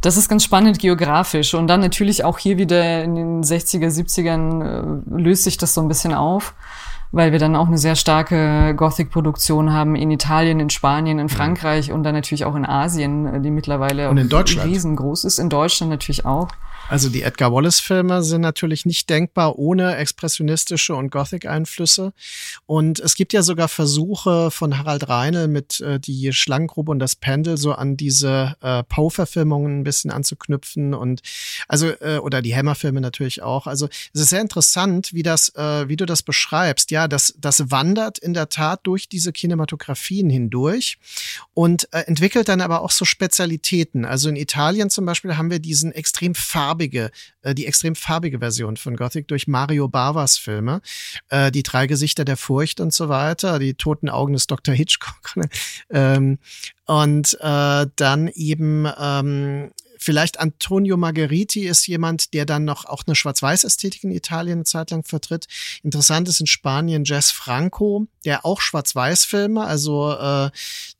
Das 0.02 0.18
ist 0.18 0.28
ganz 0.28 0.44
spannend 0.44 0.80
geografisch. 0.80 1.54
Und 1.54 1.68
dann 1.68 1.80
natürlich 1.80 2.24
auch 2.24 2.40
hier 2.40 2.58
wieder 2.58 3.04
in 3.04 3.16
den 3.16 3.44
60er, 3.44 3.88
70ern 3.88 4.64
äh, 5.18 5.22
löst 5.22 5.44
sich 5.44 5.58
das 5.58 5.74
so 5.74 5.82
ein 5.82 5.88
bisschen 5.88 6.14
auf 6.14 6.54
weil 7.12 7.32
wir 7.32 7.40
dann 7.40 7.56
auch 7.56 7.68
eine 7.68 7.78
sehr 7.78 7.96
starke 7.96 8.74
Gothic-Produktion 8.76 9.74
haben 9.74 9.96
in 9.96 10.12
Italien, 10.12 10.60
in 10.60 10.70
Spanien, 10.70 11.20
in 11.20 11.26
mhm. 11.26 11.30
Frankreich 11.30 11.92
und 11.92 12.04
dann 12.04 12.16
natürlich 12.16 12.46
auch 12.46 12.56
in 12.56 12.66
Asien, 12.66 13.44
die 13.44 13.52
mittlerweile 13.52 14.10
und 14.10 14.18
in 14.18 14.30
Deutschland. 14.30 14.70
riesengroß 14.70 15.26
ist. 15.26 15.38
In 15.38 15.50
Deutschland 15.50 15.92
natürlich 15.92 16.26
auch. 16.26 16.48
Also 16.92 17.08
die 17.08 17.22
Edgar 17.22 17.54
Wallace-Filme 17.54 18.22
sind 18.22 18.42
natürlich 18.42 18.86
nicht 18.86 19.10
denkbar 19.10 19.58
ohne 19.58 19.96
expressionistische 19.96 20.94
und 20.94 21.10
Gothic-Einflüsse. 21.10 22.12
Und 22.66 23.00
es 23.00 23.16
gibt 23.16 23.32
ja 23.32 23.44
sogar 23.44 23.70
Versuche 23.70 24.52
von 24.52 24.78
Harald 24.78 25.08
Reinl 25.08 25.48
mit 25.48 25.80
äh, 25.80 26.02
die 26.02 26.34
Schlangengrube 26.34 26.92
und 26.92 27.00
das 27.00 27.16
Pendel 27.16 27.56
so 27.56 27.72
an 27.72 27.96
diese 27.96 28.58
äh, 28.60 28.84
Poe-Verfilmungen 28.84 29.80
ein 29.80 29.84
bisschen 29.86 30.12
anzuknüpfen 30.12 30.94
und 30.94 31.22
also 31.70 31.88
äh, 32.02 32.18
oder 32.18 32.42
die 32.42 32.54
Hammer-Filme 32.54 33.00
natürlich 33.00 33.42
auch. 33.42 33.68
Also 33.68 33.88
es 34.14 34.20
ist 34.20 34.30
sehr 34.30 34.42
interessant, 34.42 35.14
wie 35.14 35.24
das, 35.24 35.48
äh, 35.56 35.88
wie 35.88 35.96
du 35.96 36.06
das 36.06 36.24
beschreibst. 36.24 36.92
Ja, 36.92 37.08
das 37.08 37.34
das 37.40 37.72
wandert 37.72 38.18
in 38.18 38.34
der 38.34 38.50
Tat 38.50 38.82
durch 38.84 39.08
diese 39.08 39.32
Kinematografien 39.32 40.30
hindurch 40.30 40.98
und 41.54 41.88
äh, 41.94 42.00
entwickelt 42.00 42.50
dann 42.50 42.60
aber 42.60 42.82
auch 42.82 42.92
so 42.92 43.06
Spezialitäten. 43.06 44.04
Also 44.04 44.28
in 44.28 44.36
Italien 44.36 44.90
zum 44.90 45.06
Beispiel 45.06 45.38
haben 45.38 45.52
wir 45.52 45.60
diesen 45.60 45.94
extrem 45.94 46.36
farbigen 46.36 46.81
farbige, 46.82 47.12
äh, 47.44 47.54
die 47.54 47.68
extrem 47.68 47.96
farbige 47.96 48.40
Version 48.40 48.78
von 48.78 48.96
Gothic 48.96 49.28
durch 49.28 49.48
Mario 49.48 49.88
Bavas 49.88 50.38
Filme. 50.38 50.82
Äh, 51.30 51.52
die 51.52 51.64
drei 51.64 51.88
Gesichter 51.88 52.26
der 52.26 52.38
Furcht 52.38 52.80
und 52.80 52.94
so 52.94 53.08
weiter, 53.08 53.60
die 53.60 53.76
toten 53.76 54.10
Augen 54.10 54.34
des 54.34 54.48
Dr. 54.48 54.74
Hitchcock. 54.74 55.36
ähm, 55.92 56.40
und 56.86 57.38
äh, 57.40 57.86
dann 57.96 58.28
eben 58.34 58.88
ähm, 59.00 59.72
Vielleicht 60.04 60.40
Antonio 60.40 60.98
Margheriti 60.98 61.68
ist 61.68 61.86
jemand, 61.86 62.34
der 62.34 62.48
dann 62.48 62.66
noch 62.66 62.86
auch 62.86 63.04
eine 63.06 63.14
Schwarz-Weiß-Ästhetik 63.16 64.04
in 64.04 64.10
Italien 64.10 64.58
eine 64.58 64.64
Zeit 64.64 64.90
lang 64.90 65.04
vertritt. 65.04 65.46
Interessant 65.84 66.28
ist 66.28 66.40
in 66.40 66.48
Spanien 66.48 67.04
Jess 67.04 67.30
Franco, 67.30 68.08
der 68.26 68.44
auch 68.44 68.62
Schwarz-Weiß-Filme, 68.62 69.64
also 69.64 70.12
äh, 70.14 70.50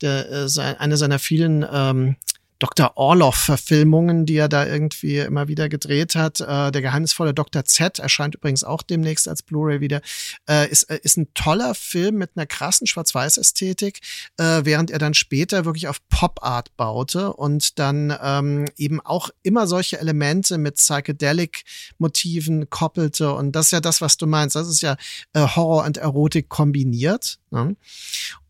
der, 0.02 0.30
äh, 0.30 0.76
eine 0.78 0.96
seiner 0.96 1.18
vielen 1.18 1.66
ähm, 1.68 2.14
Dr. 2.62 2.96
Orloff-Verfilmungen, 2.96 4.24
die 4.24 4.36
er 4.36 4.48
da 4.48 4.64
irgendwie 4.64 5.18
immer 5.18 5.48
wieder 5.48 5.68
gedreht 5.68 6.14
hat. 6.14 6.40
Äh, 6.40 6.70
der 6.70 6.80
geheimnisvolle 6.80 7.34
Dr. 7.34 7.64
Z 7.64 7.98
erscheint 7.98 8.36
übrigens 8.36 8.62
auch 8.62 8.82
demnächst 8.82 9.26
als 9.26 9.42
Blu-ray 9.42 9.80
wieder. 9.80 10.00
Äh, 10.48 10.70
ist, 10.70 10.84
äh, 10.84 11.00
ist 11.02 11.16
ein 11.16 11.34
toller 11.34 11.74
Film 11.74 12.18
mit 12.18 12.30
einer 12.36 12.46
krassen 12.46 12.86
Schwarz-Weiß-Ästhetik, 12.86 13.98
äh, 14.36 14.60
während 14.62 14.92
er 14.92 15.00
dann 15.00 15.14
später 15.14 15.64
wirklich 15.64 15.88
auf 15.88 15.98
Pop-Art 16.08 16.76
baute 16.76 17.32
und 17.32 17.80
dann 17.80 18.16
ähm, 18.22 18.66
eben 18.76 19.00
auch 19.00 19.30
immer 19.42 19.66
solche 19.66 19.98
Elemente 19.98 20.56
mit 20.56 20.76
Psychedelic-Motiven 20.76 22.70
koppelte. 22.70 23.34
Und 23.34 23.56
das 23.56 23.66
ist 23.66 23.72
ja 23.72 23.80
das, 23.80 24.00
was 24.00 24.18
du 24.18 24.28
meinst. 24.28 24.54
Das 24.54 24.68
ist 24.68 24.82
ja 24.82 24.96
äh, 25.32 25.40
Horror 25.40 25.84
und 25.84 25.96
Erotik 25.96 26.48
kombiniert. 26.48 27.40
Ne? 27.50 27.74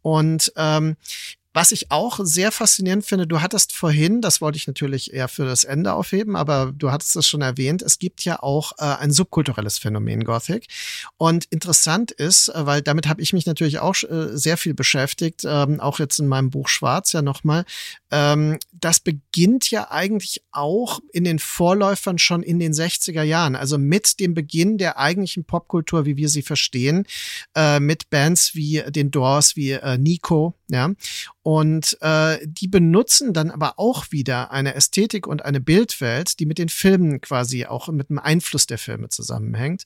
Und 0.03 0.53
ähm, 0.57 0.97
was 1.55 1.73
ich 1.73 1.91
auch 1.91 2.21
sehr 2.23 2.51
faszinierend 2.51 3.05
finde, 3.05 3.27
du 3.27 3.41
hattest 3.41 3.75
vorhin, 3.75 4.21
das 4.21 4.41
wollte 4.41 4.57
ich 4.57 4.67
natürlich 4.67 5.13
eher 5.13 5.29
für 5.29 5.45
das 5.45 5.65
Ende 5.65 5.93
aufheben, 5.93 6.35
aber 6.35 6.73
du 6.75 6.91
hattest 6.91 7.15
es 7.17 7.27
schon 7.27 7.43
erwähnt, 7.43 7.83
es 7.83 7.99
gibt 7.99 8.25
ja 8.25 8.43
auch 8.43 8.73
äh, 8.79 8.85
ein 8.85 9.13
subkulturelles 9.13 9.79
Phänomen 9.79 10.25
Gothic. 10.25 10.67
Und 11.19 11.45
interessant 11.47 12.11
ist, 12.11 12.49
äh, 12.49 12.67
weil 12.67 12.83
damit 12.83 13.09
habe 13.09 13.21
ich 13.21 13.33
mich 13.33 13.47
natürlich 13.47 13.81
auch 13.81 13.95
äh, 14.03 14.37
sehr 14.37 14.57
viel 14.57 14.75
beschäftigt, 14.75 15.43
ähm, 15.45 15.81
auch 15.81 15.99
jetzt 15.99 16.19
in 16.19 16.27
meinem 16.27 16.51
Buch 16.51 16.69
Schwarz 16.69 17.13
ja 17.13 17.23
nochmal, 17.23 17.65
ähm, 18.11 18.59
das 18.73 19.01
beginnt 19.01 19.71
ja 19.71 19.91
eigentlich 19.91 20.43
auch 20.53 21.01
in 21.13 21.25
den 21.25 21.39
Vorläufern 21.39 22.19
schon 22.19 22.43
in 22.43 22.59
den 22.59 22.73
60er 22.73 23.23
Jahren, 23.23 23.57
also 23.57 23.79
mit 23.79 24.21
dem 24.21 24.35
Beginn 24.35 24.79
der 24.79 24.99
eigentlichen 24.99 25.45
Popkultur, 25.45 26.07
wie 26.07 26.17
wir 26.17 26.29
sie 26.29 26.43
verstehen, 26.43 27.07
äh, 27.55 27.79
mit 27.79 28.11
Bands 28.11 28.55
wie 28.55 28.83
den 28.89 29.11
Doors, 29.11 29.57
wie 29.57 29.73
äh, 29.73 29.99
Nico, 29.99 30.55
ja. 30.69 30.91
Und 31.43 31.99
äh, 32.01 32.39
die 32.47 32.69
benutzen 32.69 33.33
dann 33.33 33.51
aber 33.51 33.79
auch 33.79 34.13
wieder 34.13 34.53
eine 34.53 34.75
Ästhetik 34.75 35.27
und 35.27 35.45
eine 35.45 35.61
Bildwelt, 35.61 36.39
die 36.39 36.47
mit 36.47 36.59
den 36.59 36.69
Filmen 36.69 37.21
quasi 37.21 37.67
auch 37.67 37.89
mit 37.89 38.11
dem 38.11 38.21
Einfluss 38.21 38.67
der 38.67 38.79
Filme 38.79 39.09
zusammenhängt. 39.09 39.83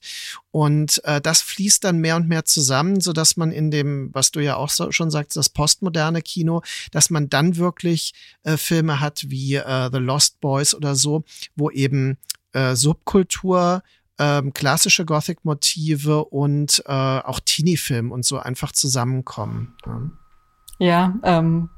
Und 0.51 1.03
äh, 1.03 1.19
das 1.19 1.41
fließt 1.41 1.83
dann 1.83 1.97
mehr 1.97 2.15
und 2.15 2.27
mehr 2.27 2.45
zusammen, 2.45 3.01
so 3.01 3.11
dass 3.11 3.37
man 3.37 3.51
in 3.51 3.71
dem, 3.71 4.09
was 4.13 4.29
du 4.31 4.39
ja 4.39 4.55
auch 4.55 4.69
so, 4.69 4.91
schon 4.91 5.09
sagst, 5.09 5.35
das 5.35 5.49
postmoderne 5.49 6.21
Kino, 6.21 6.61
dass 6.91 7.09
man 7.09 7.27
dann 7.27 7.57
wirklich 7.57 8.13
äh, 8.43 8.55
Filme 8.55 8.99
hat 8.99 9.25
wie 9.29 9.55
äh, 9.55 9.89
The 9.91 9.97
Lost 9.97 10.39
Boys 10.39 10.75
oder 10.75 10.93
so, 10.93 11.23
wo 11.55 11.71
eben 11.71 12.17
äh, 12.53 12.75
Subkultur 12.75 13.81
ähm, 14.19 14.53
klassische 14.53 15.05
Gothic-Motive 15.05 16.25
und 16.25 16.83
äh, 16.85 16.91
auch 16.91 17.39
Teenie-Film 17.39 18.11
und 18.11 18.25
so 18.25 18.37
einfach 18.37 18.71
zusammenkommen. 18.71 19.75
Ja. 19.85 20.11
Ja, 20.77 21.13
ähm, 21.23 21.69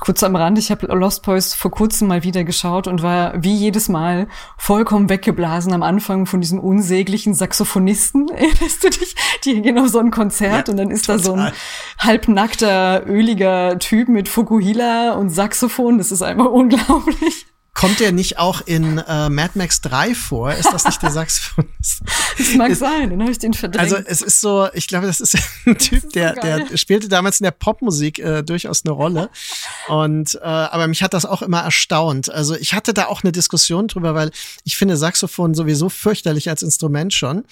kurz 0.00 0.22
am 0.22 0.36
Rand, 0.36 0.58
ich 0.58 0.70
habe 0.70 0.86
Lost 0.86 1.22
Boys 1.22 1.54
vor 1.54 1.70
kurzem 1.70 2.08
mal 2.08 2.24
wieder 2.24 2.44
geschaut 2.44 2.86
und 2.88 3.02
war 3.02 3.42
wie 3.42 3.54
jedes 3.54 3.88
Mal 3.88 4.26
vollkommen 4.56 5.08
weggeblasen 5.08 5.72
am 5.72 5.82
Anfang 5.82 6.26
von 6.26 6.40
diesem 6.40 6.58
unsäglichen 6.58 7.34
Saxophonisten. 7.34 8.28
Erinnerst 8.34 8.84
du 8.84 8.90
dich? 8.90 9.14
Die 9.44 9.60
gehen 9.62 9.78
auf 9.78 9.88
so 9.88 9.98
ein 9.98 10.10
Konzert 10.10 10.68
ja, 10.68 10.72
und 10.72 10.78
dann 10.78 10.90
ist 10.90 11.06
total. 11.06 11.18
da 11.18 11.24
so 11.24 11.32
ein 11.34 11.52
halbnackter, 11.98 13.06
öliger 13.06 13.78
Typ 13.78 14.08
mit 14.08 14.28
Fukuhila 14.28 15.12
und 15.12 15.30
Saxophon. 15.30 15.98
Das 15.98 16.10
ist 16.10 16.22
einfach 16.22 16.46
unglaublich. 16.50 17.46
Kommt 17.74 18.00
der 18.00 18.12
nicht 18.12 18.38
auch 18.38 18.60
in 18.66 18.98
äh, 18.98 19.30
Mad 19.30 19.52
Max 19.54 19.80
3 19.80 20.14
vor? 20.14 20.52
Ist 20.52 20.70
das 20.70 20.84
nicht 20.84 21.02
der 21.02 21.10
Saxophonist? 21.12 22.02
das 22.36 22.54
mag 22.54 22.74
sein, 22.76 23.08
dann 23.10 23.20
habe 23.22 23.32
ich 23.32 23.38
den 23.38 23.54
verdrängt. 23.54 23.80
Also 23.80 23.96
es 23.96 24.20
ist 24.20 24.42
so, 24.42 24.68
ich 24.74 24.86
glaube, 24.86 25.06
das 25.06 25.20
ist 25.20 25.38
ein 25.66 25.78
Typ, 25.78 26.04
ist 26.04 26.14
der, 26.14 26.34
so 26.34 26.40
der 26.42 26.76
spielte 26.76 27.08
damals 27.08 27.40
in 27.40 27.44
der 27.44 27.50
Popmusik 27.50 28.18
äh, 28.18 28.42
durchaus 28.42 28.84
eine 28.84 28.92
Rolle. 28.92 29.30
Und 29.88 30.34
äh, 30.34 30.44
aber 30.44 30.86
mich 30.86 31.02
hat 31.02 31.14
das 31.14 31.24
auch 31.24 31.40
immer 31.40 31.60
erstaunt. 31.60 32.30
Also 32.30 32.54
ich 32.54 32.74
hatte 32.74 32.92
da 32.92 33.06
auch 33.06 33.22
eine 33.22 33.32
Diskussion 33.32 33.88
drüber, 33.88 34.14
weil 34.14 34.30
ich 34.64 34.76
finde 34.76 34.98
Saxophon 34.98 35.54
sowieso 35.54 35.88
fürchterlich 35.88 36.50
als 36.50 36.62
Instrument 36.62 37.14
schon. 37.14 37.44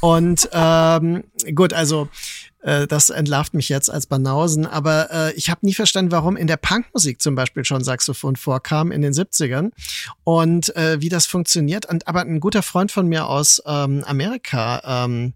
Und 0.00 0.48
ähm, 0.52 1.22
gut, 1.54 1.72
also 1.72 2.08
äh, 2.60 2.86
das 2.86 3.10
entlarvt 3.10 3.54
mich 3.54 3.68
jetzt 3.68 3.90
als 3.90 4.06
Banausen, 4.06 4.66
aber 4.66 5.10
äh, 5.10 5.32
ich 5.34 5.50
habe 5.50 5.64
nie 5.64 5.74
verstanden, 5.74 6.10
warum 6.10 6.36
in 6.36 6.46
der 6.46 6.56
Punkmusik 6.56 7.22
zum 7.22 7.34
Beispiel 7.34 7.64
schon 7.64 7.84
Saxophon 7.84 8.36
vorkam 8.36 8.90
in 8.90 9.02
den 9.02 9.12
70ern 9.12 9.70
und 10.24 10.74
äh, 10.76 11.00
wie 11.00 11.08
das 11.08 11.26
funktioniert. 11.26 11.86
Und, 11.86 12.08
aber 12.08 12.22
ein 12.22 12.40
guter 12.40 12.62
Freund 12.62 12.90
von 12.90 13.06
mir 13.06 13.26
aus 13.26 13.62
ähm, 13.66 14.04
Amerika, 14.04 15.04
ähm, 15.04 15.34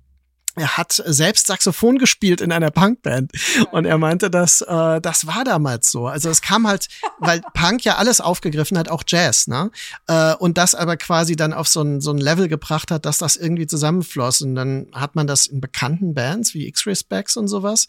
er 0.54 0.76
hat 0.76 0.92
selbst 0.92 1.46
Saxophon 1.46 1.98
gespielt 1.98 2.40
in 2.40 2.52
einer 2.52 2.70
Punkband 2.70 3.32
und 3.70 3.86
er 3.86 3.96
meinte, 3.96 4.30
dass 4.30 4.60
äh, 4.60 5.00
das 5.00 5.26
war 5.26 5.44
damals 5.44 5.90
so. 5.90 6.06
Also 6.06 6.28
es 6.28 6.42
kam 6.42 6.66
halt, 6.66 6.88
weil 7.18 7.40
Punk 7.54 7.84
ja 7.84 7.96
alles 7.96 8.20
aufgegriffen 8.20 8.76
hat, 8.76 8.88
auch 8.88 9.02
Jazz, 9.06 9.46
ne? 9.46 9.70
Äh, 10.08 10.34
und 10.34 10.58
das 10.58 10.74
aber 10.74 10.96
quasi 10.96 11.36
dann 11.36 11.54
auf 11.54 11.68
so 11.68 11.80
ein, 11.82 12.00
so 12.00 12.10
ein 12.10 12.18
Level 12.18 12.48
gebracht 12.48 12.90
hat, 12.90 13.06
dass 13.06 13.18
das 13.18 13.36
irgendwie 13.36 13.66
zusammenfloss. 13.66 14.42
Und 14.42 14.54
dann 14.54 14.88
hat 14.92 15.14
man 15.14 15.26
das 15.26 15.46
in 15.46 15.60
bekannten 15.60 16.12
Bands 16.14 16.52
wie 16.52 16.66
X-Ray 16.68 16.96
Specs 16.96 17.36
und 17.36 17.48
sowas. 17.48 17.86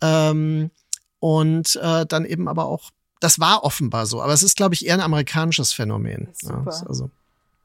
Ähm, 0.00 0.70
und 1.18 1.76
äh, 1.76 2.06
dann 2.06 2.24
eben 2.26 2.48
aber 2.48 2.66
auch, 2.66 2.90
das 3.18 3.40
war 3.40 3.64
offenbar 3.64 4.06
so, 4.06 4.22
aber 4.22 4.34
es 4.34 4.42
ist, 4.42 4.56
glaube 4.56 4.74
ich, 4.74 4.86
eher 4.86 4.94
ein 4.94 5.00
amerikanisches 5.00 5.72
Phänomen. 5.72 6.28
Super. 6.34 6.64
Ja, 6.70 6.86
also. 6.86 7.10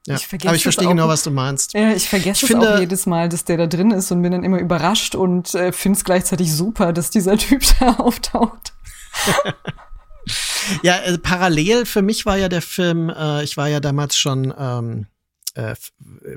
Ja, 0.06 0.16
ich 0.16 0.46
aber 0.46 0.56
ich 0.56 0.62
verstehe 0.62 0.88
genau, 0.88 1.08
was 1.08 1.22
du 1.22 1.30
meinst. 1.30 1.74
Ja, 1.74 1.92
ich 1.92 2.08
vergesse 2.08 2.46
ich 2.46 2.50
es 2.52 2.56
auch 2.56 2.78
jedes 2.78 3.04
Mal, 3.06 3.28
dass 3.28 3.44
der 3.44 3.58
da 3.58 3.66
drin 3.66 3.90
ist 3.90 4.10
und 4.10 4.22
bin 4.22 4.32
dann 4.32 4.44
immer 4.44 4.58
überrascht 4.58 5.14
und 5.14 5.54
äh, 5.54 5.72
finde 5.72 5.98
es 5.98 6.04
gleichzeitig 6.04 6.52
super, 6.52 6.92
dass 6.92 7.10
dieser 7.10 7.36
Typ 7.38 7.62
da 7.78 7.94
auftaucht. 7.94 8.72
ja, 10.82 10.96
äh, 10.98 11.18
parallel 11.18 11.84
für 11.84 12.02
mich 12.02 12.24
war 12.24 12.36
ja 12.38 12.48
der 12.48 12.62
Film, 12.62 13.10
äh, 13.10 13.44
ich 13.44 13.56
war 13.56 13.68
ja 13.68 13.80
damals 13.80 14.16
schon 14.16 14.54
ähm, 14.58 15.06
äh, 15.54 15.74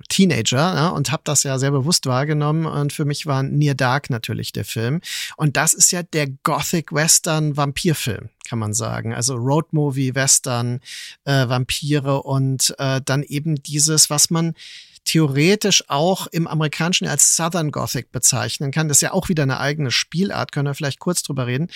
Teenager 0.09 0.57
ja, 0.57 0.87
und 0.89 1.11
habe 1.11 1.23
das 1.25 1.43
ja 1.43 1.59
sehr 1.59 1.71
bewusst 1.71 2.05
wahrgenommen 2.05 2.65
und 2.65 2.93
für 2.93 3.05
mich 3.05 3.25
war 3.25 3.43
Near 3.43 3.75
Dark 3.75 4.09
natürlich 4.09 4.51
der 4.51 4.65
Film. 4.65 5.01
Und 5.37 5.57
das 5.57 5.73
ist 5.73 5.91
ja 5.91 6.03
der 6.03 6.27
Gothic 6.43 6.91
Western 6.91 7.57
Vampirfilm 7.57 8.29
kann 8.47 8.59
man 8.59 8.73
sagen. 8.73 9.13
Also 9.13 9.35
Roadmovie 9.35 10.15
Western 10.15 10.81
äh, 11.23 11.47
Vampire 11.47 12.23
und 12.23 12.75
äh, 12.77 13.01
dann 13.03 13.23
eben 13.23 13.55
dieses 13.63 14.09
was 14.09 14.29
man 14.29 14.53
theoretisch 15.05 15.83
auch 15.89 16.27
im 16.27 16.47
Amerikanischen 16.47 17.07
als 17.07 17.35
Southern 17.35 17.71
Gothic 17.71 18.11
bezeichnen 18.11 18.71
kann. 18.71 18.87
Das 18.87 18.97
ist 18.97 19.01
ja 19.01 19.13
auch 19.13 19.29
wieder 19.29 19.43
eine 19.43 19.59
eigene 19.59 19.91
Spielart, 19.91 20.51
können 20.51 20.67
wir 20.67 20.75
vielleicht 20.75 20.99
kurz 20.99 21.23
drüber 21.23 21.47
reden, 21.47 21.69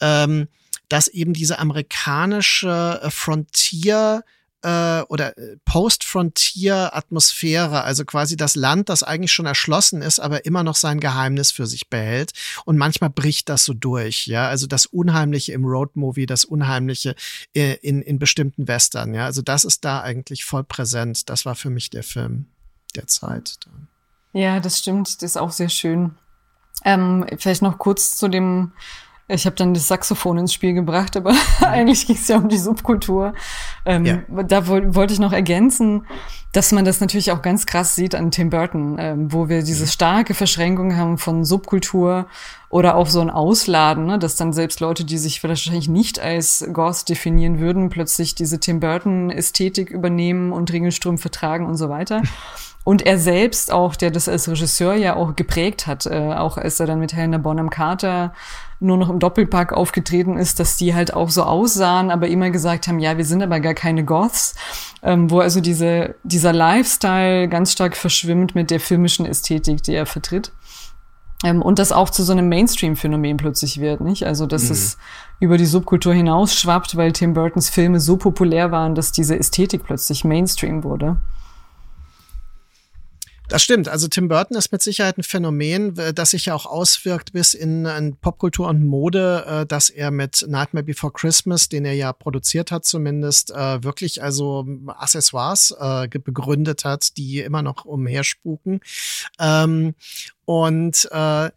ähm, 0.00 0.48
dass 0.88 1.08
eben 1.08 1.32
diese 1.32 1.58
amerikanische 1.58 3.00
äh, 3.02 3.10
Frontier 3.10 4.22
äh, 4.64 5.02
oder 5.08 5.38
äh, 5.38 5.56
Post-Frontier-Atmosphäre, 5.64 7.84
also 7.84 8.04
quasi 8.04 8.36
das 8.36 8.56
Land, 8.56 8.88
das 8.88 9.02
eigentlich 9.02 9.32
schon 9.32 9.46
erschlossen 9.46 10.02
ist, 10.02 10.18
aber 10.18 10.44
immer 10.46 10.64
noch 10.64 10.76
sein 10.76 11.00
Geheimnis 11.00 11.50
für 11.52 11.66
sich 11.66 11.90
behält. 11.90 12.32
Und 12.64 12.78
manchmal 12.78 13.10
bricht 13.10 13.50
das 13.50 13.64
so 13.64 13.74
durch, 13.74 14.26
ja. 14.26 14.48
Also 14.48 14.66
das 14.66 14.86
Unheimliche 14.86 15.52
im 15.52 15.66
Roadmovie, 15.66 16.26
das 16.26 16.44
Unheimliche 16.44 17.14
in, 17.52 17.74
in, 17.82 18.02
in 18.02 18.18
bestimmten 18.18 18.66
Western, 18.66 19.14
ja. 19.14 19.26
Also 19.26 19.42
das 19.42 19.64
ist 19.64 19.84
da 19.84 20.00
eigentlich 20.00 20.44
voll 20.44 20.64
präsent. 20.64 21.28
Das 21.28 21.44
war 21.44 21.54
für 21.54 21.70
mich 21.70 21.90
der 21.90 22.02
Film 22.02 22.46
der 22.96 23.06
Zeit. 23.06 23.58
Ja, 24.32 24.58
das 24.60 24.78
stimmt. 24.78 25.22
Das 25.22 25.30
ist 25.30 25.36
auch 25.36 25.52
sehr 25.52 25.68
schön. 25.68 26.16
Ähm, 26.84 27.26
vielleicht 27.38 27.62
noch 27.62 27.78
kurz 27.78 28.16
zu 28.16 28.26
dem 28.28 28.72
ich 29.26 29.46
habe 29.46 29.56
dann 29.56 29.72
das 29.72 29.88
Saxophon 29.88 30.38
ins 30.38 30.52
Spiel 30.52 30.74
gebracht, 30.74 31.16
aber 31.16 31.34
eigentlich 31.60 32.06
ging 32.06 32.16
es 32.16 32.28
ja 32.28 32.36
um 32.36 32.48
die 32.48 32.58
Subkultur. 32.58 33.32
Ähm, 33.86 34.04
ja. 34.04 34.18
Da 34.44 34.68
wo, 34.68 34.80
wollte 34.94 35.14
ich 35.14 35.20
noch 35.20 35.32
ergänzen, 35.32 36.06
dass 36.52 36.72
man 36.72 36.84
das 36.84 37.00
natürlich 37.00 37.32
auch 37.32 37.42
ganz 37.42 37.66
krass 37.66 37.96
sieht 37.96 38.14
an 38.14 38.30
Tim 38.30 38.50
Burton, 38.50 38.96
ähm, 38.98 39.32
wo 39.32 39.48
wir 39.48 39.62
diese 39.62 39.84
mhm. 39.84 39.88
starke 39.88 40.34
Verschränkung 40.34 40.96
haben 40.96 41.18
von 41.18 41.44
Subkultur 41.44 42.26
oder 42.74 42.96
auch 42.96 43.06
so 43.06 43.20
ein 43.20 43.30
Ausladen, 43.30 44.06
ne, 44.06 44.18
dass 44.18 44.34
dann 44.34 44.52
selbst 44.52 44.80
Leute, 44.80 45.04
die 45.04 45.16
sich 45.16 45.44
wahrscheinlich 45.44 45.88
nicht 45.88 46.18
als 46.18 46.66
Goth 46.72 47.08
definieren 47.08 47.60
würden, 47.60 47.88
plötzlich 47.88 48.34
diese 48.34 48.58
Tim 48.58 48.80
Burton-Ästhetik 48.80 49.90
übernehmen 49.90 50.50
und 50.50 50.72
Ringelstrümpfe 50.72 51.30
tragen 51.30 51.66
und 51.66 51.76
so 51.76 51.88
weiter. 51.88 52.22
Und 52.86 53.00
er 53.00 53.16
selbst 53.16 53.72
auch, 53.72 53.96
der 53.96 54.10
das 54.10 54.28
als 54.28 54.46
Regisseur 54.46 54.94
ja 54.94 55.16
auch 55.16 55.34
geprägt 55.36 55.86
hat, 55.86 56.04
äh, 56.04 56.34
auch 56.34 56.58
als 56.58 56.78
er 56.80 56.86
dann 56.86 56.98
mit 56.98 57.14
Helena 57.14 57.38
Bonham 57.38 57.70
Carter 57.70 58.34
nur 58.78 58.98
noch 58.98 59.08
im 59.08 59.20
Doppelpack 59.20 59.72
aufgetreten 59.72 60.36
ist, 60.36 60.60
dass 60.60 60.76
die 60.76 60.94
halt 60.94 61.14
auch 61.14 61.30
so 61.30 61.44
aussahen, 61.44 62.10
aber 62.10 62.28
immer 62.28 62.50
gesagt 62.50 62.86
haben, 62.86 62.98
ja, 62.98 63.16
wir 63.16 63.24
sind 63.24 63.42
aber 63.42 63.60
gar 63.60 63.72
keine 63.72 64.04
Goths, 64.04 64.54
ähm, 65.02 65.30
wo 65.30 65.38
also 65.38 65.62
diese, 65.62 66.16
dieser 66.24 66.52
Lifestyle 66.52 67.48
ganz 67.48 67.72
stark 67.72 67.96
verschwimmt 67.96 68.54
mit 68.54 68.70
der 68.70 68.80
filmischen 68.80 69.24
Ästhetik, 69.24 69.82
die 69.82 69.94
er 69.94 70.04
vertritt. 70.04 70.52
Ähm, 71.42 71.62
und 71.62 71.78
das 71.78 71.92
auch 71.92 72.10
zu 72.10 72.22
so 72.22 72.32
einem 72.32 72.48
Mainstream-Phänomen 72.48 73.36
plötzlich 73.36 73.80
wird, 73.80 74.00
nicht? 74.00 74.26
Also, 74.26 74.46
dass 74.46 74.64
mhm. 74.64 74.72
es 74.72 74.98
über 75.40 75.58
die 75.58 75.66
Subkultur 75.66 76.14
hinaus 76.14 76.54
schwappt, 76.54 76.96
weil 76.96 77.12
Tim 77.12 77.34
Burtons 77.34 77.68
Filme 77.68 78.00
so 78.00 78.16
populär 78.16 78.70
waren, 78.70 78.94
dass 78.94 79.12
diese 79.12 79.38
Ästhetik 79.38 79.84
plötzlich 79.84 80.24
Mainstream 80.24 80.84
wurde. 80.84 81.16
Das 83.48 83.62
stimmt. 83.62 83.88
Also 83.88 84.08
Tim 84.08 84.28
Burton 84.28 84.56
ist 84.56 84.72
mit 84.72 84.82
Sicherheit 84.82 85.18
ein 85.18 85.22
Phänomen, 85.22 85.94
das 86.14 86.30
sich 86.30 86.46
ja 86.46 86.54
auch 86.54 86.64
auswirkt 86.64 87.32
bis 87.32 87.52
in, 87.52 87.84
in 87.84 88.16
Popkultur 88.16 88.68
und 88.68 88.84
Mode, 88.84 89.44
äh, 89.46 89.66
dass 89.66 89.90
er 89.90 90.10
mit 90.10 90.46
Nightmare 90.48 90.84
Before 90.84 91.12
Christmas, 91.12 91.68
den 91.68 91.84
er 91.84 91.92
ja 91.92 92.12
produziert 92.14 92.70
hat 92.70 92.86
zumindest, 92.86 93.50
äh, 93.50 93.82
wirklich 93.84 94.22
also 94.22 94.66
Accessoires 94.86 95.74
äh, 95.78 96.08
begründet 96.08 96.86
hat, 96.86 97.18
die 97.18 97.40
immer 97.40 97.60
noch 97.60 97.84
umherspuken. 97.84 98.80
Ähm, 99.38 99.94
und 100.46 101.08
äh, 101.12 101.50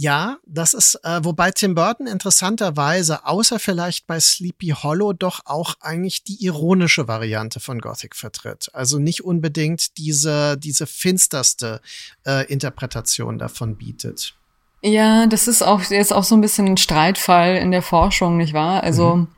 ja, 0.00 0.36
das 0.46 0.74
ist, 0.74 0.94
äh, 1.02 1.24
wobei 1.24 1.50
Tim 1.50 1.74
Burton 1.74 2.06
interessanterweise, 2.06 3.26
außer 3.26 3.58
vielleicht 3.58 4.06
bei 4.06 4.20
Sleepy 4.20 4.68
Hollow, 4.68 5.12
doch 5.12 5.40
auch 5.44 5.74
eigentlich 5.80 6.22
die 6.22 6.44
ironische 6.44 7.08
Variante 7.08 7.58
von 7.58 7.80
Gothic 7.80 8.14
vertritt. 8.14 8.70
Also 8.72 9.00
nicht 9.00 9.24
unbedingt 9.24 9.98
diese, 9.98 10.56
diese 10.56 10.86
finsterste 10.86 11.80
äh, 12.24 12.46
Interpretation 12.46 13.40
davon 13.40 13.74
bietet. 13.74 14.34
Ja, 14.82 15.26
das 15.26 15.48
ist 15.48 15.62
auch 15.62 15.82
jetzt 15.82 16.12
auch 16.12 16.22
so 16.22 16.36
ein 16.36 16.42
bisschen 16.42 16.68
ein 16.68 16.76
Streitfall 16.76 17.56
in 17.56 17.72
der 17.72 17.82
Forschung, 17.82 18.36
nicht 18.36 18.52
wahr? 18.52 18.84
Also 18.84 19.16
mhm. 19.16 19.28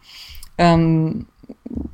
ähm, 0.59 1.27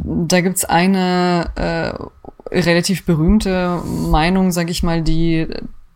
da 0.02 0.40
gibt's 0.40 0.64
eine 0.64 1.52
äh, 1.54 2.52
relativ 2.52 3.04
berühmte 3.04 3.80
Meinung, 3.84 4.50
sag 4.50 4.70
ich 4.70 4.82
mal, 4.82 5.02
die 5.02 5.46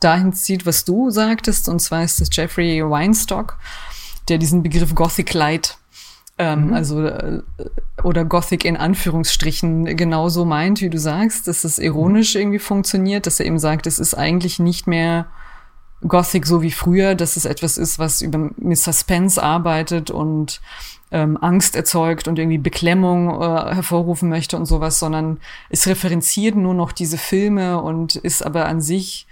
dahin 0.00 0.32
zieht, 0.32 0.66
was 0.66 0.84
du 0.84 1.10
sagtest, 1.10 1.68
und 1.68 1.80
zwar 1.80 2.02
ist 2.04 2.20
das 2.20 2.28
Jeffrey 2.32 2.82
Weinstock, 2.82 3.58
der 4.28 4.38
diesen 4.38 4.62
Begriff 4.62 4.94
Gothic 4.94 5.34
Light 5.34 5.76
ähm, 6.40 6.68
mhm. 6.68 6.72
also 6.72 7.04
äh, 7.04 7.42
oder 8.02 8.24
Gothic 8.24 8.64
in 8.64 8.78
Anführungsstrichen 8.78 9.84
genauso 9.94 10.46
meint, 10.46 10.80
wie 10.80 10.88
du 10.88 10.98
sagst, 10.98 11.46
dass 11.46 11.64
es 11.64 11.78
ironisch 11.78 12.34
irgendwie 12.34 12.58
funktioniert, 12.58 13.26
dass 13.26 13.40
er 13.40 13.46
eben 13.46 13.58
sagt, 13.58 13.86
es 13.86 13.98
ist 13.98 14.14
eigentlich 14.14 14.58
nicht 14.58 14.86
mehr 14.86 15.26
Gothic 16.08 16.46
so 16.46 16.62
wie 16.62 16.70
früher, 16.70 17.14
dass 17.14 17.36
es 17.36 17.44
etwas 17.44 17.76
ist, 17.76 17.98
was 17.98 18.22
über 18.22 18.50
mit 18.56 18.78
Suspense 18.78 19.42
arbeitet 19.42 20.10
und 20.10 20.62
ähm, 21.10 21.36
Angst 21.36 21.76
erzeugt 21.76 22.26
und 22.26 22.38
irgendwie 22.38 22.56
Beklemmung 22.56 23.42
äh, 23.42 23.74
hervorrufen 23.74 24.30
möchte 24.30 24.56
und 24.56 24.64
sowas, 24.64 24.98
sondern 24.98 25.40
es 25.68 25.86
referenziert 25.86 26.56
nur 26.56 26.72
noch 26.72 26.92
diese 26.92 27.18
Filme 27.18 27.82
und 27.82 28.16
ist 28.16 28.46
aber 28.46 28.64
an 28.64 28.80
sich 28.80 29.26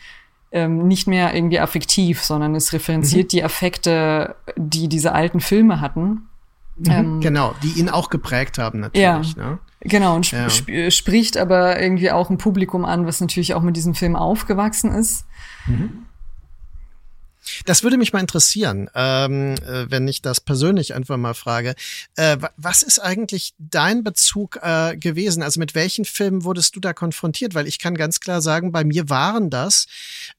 ähm, 0.52 0.88
nicht 0.88 1.06
mehr 1.06 1.34
irgendwie 1.34 1.60
affektiv, 1.60 2.22
sondern 2.22 2.54
es 2.54 2.72
referenziert 2.72 3.26
mhm. 3.26 3.28
die 3.28 3.44
Affekte, 3.44 4.36
die 4.56 4.88
diese 4.88 5.12
alten 5.12 5.40
Filme 5.40 5.80
hatten 5.80 6.28
Mhm. 6.78 6.90
Ähm, 6.90 7.20
genau, 7.20 7.54
die 7.62 7.78
ihn 7.78 7.88
auch 7.88 8.10
geprägt 8.10 8.58
haben 8.58 8.80
natürlich. 8.80 9.34
Ja, 9.34 9.50
ne? 9.50 9.58
Genau, 9.80 10.16
und 10.16 10.26
sp 10.26 10.36
ja. 10.36 10.46
sp 10.50 10.90
spricht 10.90 11.36
aber 11.36 11.80
irgendwie 11.80 12.10
auch 12.10 12.30
ein 12.30 12.38
Publikum 12.38 12.84
an, 12.84 13.06
was 13.06 13.20
natürlich 13.20 13.54
auch 13.54 13.62
mit 13.62 13.76
diesem 13.76 13.94
Film 13.94 14.16
aufgewachsen 14.16 14.92
ist. 14.92 15.26
Mhm. 15.66 16.04
Das 17.64 17.82
würde 17.82 17.96
mich 17.96 18.12
mal 18.12 18.20
interessieren, 18.20 18.90
ähm, 18.94 19.54
äh, 19.56 19.90
wenn 19.90 20.08
ich 20.08 20.22
das 20.22 20.40
persönlich 20.40 20.94
einfach 20.94 21.16
mal 21.16 21.34
frage. 21.34 21.74
Äh, 22.16 22.38
was 22.56 22.82
ist 22.82 22.98
eigentlich 22.98 23.54
dein 23.58 24.04
Bezug 24.04 24.58
äh, 24.62 24.96
gewesen? 24.96 25.42
Also 25.42 25.60
mit 25.60 25.74
welchen 25.74 26.04
Filmen 26.04 26.44
wurdest 26.44 26.76
du 26.76 26.80
da 26.80 26.92
konfrontiert? 26.92 27.54
Weil 27.54 27.66
ich 27.66 27.78
kann 27.78 27.94
ganz 27.94 28.20
klar 28.20 28.40
sagen, 28.42 28.72
bei 28.72 28.84
mir 28.84 29.08
waren 29.08 29.50
das, 29.50 29.86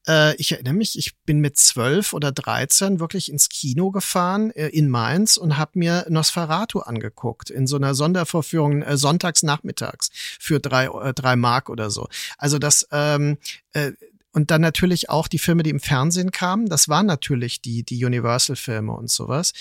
äh, 0.06 0.34
ich 0.36 0.52
erinnere 0.52 0.74
mich, 0.74 0.98
ich 0.98 1.16
bin 1.24 1.40
mit 1.40 1.58
zwölf 1.58 2.12
oder 2.12 2.32
dreizehn 2.32 3.00
wirklich 3.00 3.30
ins 3.30 3.48
Kino 3.48 3.90
gefahren 3.90 4.50
äh, 4.52 4.68
in 4.68 4.88
Mainz 4.88 5.36
und 5.36 5.56
habe 5.56 5.78
mir 5.78 6.06
Nosferatu 6.08 6.80
angeguckt 6.80 7.50
in 7.50 7.66
so 7.66 7.76
einer 7.76 7.94
Sondervorführung 7.94 8.82
äh, 8.82 8.96
sonntags 8.96 9.42
nachmittags 9.42 10.10
für 10.38 10.60
drei, 10.60 10.88
drei 11.14 11.36
Mark 11.36 11.68
oder 11.68 11.90
so. 11.90 12.08
Also 12.38 12.58
das 12.58 12.86
ähm, 12.92 13.38
äh, 13.72 13.92
und 14.32 14.50
dann 14.50 14.60
natürlich 14.60 15.10
auch 15.10 15.28
die 15.28 15.38
Filme, 15.38 15.62
die 15.62 15.70
im 15.70 15.80
Fernsehen 15.80 16.30
kamen. 16.30 16.68
Das 16.68 16.88
waren 16.88 17.06
natürlich 17.06 17.60
die, 17.60 17.82
die 17.82 18.04
Universal-Filme 18.04 18.92
und 18.92 19.10
sowas. 19.10 19.52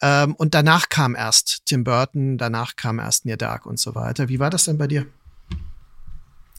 Ähm, 0.00 0.34
und 0.34 0.54
danach 0.54 0.88
kam 0.88 1.14
erst 1.14 1.62
Tim 1.66 1.84
Burton, 1.84 2.38
danach 2.38 2.76
kam 2.76 2.98
erst 2.98 3.24
Near 3.24 3.36
Dark 3.36 3.66
und 3.66 3.78
so 3.78 3.94
weiter. 3.94 4.28
Wie 4.28 4.40
war 4.40 4.50
das 4.50 4.64
denn 4.64 4.78
bei 4.78 4.86
dir? 4.86 5.06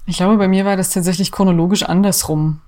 Ich 0.06 0.18
glaube, 0.18 0.38
bei 0.38 0.48
mir 0.48 0.64
war 0.64 0.78
das 0.78 0.92
tatsächlich 0.92 1.32
chronologisch 1.32 1.84
andersrum. 1.84 2.62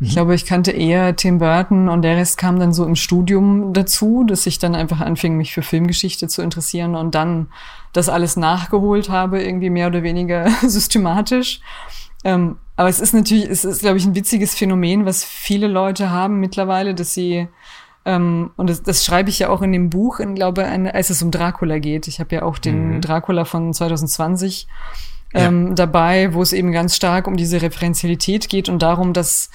Ich 0.00 0.10
mhm. 0.10 0.12
glaube, 0.12 0.34
ich 0.36 0.46
kannte 0.46 0.70
eher 0.70 1.16
Tim 1.16 1.38
Burton 1.38 1.88
und 1.88 2.02
der 2.02 2.16
Rest 2.16 2.38
kam 2.38 2.60
dann 2.60 2.72
so 2.72 2.86
im 2.86 2.94
Studium 2.94 3.72
dazu, 3.72 4.24
dass 4.24 4.46
ich 4.46 4.60
dann 4.60 4.76
einfach 4.76 5.00
anfing, 5.00 5.36
mich 5.36 5.52
für 5.52 5.62
Filmgeschichte 5.62 6.28
zu 6.28 6.40
interessieren 6.42 6.94
und 6.94 7.16
dann 7.16 7.48
das 7.92 8.08
alles 8.08 8.36
nachgeholt 8.36 9.08
habe, 9.08 9.42
irgendwie 9.42 9.70
mehr 9.70 9.88
oder 9.88 10.04
weniger 10.04 10.48
systematisch. 10.62 11.60
Ähm, 12.22 12.58
aber 12.78 12.88
es 12.88 13.00
ist 13.00 13.12
natürlich, 13.12 13.50
es 13.50 13.64
ist, 13.64 13.80
glaube 13.80 13.98
ich, 13.98 14.06
ein 14.06 14.14
witziges 14.14 14.54
Phänomen, 14.54 15.04
was 15.04 15.24
viele 15.24 15.66
Leute 15.66 16.10
haben 16.10 16.38
mittlerweile, 16.38 16.94
dass 16.94 17.12
sie 17.12 17.48
ähm, 18.04 18.52
und 18.54 18.70
das, 18.70 18.84
das 18.84 19.04
schreibe 19.04 19.30
ich 19.30 19.40
ja 19.40 19.48
auch 19.48 19.62
in 19.62 19.72
dem 19.72 19.90
Buch, 19.90 20.20
in, 20.20 20.36
glaube 20.36 20.62
ich, 20.62 20.94
als 20.94 21.10
es 21.10 21.20
um 21.20 21.32
Dracula 21.32 21.80
geht. 21.80 22.06
Ich 22.06 22.20
habe 22.20 22.36
ja 22.36 22.42
auch 22.42 22.56
den 22.56 22.94
mhm. 22.94 23.00
Dracula 23.00 23.44
von 23.44 23.74
2020 23.74 24.68
ähm, 25.34 25.68
ja. 25.70 25.74
dabei, 25.74 26.32
wo 26.34 26.40
es 26.40 26.52
eben 26.52 26.70
ganz 26.70 26.94
stark 26.94 27.26
um 27.26 27.36
diese 27.36 27.60
Referenzialität 27.60 28.48
geht 28.48 28.68
und 28.68 28.80
darum, 28.80 29.12
dass 29.12 29.50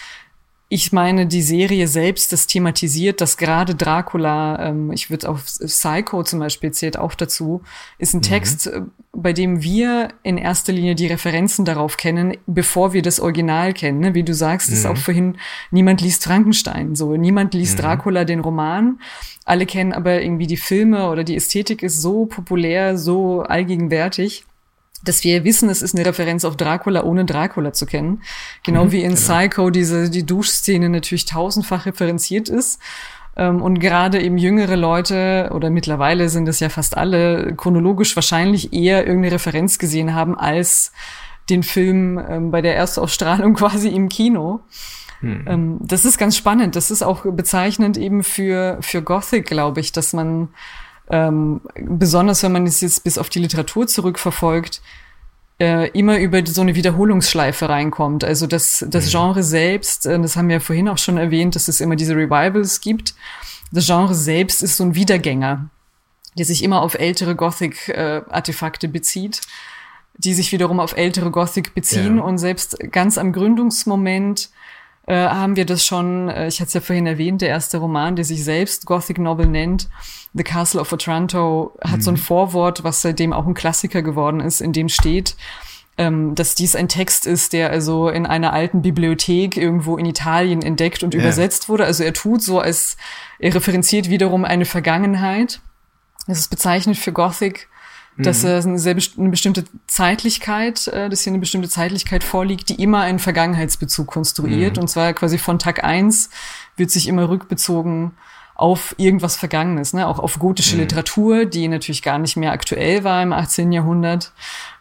ich 0.74 0.92
meine, 0.92 1.28
die 1.28 1.44
Serie 1.44 1.88
selbst 1.88 2.34
das 2.34 2.48
thematisiert, 2.48 3.22
dass 3.22 3.38
gerade 3.38 3.76
Dracula, 3.76 4.70
ähm, 4.70 4.92
ich 4.92 5.12
würde 5.12 5.30
auch 5.30 5.38
Psycho 5.38 6.24
zum 6.24 6.40
Beispiel 6.40 6.72
zählt 6.72 6.98
auch 6.98 7.14
dazu, 7.14 7.62
ist 8.00 8.16
ein 8.16 8.18
mhm. 8.18 8.22
Text, 8.24 8.66
äh, 8.66 8.82
bei 9.12 9.34
dem 9.34 9.62
wir 9.62 10.08
in 10.24 10.40
erster 10.40 10.74
Linie 10.74 10.96
die 10.96 11.06
Referenzen 11.06 11.64
darauf 11.64 11.96
kennen, 11.96 12.38
bevor 12.48 12.92
wir 12.92 13.04
das 13.04 13.20
Original 13.20 13.74
kennen. 13.74 14.00
Ne? 14.00 14.16
Wie 14.16 14.24
du 14.24 14.34
sagst, 14.34 14.70
mhm. 14.70 14.74
ist 14.74 14.88
auch 14.88 14.98
vorhin, 14.98 15.38
niemand 15.70 16.02
liest 16.02 16.24
Frankenstein, 16.24 16.96
so 16.96 17.16
niemand 17.18 17.54
liest 17.54 17.78
mhm. 17.78 17.84
Dracula 17.84 18.26
den 18.26 18.40
Roman. 18.40 19.00
Alle 19.46 19.68
kennen 19.68 19.94
aber 19.94 20.24
irgendwie 20.24 20.48
die 20.48 20.58
Filme 20.58 21.12
oder 21.12 21.24
die 21.24 21.36
Ästhetik 21.36 21.84
ist 21.84 22.02
so 22.02 22.26
populär, 22.26 22.98
so 22.98 23.44
allgegenwärtig 23.44 24.44
dass 25.04 25.24
wir 25.24 25.44
wissen, 25.44 25.70
es 25.70 25.82
ist 25.82 25.96
eine 25.96 26.06
Referenz 26.06 26.46
auf 26.46 26.58
Dracula, 26.58 27.04
ohne 27.04 27.26
Dracula 27.26 27.74
zu 27.74 27.86
kennen. 27.86 28.22
Genau 28.64 28.86
mhm, 28.86 28.92
wie 28.92 29.04
in 29.04 29.16
genau. 29.16 29.22
Psycho 29.22 29.70
diese, 29.70 30.10
die 30.10 30.26
Duschszene 30.26 30.90
natürlich 30.90 31.26
tausendfach 31.26 31.86
referenziert 31.86 32.50
ist. 32.50 32.80
Ähm, 33.36 33.62
und 33.62 33.80
gerade 33.80 34.22
eben 34.22 34.38
jüngere 34.38 34.76
Leute, 34.76 35.50
oder 35.54 35.70
mittlerweile 35.70 36.30
sind 36.30 36.48
es 36.48 36.60
ja 36.60 36.70
fast 36.70 36.98
alle, 36.98 37.56
chronologisch 37.56 38.16
wahrscheinlich 38.16 38.74
eher 38.74 39.06
irgendeine 39.06 39.36
Referenz 39.36 39.80
gesehen 39.80 40.14
haben 40.14 40.38
als 40.38 40.92
den 41.50 41.64
Film 41.64 42.18
ähm, 42.30 42.52
bei 42.52 42.62
der 42.62 42.76
Erstausstrahlung 42.76 43.54
quasi 43.56 43.90
im 43.90 44.10
Kino. 44.10 44.62
Hm. 45.20 45.46
Ähm, 45.48 45.78
das 45.82 46.06
ist 46.06 46.18
ganz 46.18 46.38
spannend. 46.38 46.76
Das 46.76 46.92
ist 46.92 47.02
auch 47.02 47.26
bezeichnend 47.26 47.98
eben 47.98 48.24
für, 48.24 48.78
für 48.82 49.02
Gothic, 49.02 49.46
glaube 49.46 49.80
ich, 49.80 49.92
dass 49.92 50.14
man 50.14 50.50
ähm, 51.10 51.62
besonders 51.76 52.44
wenn 52.44 52.52
man 52.52 52.66
es 52.66 52.82
jetzt 52.82 53.04
bis 53.04 53.18
auf 53.18 53.30
die 53.30 53.40
Literatur 53.40 53.88
zurückverfolgt, 53.88 54.82
äh, 55.60 55.90
immer 55.92 56.20
über 56.20 56.46
so 56.46 56.62
eine 56.62 56.76
Wiederholungsschleife 56.76 57.70
reinkommt. 57.70 58.24
Also 58.24 58.48
das, 58.48 58.86
das 58.90 59.06
mhm. 59.06 59.10
Genre 59.12 59.44
selbst, 59.44 60.06
äh, 60.06 60.20
das 60.20 60.36
haben 60.36 60.48
wir 60.48 60.56
ja 60.56 60.60
vorhin 60.60 60.90
auch 60.90 60.98
schon 60.98 61.18
erwähnt, 61.18 61.56
dass 61.56 61.68
es 61.68 61.82
immer 61.82 61.96
diese 61.96 62.16
Revivals 62.16 62.82
gibt. 62.82 63.14
Das 63.72 63.86
Genre 63.86 64.16
selbst 64.16 64.64
ist 64.64 64.78
so 64.78 64.84
ein 64.84 64.96
Wiedergänger, 64.96 65.70
der 66.38 66.46
sich 66.46 66.64
immer 66.64 66.82
auf 66.82 66.96
ältere 66.96 67.36
Gothic-Artefakte 67.36 68.88
äh, 68.88 68.90
bezieht, 68.90 69.42
die 70.16 70.34
sich 70.34 70.52
wiederum 70.52 70.80
auf 70.80 70.96
ältere 70.96 71.32
Gothic 71.32 71.74
beziehen 71.74 72.18
ja. 72.18 72.24
und 72.24 72.38
selbst 72.38 72.78
ganz 72.92 73.18
am 73.18 73.32
Gründungsmoment 73.32 74.50
äh, 75.06 75.16
haben 75.16 75.56
wir 75.56 75.66
das 75.66 75.86
schon, 75.86 76.30
äh, 76.30 76.48
ich 76.48 76.60
hatte 76.60 76.68
es 76.68 76.74
ja 76.74 76.82
vorhin 76.82 77.08
erwähnt, 77.08 77.42
der 77.42 77.50
erste 77.50 77.78
Roman, 77.78 78.16
der 78.16 78.26
sich 78.26 78.44
selbst 78.44 78.86
Gothic 78.86 79.18
Novel 79.18 79.48
nennt, 79.48 79.90
The 80.34 80.44
Castle 80.44 80.80
of 80.80 80.92
Otranto, 80.92 81.74
hat 81.82 81.98
mhm. 81.98 82.02
so 82.02 82.12
ein 82.12 82.16
mhm. 82.16 82.20
Vorwort, 82.20 82.84
was 82.84 83.02
seitdem 83.02 83.34
auch 83.34 83.46
ein 83.46 83.54
Klassiker 83.54 84.02
geworden 84.02 84.40
ist, 84.40 84.62
in 84.62 84.72
dem 84.72 84.90
steht, 84.90 85.36
ähm, 85.98 86.36
dass 86.36 86.56
dies 86.56 86.76
ein 86.76 86.88
Text 86.88 87.28
ist, 87.28 87.54
der 87.54 87.70
also 87.70 88.10
in 88.10 88.26
einer 88.26 88.54
alten 88.54 88.82
Bibliothek 88.82 89.58
irgendwo 89.58 89.98
in 89.98 90.06
Italien 90.06 90.62
entdeckt 90.62 91.04
und 91.04 91.14
yeah. 91.14 91.24
übersetzt 91.24 91.70
wurde. 91.70 91.86
Also 91.86 92.04
er 92.04 92.14
tut 92.14 92.42
so, 92.42 92.60
als 92.60 92.98
er 93.40 93.54
referenziert 93.54 94.10
wiederum 94.10 94.46
eine 94.46 94.66
Vergangenheit. 94.66 95.60
Das 96.28 96.40
ist 96.40 96.50
bezeichnet 96.50 96.98
für 96.98 97.12
Gothic, 97.12 97.68
dass 98.18 98.44
mhm. 98.44 98.50
eine, 98.50 98.80
sehr, 98.80 98.96
eine 99.18 99.30
bestimmte 99.30 99.64
Zeitlichkeit, 99.88 100.88
äh, 100.88 101.10
dass 101.10 101.22
hier 101.22 101.32
eine 101.32 101.40
bestimmte 101.40 101.70
Zeitlichkeit 101.70 102.24
vorliegt, 102.24 102.70
die 102.70 102.82
immer 102.82 103.02
einen 103.02 103.20
Vergangenheitsbezug 103.20 104.08
konstruiert. 104.08 104.78
Mhm. 104.78 104.84
Und 104.84 104.88
zwar 104.88 105.14
quasi 105.14 105.38
von 105.38 105.60
Tag 105.60 105.84
eins 105.84 106.30
wird 106.76 106.92
sich 106.92 107.08
immer 107.08 107.30
rückbezogen 107.30 108.12
auf 108.56 108.94
irgendwas 108.98 109.36
Vergangenes, 109.36 109.94
ne? 109.94 110.08
auch 110.08 110.20
auf 110.20 110.38
gotische 110.38 110.76
mhm. 110.76 110.82
Literatur, 110.82 111.46
die 111.46 111.68
natürlich 111.68 112.04
gar 112.04 112.20
nicht 112.20 112.38
mehr 112.38 112.52
aktuell 112.52 113.04
war 113.04 113.24
im 113.24 113.34
18. 113.34 113.72
Jahrhundert 113.72 114.32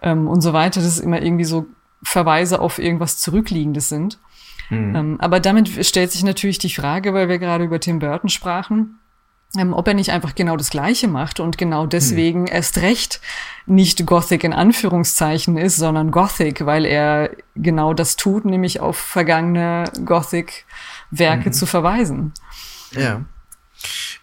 ähm, 0.02 0.28
und 0.28 0.42
so 0.42 0.52
weiter. 0.52 0.80
Das 0.80 0.88
ist 0.88 1.00
immer 1.00 1.22
irgendwie 1.22 1.44
so 1.44 1.66
Verweise 2.02 2.60
auf 2.60 2.78
irgendwas 2.78 3.18
Zurückliegendes 3.18 3.88
sind. 3.88 4.18
Mhm. 4.68 4.94
Ähm, 4.94 5.16
aber 5.20 5.40
damit 5.40 5.86
stellt 5.86 6.12
sich 6.12 6.22
natürlich 6.22 6.58
die 6.58 6.70
Frage, 6.70 7.14
weil 7.14 7.28
wir 7.28 7.38
gerade 7.38 7.64
über 7.64 7.80
Tim 7.80 7.98
Burton 7.98 8.28
sprachen, 8.28 8.98
ähm, 9.58 9.74
ob 9.74 9.86
er 9.86 9.94
nicht 9.94 10.10
einfach 10.10 10.34
genau 10.34 10.56
das 10.56 10.70
Gleiche 10.70 11.08
macht 11.08 11.40
und 11.40 11.58
genau 11.58 11.86
deswegen 11.86 12.46
hm. 12.46 12.54
erst 12.54 12.78
recht 12.78 13.20
nicht 13.66 14.06
Gothic 14.06 14.44
in 14.44 14.52
Anführungszeichen 14.52 15.56
ist, 15.56 15.76
sondern 15.76 16.10
Gothic, 16.10 16.66
weil 16.66 16.84
er 16.84 17.30
genau 17.54 17.94
das 17.94 18.16
tut, 18.16 18.44
nämlich 18.44 18.80
auf 18.80 18.96
vergangene 18.96 19.84
Gothic-Werke 20.04 21.50
mhm. 21.50 21.52
zu 21.52 21.66
verweisen. 21.66 22.32
Ja. 22.92 23.24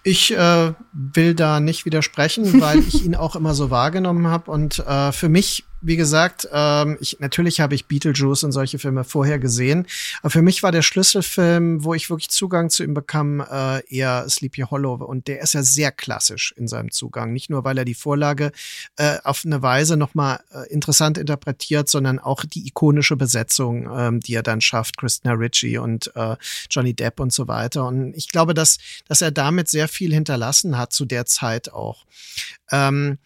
Ich 0.03 0.35
äh, 0.35 0.73
will 0.93 1.35
da 1.35 1.59
nicht 1.59 1.85
widersprechen, 1.85 2.59
weil 2.61 2.79
ich 2.87 3.05
ihn 3.05 3.15
auch 3.15 3.35
immer 3.35 3.53
so 3.53 3.69
wahrgenommen 3.69 4.27
habe. 4.27 4.51
Und 4.51 4.79
äh, 4.79 5.11
für 5.11 5.29
mich 5.29 5.65
wie 5.81 5.95
gesagt, 5.95 6.47
ähm, 6.51 6.97
ich, 6.99 7.17
natürlich 7.19 7.61
habe 7.61 7.73
ich 7.75 7.85
Beetlejuice 7.85 8.43
und 8.43 8.51
solche 8.51 8.79
Filme 8.79 9.03
vorher 9.03 9.39
gesehen. 9.39 9.87
Aber 10.21 10.29
für 10.29 10.41
mich 10.41 10.61
war 10.61 10.71
der 10.71 10.81
Schlüsselfilm, 10.81 11.83
wo 11.83 11.93
ich 11.93 12.09
wirklich 12.09 12.29
Zugang 12.29 12.69
zu 12.69 12.83
ihm 12.83 12.93
bekam, 12.93 13.39
äh, 13.39 13.85
eher 13.87 14.27
Sleepy 14.29 14.61
Hollow. 14.61 14.95
Und 14.95 15.27
der 15.27 15.41
ist 15.41 15.53
ja 15.53 15.63
sehr 15.63 15.91
klassisch 15.91 16.53
in 16.57 16.67
seinem 16.67 16.91
Zugang. 16.91 17.31
Nicht 17.31 17.49
nur, 17.49 17.63
weil 17.63 17.77
er 17.77 17.85
die 17.85 17.93
Vorlage 17.93 18.51
äh, 18.97 19.17
auf 19.23 19.43
eine 19.45 19.61
Weise 19.61 19.95
nochmal 19.95 20.41
äh, 20.53 20.67
interessant 20.71 21.17
interpretiert, 21.17 21.89
sondern 21.89 22.19
auch 22.19 22.43
die 22.43 22.67
ikonische 22.67 23.15
Besetzung, 23.15 23.89
ähm, 23.91 24.19
die 24.19 24.33
er 24.33 24.43
dann 24.43 24.61
schafft. 24.61 24.97
Christina 24.97 25.33
Ritchie 25.33 25.77
und 25.77 26.11
äh, 26.15 26.35
Johnny 26.69 26.93
Depp 26.93 27.19
und 27.19 27.31
so 27.31 27.47
weiter. 27.47 27.87
Und 27.87 28.13
ich 28.15 28.27
glaube, 28.27 28.53
dass, 28.53 28.79
dass 29.07 29.21
er 29.21 29.31
damit 29.31 29.69
sehr 29.69 29.87
viel 29.87 30.13
hinterlassen 30.13 30.77
hat 30.77 30.91
zu 30.91 31.05
der 31.05 31.25
Zeit 31.25 31.71
auch. 31.71 32.05
Ähm, 32.71 33.17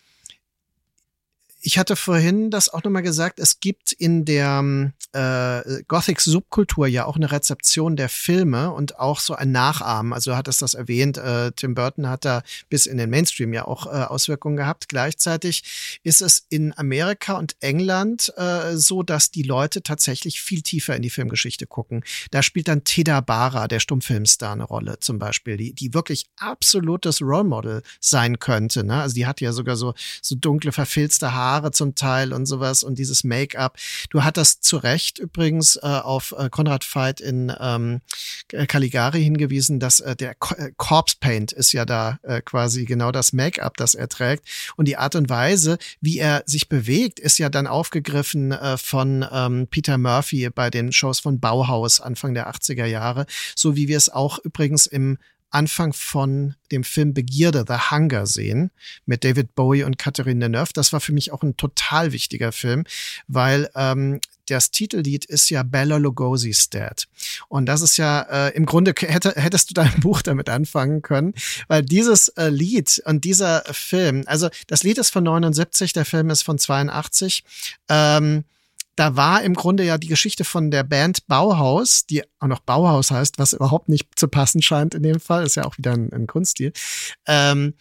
ich 1.65 1.77
hatte 1.77 1.95
vorhin 1.95 2.51
das 2.51 2.67
auch 2.67 2.83
nochmal 2.83 3.03
gesagt, 3.03 3.39
es 3.39 3.61
gibt 3.61 3.93
in 3.93 4.25
der 4.25 4.91
äh, 5.13 5.83
Gothic-Subkultur 5.87 6.87
ja 6.87 7.05
auch 7.05 7.15
eine 7.15 7.31
Rezeption 7.31 7.95
der 7.95 8.09
Filme 8.09 8.71
und 8.71 8.99
auch 8.99 9.21
so 9.21 9.33
ein 9.33 9.53
Nachahmen. 9.53 10.11
Also 10.11 10.31
du 10.31 10.37
hattest 10.37 10.61
das 10.61 10.73
erwähnt, 10.73 11.17
äh, 11.17 11.53
Tim 11.53 11.73
Burton 11.73 12.09
hat 12.09 12.25
da 12.25 12.43
bis 12.69 12.85
in 12.85 12.97
den 12.97 13.09
Mainstream 13.09 13.53
ja 13.53 13.65
auch 13.65 13.87
äh, 13.87 13.89
Auswirkungen 13.89 14.57
gehabt. 14.57 14.89
Gleichzeitig 14.89 15.99
ist 16.03 16.21
es 16.21 16.45
in 16.49 16.77
Amerika 16.77 17.37
und 17.37 17.55
England 17.61 18.33
äh, 18.35 18.75
so, 18.75 19.01
dass 19.01 19.31
die 19.31 19.43
Leute 19.43 19.81
tatsächlich 19.81 20.41
viel 20.41 20.63
tiefer 20.63 20.97
in 20.97 21.01
die 21.01 21.09
Filmgeschichte 21.09 21.65
gucken. 21.65 22.03
Da 22.31 22.43
spielt 22.43 22.67
dann 22.67 22.83
Teda 22.83 23.21
Bara, 23.21 23.69
der 23.69 23.79
Stummfilmstar, 23.79 24.51
eine 24.51 24.65
Rolle 24.65 24.99
zum 24.99 25.17
Beispiel, 25.17 25.55
die, 25.55 25.73
die 25.73 25.93
wirklich 25.93 26.25
absolutes 26.37 27.21
Role 27.21 27.45
Model 27.45 27.83
sein 28.01 28.39
könnte. 28.39 28.83
Ne? 28.83 29.01
Also 29.01 29.15
die 29.15 29.25
hat 29.25 29.39
ja 29.39 29.53
sogar 29.53 29.77
so, 29.77 29.93
so 30.21 30.35
dunkle, 30.35 30.73
verfilzte 30.73 31.33
Haare 31.33 31.52
Haare 31.53 31.71
zum 31.71 31.95
Teil 31.95 32.33
und 32.33 32.45
sowas 32.45 32.83
und 32.83 32.97
dieses 32.97 33.23
Make-up. 33.23 33.77
Du 34.09 34.23
hattest 34.23 34.63
zu 34.63 34.77
Recht 34.77 35.19
übrigens 35.19 35.75
äh, 35.75 35.81
auf 35.81 36.33
äh, 36.37 36.49
Konrad 36.49 36.83
Veit 36.83 37.21
in 37.21 37.53
ähm, 37.59 38.01
Caligari 38.67 39.23
hingewiesen, 39.23 39.79
dass 39.79 39.99
äh, 39.99 40.15
der 40.15 40.31
äh, 40.31 40.71
Corpse 40.77 41.17
Paint 41.19 41.51
ist 41.51 41.71
ja 41.71 41.85
da 41.85 42.19
äh, 42.23 42.41
quasi 42.41 42.85
genau 42.85 43.11
das 43.11 43.33
Make-up, 43.33 43.77
das 43.77 43.93
er 43.93 44.09
trägt. 44.09 44.45
Und 44.75 44.87
die 44.87 44.97
Art 44.97 45.15
und 45.15 45.29
Weise, 45.29 45.77
wie 46.01 46.17
er 46.17 46.43
sich 46.45 46.69
bewegt, 46.69 47.19
ist 47.19 47.37
ja 47.37 47.49
dann 47.49 47.67
aufgegriffen 47.67 48.51
äh, 48.51 48.77
von 48.77 49.25
ähm, 49.31 49.67
Peter 49.69 49.97
Murphy 49.97 50.49
bei 50.49 50.69
den 50.69 50.91
Shows 50.91 51.19
von 51.19 51.39
Bauhaus 51.39 52.01
Anfang 52.01 52.33
der 52.33 52.51
80er 52.51 52.85
Jahre, 52.85 53.25
so 53.55 53.75
wie 53.75 53.87
wir 53.87 53.97
es 53.97 54.09
auch 54.09 54.39
übrigens 54.39 54.87
im 54.87 55.17
Anfang 55.53 55.93
von 55.93 56.55
dem 56.71 56.83
Film 56.83 57.13
Begierde, 57.13 57.65
The 57.67 57.91
Hunger 57.91 58.25
sehen, 58.25 58.71
mit 59.05 59.23
David 59.23 59.55
Bowie 59.55 59.83
und 59.83 59.97
Catherine 59.97 60.39
Deneuve. 60.39 60.73
Das 60.73 60.93
war 60.93 60.99
für 60.99 61.13
mich 61.13 61.31
auch 61.31 61.43
ein 61.43 61.57
total 61.57 62.11
wichtiger 62.11 62.51
Film, 62.51 62.85
weil 63.27 63.69
ähm, 63.75 64.19
das 64.47 64.71
Titellied 64.71 65.25
ist 65.25 65.49
ja 65.49 65.63
Bella 65.63 65.97
Lugosi's 65.97 66.69
Dad. 66.69 67.07
Und 67.47 67.65
das 67.65 67.81
ist 67.81 67.97
ja, 67.97 68.21
äh, 68.21 68.55
im 68.55 68.65
Grunde 68.65 68.93
hätte, 68.97 69.33
hättest 69.35 69.69
du 69.69 69.73
dein 69.73 69.93
Buch 70.01 70.21
damit 70.21 70.49
anfangen 70.49 71.01
können, 71.01 71.33
weil 71.67 71.83
dieses 71.83 72.29
äh, 72.29 72.49
Lied 72.49 73.01
und 73.05 73.23
dieser 73.23 73.63
Film, 73.71 74.23
also 74.25 74.49
das 74.67 74.83
Lied 74.83 74.97
ist 74.97 75.11
von 75.11 75.23
79, 75.23 75.93
der 75.93 76.05
Film 76.05 76.29
ist 76.29 76.41
von 76.41 76.57
82, 76.57 77.43
ähm, 77.89 78.43
da 78.95 79.15
war 79.15 79.43
im 79.43 79.53
Grunde 79.53 79.83
ja 79.83 79.97
die 79.97 80.07
Geschichte 80.07 80.43
von 80.43 80.71
der 80.71 80.83
Band 80.83 81.27
Bauhaus, 81.27 82.05
die 82.05 82.23
auch 82.39 82.47
noch 82.47 82.59
Bauhaus 82.59 83.11
heißt, 83.11 83.39
was 83.39 83.53
überhaupt 83.53 83.89
nicht 83.89 84.07
zu 84.15 84.27
passen 84.27 84.61
scheint 84.61 84.93
in 84.93 85.03
dem 85.03 85.19
Fall, 85.19 85.45
ist 85.45 85.55
ja 85.55 85.65
auch 85.65 85.77
wieder 85.77 85.93
ein, 85.93 86.11
ein 86.13 86.27
Kunststil. 86.27 86.73
Ähm, 87.25 87.73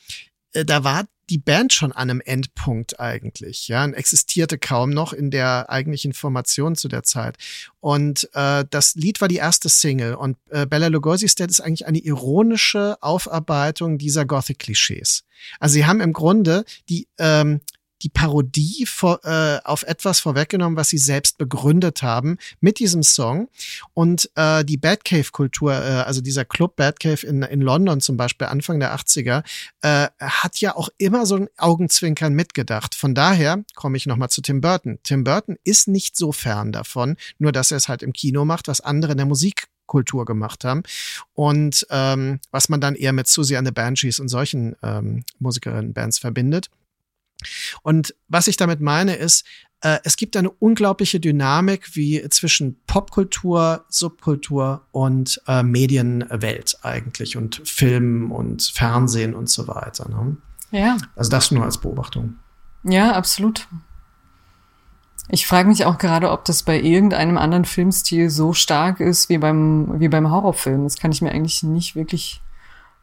äh, 0.53 0.65
da 0.65 0.85
war 0.85 1.05
die 1.31 1.39
Band 1.39 1.73
schon 1.73 1.93
an 1.93 2.11
einem 2.11 2.21
Endpunkt 2.21 3.01
eigentlich, 3.01 3.69
ja, 3.69 3.85
und 3.85 3.95
existierte 3.95 4.59
kaum 4.59 4.91
noch 4.91 5.13
in 5.13 5.31
der 5.31 5.71
eigentlichen 5.71 6.13
Formation 6.13 6.77
zu 6.77 6.89
der 6.89 7.05
Zeit. 7.05 7.37
Und 7.81 8.29
äh, 8.35 8.65
das 8.69 8.95
Lied 8.97 9.21
war 9.21 9.29
die 9.29 9.37
erste 9.37 9.69
Single 9.69 10.15
und 10.15 10.37
äh, 10.51 10.67
Bella 10.67 10.89
Lugosi's 10.89 11.35
Dead 11.35 11.49
ist 11.49 11.61
eigentlich 11.61 11.87
eine 11.87 11.99
ironische 11.99 12.97
Aufarbeitung 13.01 13.99
dieser 13.99 14.27
Gothic-Klischees. 14.27 15.25
Also 15.59 15.75
sie 15.75 15.87
haben 15.87 16.01
im 16.01 16.13
Grunde 16.13 16.65
die 16.89 17.09
ähm, 17.19 17.61
die 18.03 18.09
Parodie 18.09 18.87
vor, 18.87 19.21
äh, 19.25 19.61
auf 19.65 19.83
etwas 19.85 20.21
vorweggenommen, 20.21 20.77
was 20.77 20.89
sie 20.89 20.99
selbst 20.99 21.39
begründet 21.39 22.03
haben 22.03 22.39
mit 22.61 22.79
diesem 22.79 23.03
Song. 23.03 23.49
Und 23.95 24.31
äh, 24.35 24.65
die 24.65 24.77
Batcave-Kultur, 24.77 25.73
äh, 25.73 26.03
also 26.03 26.21
dieser 26.21 26.45
Club 26.45 26.77
Batcave 26.77 27.27
in, 27.27 27.43
in 27.43 27.61
London 27.61 28.01
zum 28.01 28.17
Beispiel, 28.17 28.49
Anfang 28.49 28.81
der 28.81 28.95
80er, 28.95 29.45
äh, 29.83 30.09
hat 30.21 30.59
ja 30.59 30.77
auch 30.77 30.89
immer 30.99 31.27
so 31.27 31.37
ein 31.37 31.49
Augenzwinkern 31.57 32.35
mitgedacht. 32.35 32.95
Von 32.95 33.15
daher 33.15 33.65
komme 33.75 33.97
ich 33.97 34.07
nochmal 34.07 34.31
zu 34.31 34.43
Tim 34.43 34.61
Burton. 34.61 34.99
Tim 35.03 35.25
Burton 35.25 35.57
ist 35.65 35.89
nicht 35.89 36.17
so 36.17 36.33
fern 36.33 36.73
davon, 36.73 37.17
nur 37.39 37.53
dass 37.53 37.71
er 37.71 37.77
es 37.77 37.89
halt 37.89 38.03
im 38.03 38.13
Kino 38.13 38.45
macht, 38.45 38.69
was 38.69 38.81
andere 38.81 39.13
in 39.13 39.19
der 39.19 39.27
Musik 39.27 39.69
Kultur 39.87 40.25
gemacht 40.25 40.65
haben. 40.65 40.83
Und 41.35 41.87
ähm, 41.91 42.41
was 42.51 42.69
man 42.69 42.81
dann 42.81 42.95
eher 42.95 43.13
mit 43.13 43.29
Susie 43.29 43.57
and 43.57 43.69
the 43.69 43.73
Banshees 43.73 44.21
und 44.21 44.29
solchen 44.29 44.75
ähm, 44.83 45.25
Musikerinnen-Bands 45.39 46.19
verbindet. 46.19 46.71
Und 47.83 48.15
was 48.29 48.47
ich 48.47 48.57
damit 48.57 48.81
meine 48.81 49.15
ist, 49.15 49.45
äh, 49.83 49.99
es 50.05 50.17
gibt 50.17 50.37
eine 50.37 50.51
unglaubliche 50.51 51.21
Dynamik 51.21 51.95
wie 51.97 52.27
zwischen 52.31 52.81
Popkultur, 52.87 53.85
Subkultur 53.89 54.87
und 54.93 55.41
äh, 55.47 55.63
Medienwelt 55.63 56.79
eigentlich 56.83 57.37
und 57.37 57.63
Film 57.65 58.31
und 58.31 58.63
Fernsehen 58.63 59.35
und 59.35 59.49
so 59.49 59.69
weiter. 59.69 60.09
Ne? 60.09 60.37
Ja. 60.71 60.97
Also 61.17 61.31
das 61.31 61.51
nur 61.51 61.65
als 61.65 61.79
Beobachtung. 61.79 62.37
Ja, 62.85 63.13
absolut. 63.13 63.69
Ich 65.29 65.47
frage 65.47 65.69
mich 65.69 65.85
auch 65.85 65.99
gerade, 65.99 66.31
ob 66.31 66.45
das 66.45 66.63
bei 66.63 66.81
irgendeinem 66.81 67.39
anderen 67.39 67.65
Filmstil 67.65 68.29
so 68.29 68.53
stark 68.53 69.01
ist 69.01 69.29
wie 69.29 69.39
beim, 69.39 70.01
wie 70.01 70.09
beim 70.09 70.31
Horrorfilm. 70.31 70.85
Das 70.85 70.97
kann 70.97 71.13
ich 71.13 71.23
mir 71.23 71.31
eigentlich 71.31 71.63
nicht 71.63 71.95
wirklich 71.95 72.41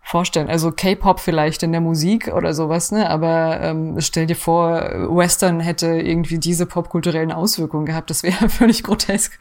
vorstellen. 0.02 0.50
Also 0.50 0.72
K-Pop 0.72 1.20
vielleicht 1.20 1.64
in 1.64 1.72
der 1.72 1.82
Musik 1.82 2.30
oder 2.30 2.54
sowas, 2.54 2.92
ne? 2.92 3.10
Aber 3.10 3.60
ähm, 3.62 4.00
stell 4.00 4.26
dir 4.26 4.36
vor, 4.36 4.82
Western 5.16 5.60
hätte 5.60 5.88
irgendwie 5.88 6.40
diese 6.40 6.66
popkulturellen 6.66 7.32
Auswirkungen 7.32 7.86
gehabt. 7.86 8.10
Das 8.10 8.24
wäre 8.24 8.50
völlig 8.50 8.84
grotesk. 8.84 9.38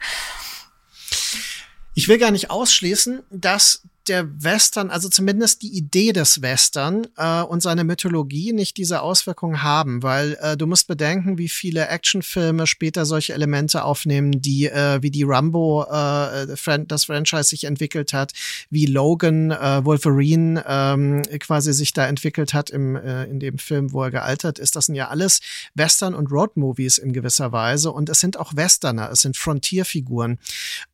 Ich 1.95 2.07
will 2.07 2.17
gar 2.17 2.31
nicht 2.31 2.51
ausschließen, 2.51 3.23
dass 3.29 3.83
der 4.09 4.43
Western, 4.43 4.89
also 4.89 5.07
zumindest 5.07 5.61
die 5.61 5.77
Idee 5.77 6.11
des 6.11 6.41
Western 6.41 7.07
äh, 7.15 7.41
und 7.41 7.61
seine 7.61 7.83
Mythologie 7.83 8.51
nicht 8.51 8.77
diese 8.77 9.01
Auswirkungen 9.01 9.63
haben, 9.63 10.03
weil 10.03 10.37
äh, 10.41 10.57
du 10.57 10.67
musst 10.67 10.87
bedenken, 10.87 11.37
wie 11.37 11.49
viele 11.49 11.87
Actionfilme 11.87 12.67
später 12.67 13.05
solche 13.05 13.33
Elemente 13.33 13.83
aufnehmen, 13.83 14.41
die 14.41 14.65
äh, 14.67 15.01
wie 15.01 15.11
die 15.11 15.23
Rambo 15.23 15.83
äh, 15.83 16.47
das 16.87 17.03
Franchise 17.05 17.43
sich 17.43 17.65
entwickelt 17.65 18.13
hat, 18.13 18.33
wie 18.69 18.87
Logan 18.87 19.51
äh, 19.51 19.85
Wolverine 19.85 20.63
ähm, 20.67 21.21
quasi 21.39 21.73
sich 21.73 21.93
da 21.93 22.07
entwickelt 22.07 22.53
hat 22.53 22.69
im 22.69 22.95
äh, 22.95 23.25
in 23.25 23.39
dem 23.39 23.57
Film, 23.57 23.93
wo 23.93 24.03
er 24.03 24.11
gealtert 24.11 24.59
ist. 24.59 24.75
Das 24.75 24.87
sind 24.87 24.95
ja 24.95 25.09
alles 25.09 25.39
Western 25.75 26.15
und 26.15 26.31
Road-Movies 26.31 26.97
in 26.97 27.13
gewisser 27.13 27.51
Weise 27.51 27.91
und 27.91 28.09
es 28.09 28.19
sind 28.19 28.37
auch 28.37 28.55
Westerner, 28.55 29.11
es 29.11 29.21
sind 29.21 29.37
Frontierfiguren. 29.37 30.39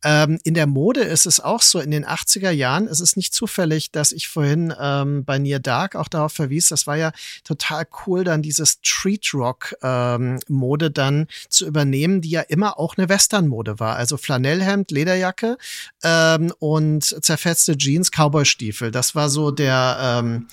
Ähm, 0.04 0.38
in 0.44 0.54
der 0.54 0.66
Mode 0.66 1.00
ist 1.00 1.26
es 1.26 1.40
auch 1.40 1.62
so, 1.62 1.80
in 1.80 1.90
den 1.90 2.04
80er 2.04 2.50
Jahren 2.50 2.86
ist 2.86 3.00
es 3.00 3.05
ist 3.06 3.16
nicht 3.16 3.32
zufällig, 3.32 3.90
dass 3.92 4.12
ich 4.12 4.28
vorhin 4.28 4.74
ähm, 4.78 5.24
bei 5.24 5.38
Near 5.38 5.60
Dark 5.60 5.94
auch 5.94 6.08
darauf 6.08 6.32
verwies. 6.32 6.68
Das 6.68 6.86
war 6.86 6.96
ja 6.96 7.12
total 7.44 7.86
cool, 8.06 8.24
dann 8.24 8.42
diese 8.42 8.66
Street 8.66 9.32
Rock 9.32 9.74
ähm, 9.82 10.40
Mode 10.48 10.90
dann 10.90 11.26
zu 11.48 11.66
übernehmen, 11.66 12.20
die 12.20 12.30
ja 12.30 12.40
immer 12.40 12.78
auch 12.78 12.96
eine 12.96 13.08
Western-Mode 13.08 13.78
war. 13.78 13.96
Also 13.96 14.16
Flanellhemd, 14.16 14.90
Lederjacke 14.90 15.56
ähm, 16.02 16.52
und 16.58 17.04
zerfetzte 17.24 17.76
Jeans, 17.76 18.10
Cowboy-Stiefel. 18.10 18.90
Das 18.90 19.14
war 19.14 19.28
so 19.28 19.50
der 19.50 19.98
ähm, 20.00 20.48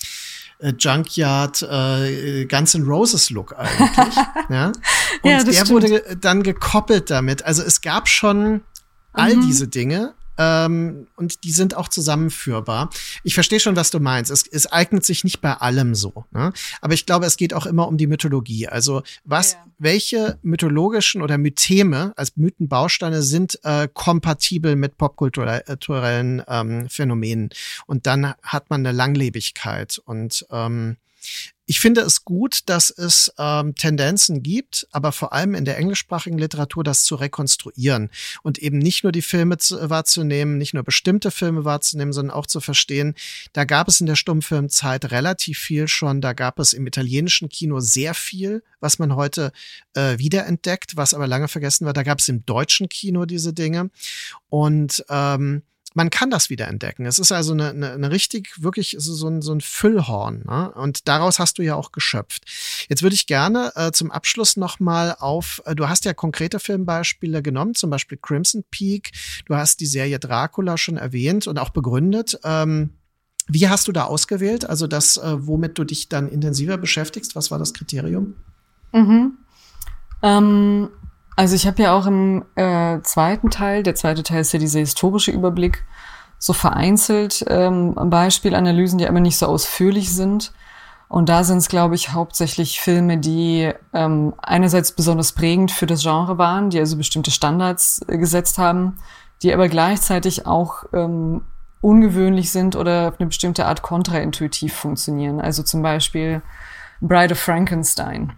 äh, 0.59 0.73
Junkyard 0.77 1.61
äh, 1.63 2.45
Guns 2.45 2.75
N' 2.75 2.83
Roses 2.83 3.29
Look 3.29 3.53
eigentlich. 3.57 4.15
ja? 4.49 4.67
Und 4.67 5.29
ja, 5.29 5.43
der 5.43 5.53
stimmt. 5.53 5.69
wurde 5.69 6.17
dann 6.19 6.43
gekoppelt 6.43 7.09
damit. 7.09 7.43
Also 7.43 7.63
es 7.63 7.81
gab 7.81 8.07
schon 8.07 8.61
all 9.11 9.35
mhm. 9.35 9.47
diese 9.47 9.67
Dinge, 9.67 10.13
ähm, 10.37 11.07
und 11.15 11.43
die 11.43 11.51
sind 11.51 11.75
auch 11.75 11.87
zusammenführbar. 11.87 12.89
Ich 13.23 13.33
verstehe 13.33 13.59
schon, 13.59 13.75
was 13.75 13.91
du 13.91 13.99
meinst. 13.99 14.31
Es, 14.31 14.47
es 14.47 14.71
eignet 14.71 15.05
sich 15.05 15.23
nicht 15.23 15.41
bei 15.41 15.53
allem 15.53 15.95
so. 15.95 16.25
Ne? 16.31 16.53
Aber 16.81 16.93
ich 16.93 17.05
glaube, 17.05 17.25
es 17.25 17.37
geht 17.37 17.53
auch 17.53 17.65
immer 17.65 17.87
um 17.87 17.97
die 17.97 18.07
Mythologie. 18.07 18.67
Also 18.67 19.03
was, 19.23 19.53
ja. 19.53 19.65
welche 19.77 20.39
mythologischen 20.41 21.21
oder 21.21 21.37
Mytheme 21.37 22.13
als 22.15 22.35
Mythenbausteine 22.35 23.21
sind 23.21 23.59
äh, 23.63 23.87
kompatibel 23.93 24.75
mit 24.75 24.97
popkulturellen 24.97 26.43
ähm, 26.47 26.89
Phänomenen? 26.89 27.49
Und 27.85 28.07
dann 28.07 28.33
hat 28.41 28.69
man 28.69 28.85
eine 28.85 28.95
Langlebigkeit. 28.95 29.99
Und 30.03 30.45
ähm, 30.51 30.97
Ich 31.65 31.79
finde 31.79 32.01
es 32.01 32.25
gut, 32.25 32.61
dass 32.65 32.89
es 32.89 33.31
ähm, 33.37 33.73
Tendenzen 33.75 34.43
gibt, 34.43 34.85
aber 34.91 35.13
vor 35.13 35.31
allem 35.31 35.55
in 35.55 35.63
der 35.63 35.77
englischsprachigen 35.77 36.37
Literatur 36.37 36.83
das 36.83 37.03
zu 37.03 37.15
rekonstruieren 37.15 38.09
und 38.41 38.57
eben 38.57 38.79
nicht 38.79 39.03
nur 39.03 39.13
die 39.13 39.21
Filme 39.21 39.57
zu, 39.57 39.89
wahrzunehmen, 39.89 40.57
nicht 40.57 40.73
nur 40.73 40.83
bestimmte 40.83 41.31
Filme 41.31 41.63
wahrzunehmen, 41.63 42.11
sondern 42.11 42.35
auch 42.35 42.47
zu 42.47 42.59
verstehen, 42.59 43.15
da 43.53 43.63
gab 43.63 43.87
es 43.87 44.01
in 44.01 44.07
der 44.07 44.17
Stummfilmzeit 44.17 45.11
relativ 45.11 45.57
viel 45.57 45.87
schon, 45.87 46.19
da 46.19 46.33
gab 46.33 46.59
es 46.59 46.73
im 46.73 46.85
italienischen 46.85 47.47
Kino 47.47 47.79
sehr 47.79 48.13
viel, 48.13 48.61
was 48.81 48.99
man 48.99 49.15
heute 49.15 49.53
äh, 49.93 50.17
wiederentdeckt, 50.19 50.97
was 50.97 51.13
aber 51.13 51.27
lange 51.27 51.47
vergessen 51.47 51.85
war. 51.85 51.93
Da 51.93 52.03
gab 52.03 52.19
es 52.19 52.27
im 52.27 52.45
deutschen 52.45 52.89
Kino 52.89 53.25
diese 53.25 53.53
Dinge. 53.53 53.89
Und 54.49 55.05
ähm, 55.09 55.63
man 55.93 56.09
kann 56.09 56.29
das 56.29 56.49
wieder 56.49 56.67
entdecken. 56.67 57.05
Es 57.05 57.19
ist 57.19 57.31
also 57.31 57.53
eine, 57.53 57.69
eine, 57.69 57.91
eine 57.91 58.11
richtig, 58.11 58.61
wirklich 58.61 58.95
so 58.99 59.27
ein, 59.27 59.41
so 59.41 59.53
ein 59.53 59.61
Füllhorn. 59.61 60.43
Ne? 60.45 60.71
Und 60.71 61.07
daraus 61.07 61.39
hast 61.39 61.57
du 61.57 61.61
ja 61.61 61.75
auch 61.75 61.91
geschöpft. 61.91 62.45
Jetzt 62.89 63.03
würde 63.03 63.15
ich 63.15 63.27
gerne 63.27 63.71
äh, 63.75 63.91
zum 63.91 64.11
Abschluss 64.11 64.57
nochmal 64.57 65.15
auf, 65.19 65.61
äh, 65.65 65.75
du 65.75 65.89
hast 65.89 66.05
ja 66.05 66.13
konkrete 66.13 66.59
Filmbeispiele 66.59 67.41
genommen, 67.41 67.75
zum 67.75 67.89
Beispiel 67.89 68.17
Crimson 68.21 68.63
Peak. 68.71 69.11
Du 69.45 69.55
hast 69.55 69.79
die 69.79 69.85
Serie 69.85 70.19
Dracula 70.19 70.77
schon 70.77 70.97
erwähnt 70.97 71.47
und 71.47 71.59
auch 71.59 71.69
begründet. 71.69 72.39
Ähm, 72.43 72.91
wie 73.47 73.67
hast 73.67 73.87
du 73.87 73.91
da 73.91 74.05
ausgewählt? 74.05 74.67
Also 74.67 74.87
das, 74.87 75.17
äh, 75.17 75.35
womit 75.45 75.77
du 75.77 75.83
dich 75.83 76.09
dann 76.09 76.29
intensiver 76.29 76.77
beschäftigst, 76.77 77.35
was 77.35 77.51
war 77.51 77.59
das 77.59 77.73
Kriterium? 77.73 78.35
Mhm. 78.93 79.37
Ähm 80.21 80.89
also 81.35 81.55
ich 81.55 81.65
habe 81.65 81.81
ja 81.81 81.93
auch 81.93 82.05
im 82.05 82.45
äh, 82.55 83.01
zweiten 83.01 83.49
Teil, 83.49 83.83
der 83.83 83.95
zweite 83.95 84.23
Teil 84.23 84.41
ist 84.41 84.53
ja 84.53 84.59
dieser 84.59 84.79
historische 84.79 85.31
Überblick, 85.31 85.83
so 86.37 86.53
vereinzelt 86.53 87.45
ähm, 87.47 87.95
Beispielanalysen, 87.95 88.97
die 88.97 89.07
aber 89.07 89.19
nicht 89.19 89.37
so 89.37 89.47
ausführlich 89.47 90.13
sind. 90.13 90.51
Und 91.07 91.29
da 91.29 91.43
sind 91.43 91.59
es, 91.59 91.69
glaube 91.69 91.95
ich, 91.95 92.11
hauptsächlich 92.11 92.81
Filme, 92.81 93.17
die 93.17 93.71
ähm, 93.93 94.33
einerseits 94.41 94.91
besonders 94.91 95.31
prägend 95.31 95.71
für 95.71 95.85
das 95.85 96.01
Genre 96.01 96.37
waren, 96.37 96.69
die 96.69 96.79
also 96.79 96.97
bestimmte 96.97 97.31
Standards 97.31 98.01
äh, 98.07 98.17
gesetzt 98.17 98.57
haben, 98.57 98.97
die 99.41 99.53
aber 99.53 99.69
gleichzeitig 99.69 100.45
auch 100.45 100.85
ähm, 100.91 101.41
ungewöhnlich 101.81 102.51
sind 102.51 102.75
oder 102.75 103.09
auf 103.09 103.19
eine 103.19 103.27
bestimmte 103.27 103.65
Art 103.65 103.81
kontraintuitiv 103.81 104.73
funktionieren. 104.73 105.39
Also 105.39 105.63
zum 105.63 105.81
Beispiel 105.81 106.41
Bride 106.99 107.33
of 107.33 107.39
Frankenstein 107.39 108.33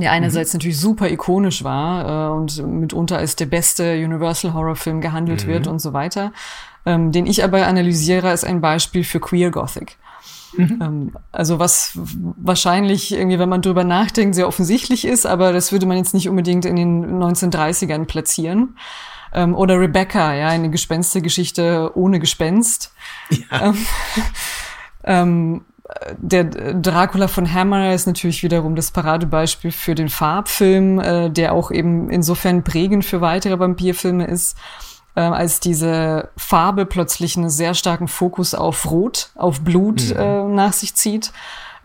der 0.00 0.12
einerseits 0.12 0.52
mhm. 0.52 0.58
natürlich 0.58 0.80
super 0.80 1.08
ikonisch 1.10 1.64
war 1.64 2.30
äh, 2.30 2.36
und 2.36 2.64
mitunter 2.66 3.18
als 3.18 3.36
der 3.36 3.46
beste 3.46 3.94
Universal 3.94 4.54
Horror 4.54 4.76
Film 4.76 5.00
gehandelt 5.00 5.44
mhm. 5.44 5.50
wird 5.50 5.66
und 5.66 5.80
so 5.80 5.92
weiter, 5.92 6.32
ähm, 6.84 7.12
den 7.12 7.26
ich 7.26 7.42
aber 7.44 7.66
analysiere 7.66 8.28
als 8.28 8.44
ein 8.44 8.60
Beispiel 8.60 9.04
für 9.04 9.20
Queer 9.20 9.50
Gothic. 9.50 9.96
Mhm. 10.56 10.78
Ähm, 10.82 11.12
also 11.32 11.58
was 11.58 11.92
wahrscheinlich 11.96 13.12
irgendwie, 13.12 13.38
wenn 13.38 13.48
man 13.48 13.62
drüber 13.62 13.84
nachdenkt, 13.84 14.34
sehr 14.34 14.48
offensichtlich 14.48 15.04
ist, 15.04 15.26
aber 15.26 15.52
das 15.52 15.72
würde 15.72 15.86
man 15.86 15.96
jetzt 15.96 16.14
nicht 16.14 16.28
unbedingt 16.28 16.64
in 16.64 16.76
den 16.76 17.22
1930ern 17.22 18.04
platzieren. 18.04 18.76
Ähm, 19.32 19.54
oder 19.54 19.78
Rebecca, 19.78 20.34
ja, 20.34 20.48
eine 20.48 20.70
Gespenstergeschichte 20.70 21.92
ohne 21.94 22.20
Gespenst. 22.20 22.92
Ja. 23.30 23.68
Ähm, 23.68 23.86
ähm 25.04 25.64
der 26.18 26.44
Dracula 26.44 27.28
von 27.28 27.52
Hammer 27.52 27.92
ist 27.94 28.06
natürlich 28.06 28.42
wiederum 28.42 28.74
das 28.74 28.90
Paradebeispiel 28.90 29.70
für 29.70 29.94
den 29.94 30.08
Farbfilm, 30.08 30.98
äh, 30.98 31.30
der 31.30 31.52
auch 31.52 31.70
eben 31.70 32.10
insofern 32.10 32.64
prägend 32.64 33.04
für 33.04 33.20
weitere 33.20 33.58
Vampirfilme 33.58 34.26
ist, 34.26 34.56
äh, 35.14 35.20
als 35.20 35.60
diese 35.60 36.28
Farbe 36.36 36.86
plötzlich 36.86 37.36
einen 37.36 37.50
sehr 37.50 37.74
starken 37.74 38.08
Fokus 38.08 38.54
auf 38.54 38.90
Rot, 38.90 39.30
auf 39.36 39.60
Blut 39.60 40.10
mhm. 40.10 40.16
äh, 40.16 40.44
nach 40.44 40.72
sich 40.72 40.94
zieht. 40.94 41.32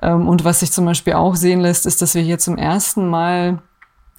Ähm, 0.02 0.28
und 0.28 0.44
was 0.44 0.62
sich 0.62 0.72
zum 0.72 0.86
Beispiel 0.86 1.14
auch 1.14 1.36
sehen 1.36 1.62
lässt, 1.62 1.86
ist, 1.86 2.02
dass 2.02 2.16
wir 2.16 2.22
hier 2.22 2.40
zum 2.40 2.58
ersten 2.58 3.08
Mal 3.08 3.60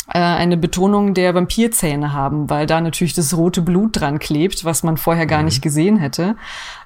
eine 0.09 0.57
Betonung 0.57 1.15
der 1.15 1.35
Vampirzähne 1.35 2.13
haben, 2.13 2.51
weil 2.51 2.67
da 2.67 2.81
natürlich 2.81 3.15
das 3.15 3.37
rote 3.37 3.63
Blut 3.63 4.01
dran 4.01 4.19
klebt, 4.19 4.65
was 4.65 4.83
man 4.83 4.97
vorher 4.97 5.27
gar 5.27 5.39
mhm. 5.39 5.45
nicht 5.47 5.63
gesehen 5.63 5.97
hätte. 5.97 6.37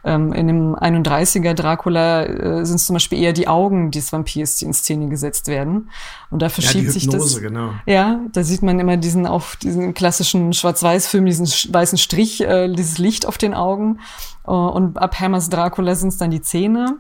Ähm, 0.05 0.35
in 0.35 0.47
dem 0.47 0.77
31er 0.77 1.55
Dracula 1.55 2.25
äh, 2.25 2.67
sind 2.67 2.77
es 2.77 2.87
zum 2.87 2.95
Beispiel 2.95 3.19
eher 3.19 3.33
die 3.33 3.49
Augen 3.49 3.91
des 3.91 4.13
Vampirs, 4.13 4.57
die 4.57 4.67
in 4.67 4.75
Szene 4.75 5.09
gesetzt 5.09 5.49
werden. 5.49 5.91
Und 6.31 6.43
da 6.43 6.51
verschiebt 6.51 6.85
ja, 6.85 6.91
sich 6.91 7.09
das. 7.09 7.41
Genau. 7.41 7.71
Ja, 7.87 8.21
da 8.33 8.45
sieht 8.45 8.63
man 8.63 8.79
immer 8.79 8.99
diesen 8.99 9.27
auf 9.27 9.57
diesen 9.57 9.95
klassischen 9.95 10.53
Schwarz-Weiß-Film, 10.53 11.25
diesen 11.25 11.47
weißen 11.47 11.99
Strich, 11.99 12.43
äh, 12.43 12.69
dieses 12.69 12.99
Licht 12.99 13.27
auf 13.27 13.39
den 13.39 13.55
Augen. 13.55 14.01
Uh, 14.47 14.53
und 14.53 14.99
ab 14.99 15.19
Hammers 15.19 15.49
Dracula 15.49 15.97
sind 15.97 16.11
es 16.11 16.19
dann 16.19 16.31
die 16.31 16.43
Zähne. 16.43 16.99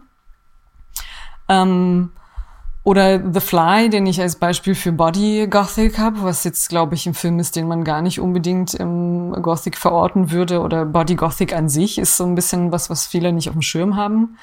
Ähm, 1.48 2.10
oder 2.86 3.20
The 3.32 3.40
Fly, 3.40 3.90
den 3.90 4.06
ich 4.06 4.20
als 4.20 4.36
Beispiel 4.36 4.76
für 4.76 4.92
Body 4.92 5.48
Gothic 5.50 5.98
habe, 5.98 6.22
was 6.22 6.44
jetzt, 6.44 6.68
glaube 6.68 6.94
ich, 6.94 7.04
ein 7.04 7.14
Film 7.14 7.40
ist, 7.40 7.56
den 7.56 7.66
man 7.66 7.82
gar 7.82 8.00
nicht 8.00 8.20
unbedingt 8.20 8.74
im 8.74 9.32
Gothic 9.42 9.76
verorten 9.76 10.30
würde. 10.30 10.60
Oder 10.60 10.84
Body 10.84 11.16
Gothic 11.16 11.52
an 11.52 11.68
sich 11.68 11.98
ist 11.98 12.16
so 12.16 12.24
ein 12.24 12.36
bisschen 12.36 12.70
was, 12.70 12.88
was 12.88 13.04
viele 13.04 13.32
nicht 13.32 13.48
auf 13.48 13.56
dem 13.56 13.62
Schirm 13.62 13.96
haben. 13.96 14.38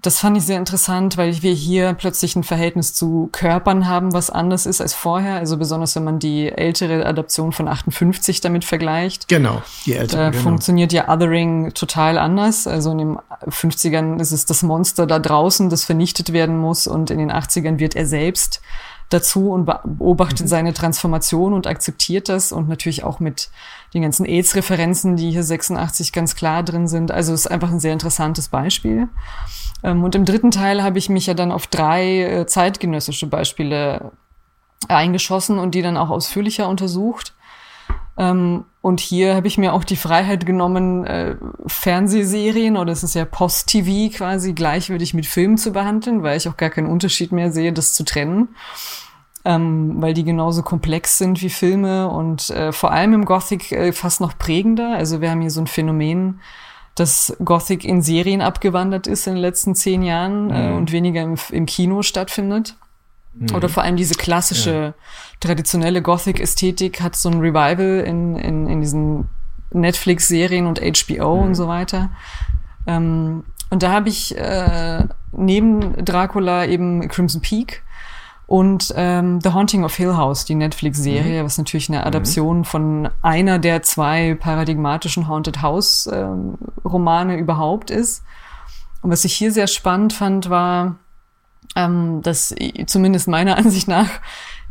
Das 0.00 0.20
fand 0.20 0.36
ich 0.36 0.44
sehr 0.44 0.58
interessant, 0.58 1.16
weil 1.16 1.42
wir 1.42 1.52
hier 1.52 1.92
plötzlich 1.92 2.36
ein 2.36 2.44
Verhältnis 2.44 2.94
zu 2.94 3.28
Körpern 3.32 3.88
haben, 3.88 4.12
was 4.12 4.30
anders 4.30 4.64
ist 4.64 4.80
als 4.80 4.94
vorher. 4.94 5.36
Also 5.36 5.56
besonders, 5.56 5.96
wenn 5.96 6.04
man 6.04 6.20
die 6.20 6.48
ältere 6.48 7.04
Adaption 7.04 7.52
von 7.52 7.66
58 7.66 8.40
damit 8.40 8.64
vergleicht. 8.64 9.26
Genau, 9.26 9.62
die 9.86 9.94
ältere. 9.94 10.16
Da 10.16 10.30
genau. 10.30 10.42
funktioniert 10.42 10.92
ja 10.92 11.08
Othering 11.08 11.74
total 11.74 12.16
anders. 12.16 12.68
Also 12.68 12.92
in 12.92 12.98
den 12.98 13.18
50ern 13.46 14.20
ist 14.20 14.30
es 14.30 14.46
das 14.46 14.62
Monster 14.62 15.06
da 15.06 15.18
draußen, 15.18 15.68
das 15.68 15.84
vernichtet 15.84 16.32
werden 16.32 16.58
muss. 16.58 16.86
Und 16.86 17.10
in 17.10 17.18
den 17.18 17.32
80ern 17.32 17.80
wird 17.80 17.96
er 17.96 18.06
selbst 18.06 18.60
dazu 19.08 19.50
und 19.50 19.64
beobachtet 19.64 20.42
mhm. 20.42 20.48
seine 20.48 20.74
Transformation 20.74 21.52
und 21.52 21.66
akzeptiert 21.66 22.28
das 22.28 22.52
und 22.52 22.68
natürlich 22.68 23.04
auch 23.04 23.20
mit 23.20 23.50
den 23.94 24.02
ganzen 24.02 24.26
AIDS-Referenzen, 24.26 25.16
die 25.16 25.30
hier 25.30 25.42
86 25.42 26.12
ganz 26.12 26.36
klar 26.36 26.62
drin 26.62 26.88
sind. 26.88 27.10
Also 27.10 27.32
ist 27.32 27.50
einfach 27.50 27.70
ein 27.70 27.80
sehr 27.80 27.94
interessantes 27.94 28.48
Beispiel. 28.48 29.08
Ähm, 29.82 30.04
und 30.04 30.14
im 30.14 30.24
dritten 30.24 30.50
Teil 30.50 30.82
habe 30.82 30.98
ich 30.98 31.08
mich 31.08 31.26
ja 31.26 31.34
dann 31.34 31.52
auf 31.52 31.66
drei 31.66 32.22
äh, 32.22 32.46
zeitgenössische 32.46 33.26
Beispiele 33.26 34.12
eingeschossen 34.88 35.58
und 35.58 35.74
die 35.74 35.82
dann 35.82 35.96
auch 35.96 36.10
ausführlicher 36.10 36.68
untersucht. 36.68 37.34
Ähm, 38.18 38.64
und 38.80 39.00
hier 39.00 39.34
habe 39.36 39.46
ich 39.46 39.58
mir 39.58 39.72
auch 39.72 39.84
die 39.84 39.96
Freiheit 39.96 40.44
genommen, 40.44 41.04
äh, 41.04 41.36
Fernsehserien 41.66 42.76
oder 42.76 42.92
es 42.92 43.04
ist 43.04 43.14
ja 43.14 43.24
Post-TV 43.24 44.14
quasi 44.16 44.52
gleichwürdig 44.52 45.14
mit 45.14 45.26
Filmen 45.26 45.56
zu 45.56 45.72
behandeln, 45.72 46.22
weil 46.22 46.36
ich 46.36 46.48
auch 46.48 46.56
gar 46.56 46.70
keinen 46.70 46.88
Unterschied 46.88 47.32
mehr 47.32 47.52
sehe, 47.52 47.72
das 47.72 47.94
zu 47.94 48.04
trennen. 48.04 48.48
Ähm, 49.44 50.02
weil 50.02 50.14
die 50.14 50.24
genauso 50.24 50.62
komplex 50.62 51.16
sind 51.16 51.40
wie 51.42 51.48
Filme 51.48 52.08
und 52.08 52.50
äh, 52.50 52.72
vor 52.72 52.90
allem 52.90 53.14
im 53.14 53.24
Gothic 53.24 53.70
äh, 53.70 53.92
fast 53.92 54.20
noch 54.20 54.36
prägender. 54.36 54.94
Also 54.94 55.20
wir 55.20 55.30
haben 55.30 55.40
hier 55.40 55.50
so 55.50 55.60
ein 55.60 55.68
Phänomen, 55.68 56.40
dass 56.96 57.36
Gothic 57.44 57.84
in 57.84 58.02
Serien 58.02 58.42
abgewandert 58.42 59.06
ist 59.06 59.28
in 59.28 59.34
den 59.34 59.42
letzten 59.42 59.76
zehn 59.76 60.02
Jahren 60.02 60.50
äh, 60.50 60.70
mhm. 60.70 60.76
und 60.76 60.92
weniger 60.92 61.22
im, 61.22 61.36
im 61.50 61.66
Kino 61.66 62.02
stattfindet. 62.02 62.76
Mhm. 63.38 63.54
Oder 63.54 63.68
vor 63.68 63.82
allem 63.82 63.96
diese 63.96 64.14
klassische, 64.14 64.72
ja. 64.72 64.94
traditionelle 65.40 66.02
Gothic-Ästhetik 66.02 67.00
hat 67.00 67.16
so 67.16 67.30
ein 67.30 67.40
Revival 67.40 68.04
in, 68.06 68.36
in, 68.36 68.66
in 68.66 68.80
diesen 68.80 69.28
Netflix-Serien 69.70 70.66
und 70.66 70.80
HBO 70.80 71.36
mhm. 71.36 71.48
und 71.48 71.54
so 71.54 71.68
weiter. 71.68 72.10
Ähm, 72.86 73.44
und 73.70 73.82
da 73.82 73.92
habe 73.92 74.08
ich 74.08 74.36
äh, 74.36 75.04
neben 75.32 76.04
Dracula 76.04 76.64
eben 76.64 77.06
Crimson 77.08 77.42
Peak 77.42 77.82
und 78.46 78.94
ähm, 78.96 79.40
The 79.42 79.50
Haunting 79.50 79.84
of 79.84 79.94
Hill 79.94 80.16
House, 80.16 80.46
die 80.46 80.54
Netflix-Serie, 80.54 81.42
mhm. 81.42 81.44
was 81.44 81.58
natürlich 81.58 81.90
eine 81.90 82.06
Adaption 82.06 82.58
mhm. 82.58 82.64
von 82.64 83.08
einer 83.20 83.58
der 83.58 83.82
zwei 83.82 84.34
paradigmatischen 84.34 85.28
Haunted 85.28 85.60
House-Romane 85.60 87.34
ähm, 87.34 87.38
überhaupt 87.38 87.90
ist. 87.90 88.24
Und 89.02 89.10
was 89.10 89.24
ich 89.24 89.34
hier 89.34 89.52
sehr 89.52 89.66
spannend 89.66 90.14
fand, 90.14 90.48
war, 90.48 90.96
ähm, 91.76 92.22
dass 92.22 92.54
zumindest 92.86 93.28
meiner 93.28 93.56
Ansicht 93.58 93.88
nach 93.88 94.10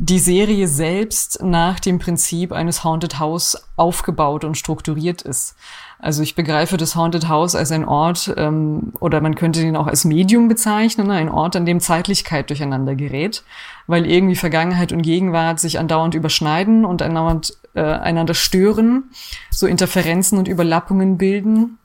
die 0.00 0.20
Serie 0.20 0.68
selbst 0.68 1.42
nach 1.42 1.80
dem 1.80 1.98
Prinzip 1.98 2.52
eines 2.52 2.84
Haunted 2.84 3.18
House 3.18 3.56
aufgebaut 3.76 4.44
und 4.44 4.56
strukturiert 4.56 5.22
ist. 5.22 5.56
Also 5.98 6.22
ich 6.22 6.36
begreife 6.36 6.76
das 6.76 6.94
Haunted 6.94 7.28
House 7.28 7.56
als 7.56 7.72
ein 7.72 7.84
Ort, 7.84 8.32
ähm, 8.36 8.92
oder 9.00 9.20
man 9.20 9.34
könnte 9.34 9.60
ihn 9.62 9.74
auch 9.74 9.88
als 9.88 10.04
Medium 10.04 10.46
bezeichnen, 10.46 11.08
ne? 11.08 11.14
ein 11.14 11.28
Ort, 11.28 11.56
an 11.56 11.66
dem 11.66 11.80
Zeitlichkeit 11.80 12.48
durcheinander 12.50 12.94
gerät, 12.94 13.42
weil 13.88 14.06
irgendwie 14.06 14.36
Vergangenheit 14.36 14.92
und 14.92 15.02
Gegenwart 15.02 15.58
sich 15.58 15.80
andauernd 15.80 16.14
überschneiden 16.14 16.84
und 16.84 17.02
andauernd 17.02 17.58
äh, 17.74 17.82
einander 17.82 18.34
stören, 18.34 19.10
so 19.50 19.66
Interferenzen 19.66 20.38
und 20.38 20.46
Überlappungen 20.46 21.18
bilden. 21.18 21.78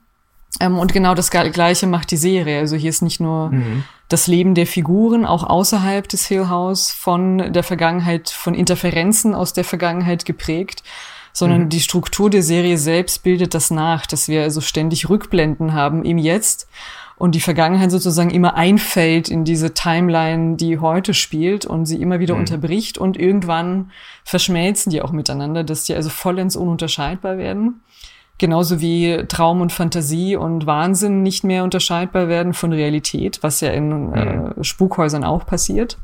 Ähm, 0.60 0.78
und 0.78 0.92
genau 0.92 1.14
das 1.14 1.32
Gleiche 1.32 1.88
macht 1.88 2.12
die 2.12 2.16
Serie. 2.16 2.60
Also 2.60 2.76
hier 2.76 2.90
ist 2.90 3.02
nicht 3.02 3.18
nur 3.20 3.50
mhm. 3.50 3.82
Das 4.08 4.26
Leben 4.26 4.54
der 4.54 4.66
Figuren, 4.66 5.24
auch 5.24 5.44
außerhalb 5.44 6.08
des 6.08 6.26
Hill 6.26 6.48
House 6.48 6.90
von 6.90 7.52
der 7.52 7.62
Vergangenheit, 7.62 8.30
von 8.30 8.54
Interferenzen 8.54 9.34
aus 9.34 9.52
der 9.52 9.64
Vergangenheit 9.64 10.24
geprägt, 10.24 10.82
sondern 11.32 11.64
mhm. 11.64 11.68
die 11.70 11.80
Struktur 11.80 12.30
der 12.30 12.42
Serie 12.42 12.78
selbst 12.78 13.22
bildet 13.22 13.54
das 13.54 13.70
nach, 13.70 14.06
dass 14.06 14.28
wir 14.28 14.42
also 14.42 14.60
ständig 14.60 15.08
Rückblenden 15.08 15.72
haben 15.72 16.04
im 16.04 16.18
Jetzt 16.18 16.68
und 17.16 17.34
die 17.34 17.40
Vergangenheit 17.40 17.90
sozusagen 17.90 18.30
immer 18.30 18.54
einfällt 18.54 19.28
in 19.28 19.44
diese 19.44 19.72
Timeline, 19.72 20.56
die 20.56 20.78
heute 20.78 21.14
spielt 21.14 21.64
und 21.64 21.86
sie 21.86 22.00
immer 22.00 22.20
wieder 22.20 22.34
mhm. 22.34 22.40
unterbricht 22.40 22.98
und 22.98 23.16
irgendwann 23.16 23.90
verschmelzen 24.24 24.90
die 24.90 25.02
auch 25.02 25.12
miteinander, 25.12 25.64
dass 25.64 25.84
die 25.84 25.94
also 25.94 26.10
vollends 26.10 26.56
ununterscheidbar 26.56 27.38
werden. 27.38 27.80
Genauso 28.38 28.80
wie 28.80 29.24
Traum 29.28 29.60
und 29.60 29.72
Fantasie 29.72 30.36
und 30.36 30.66
Wahnsinn 30.66 31.22
nicht 31.22 31.44
mehr 31.44 31.62
unterscheidbar 31.62 32.28
werden 32.28 32.52
von 32.52 32.72
Realität, 32.72 33.38
was 33.42 33.60
ja 33.60 33.70
in 33.70 34.12
äh, 34.12 34.34
mhm. 34.34 34.64
Spukhäusern 34.64 35.22
auch 35.24 35.46
passiert. 35.46 35.98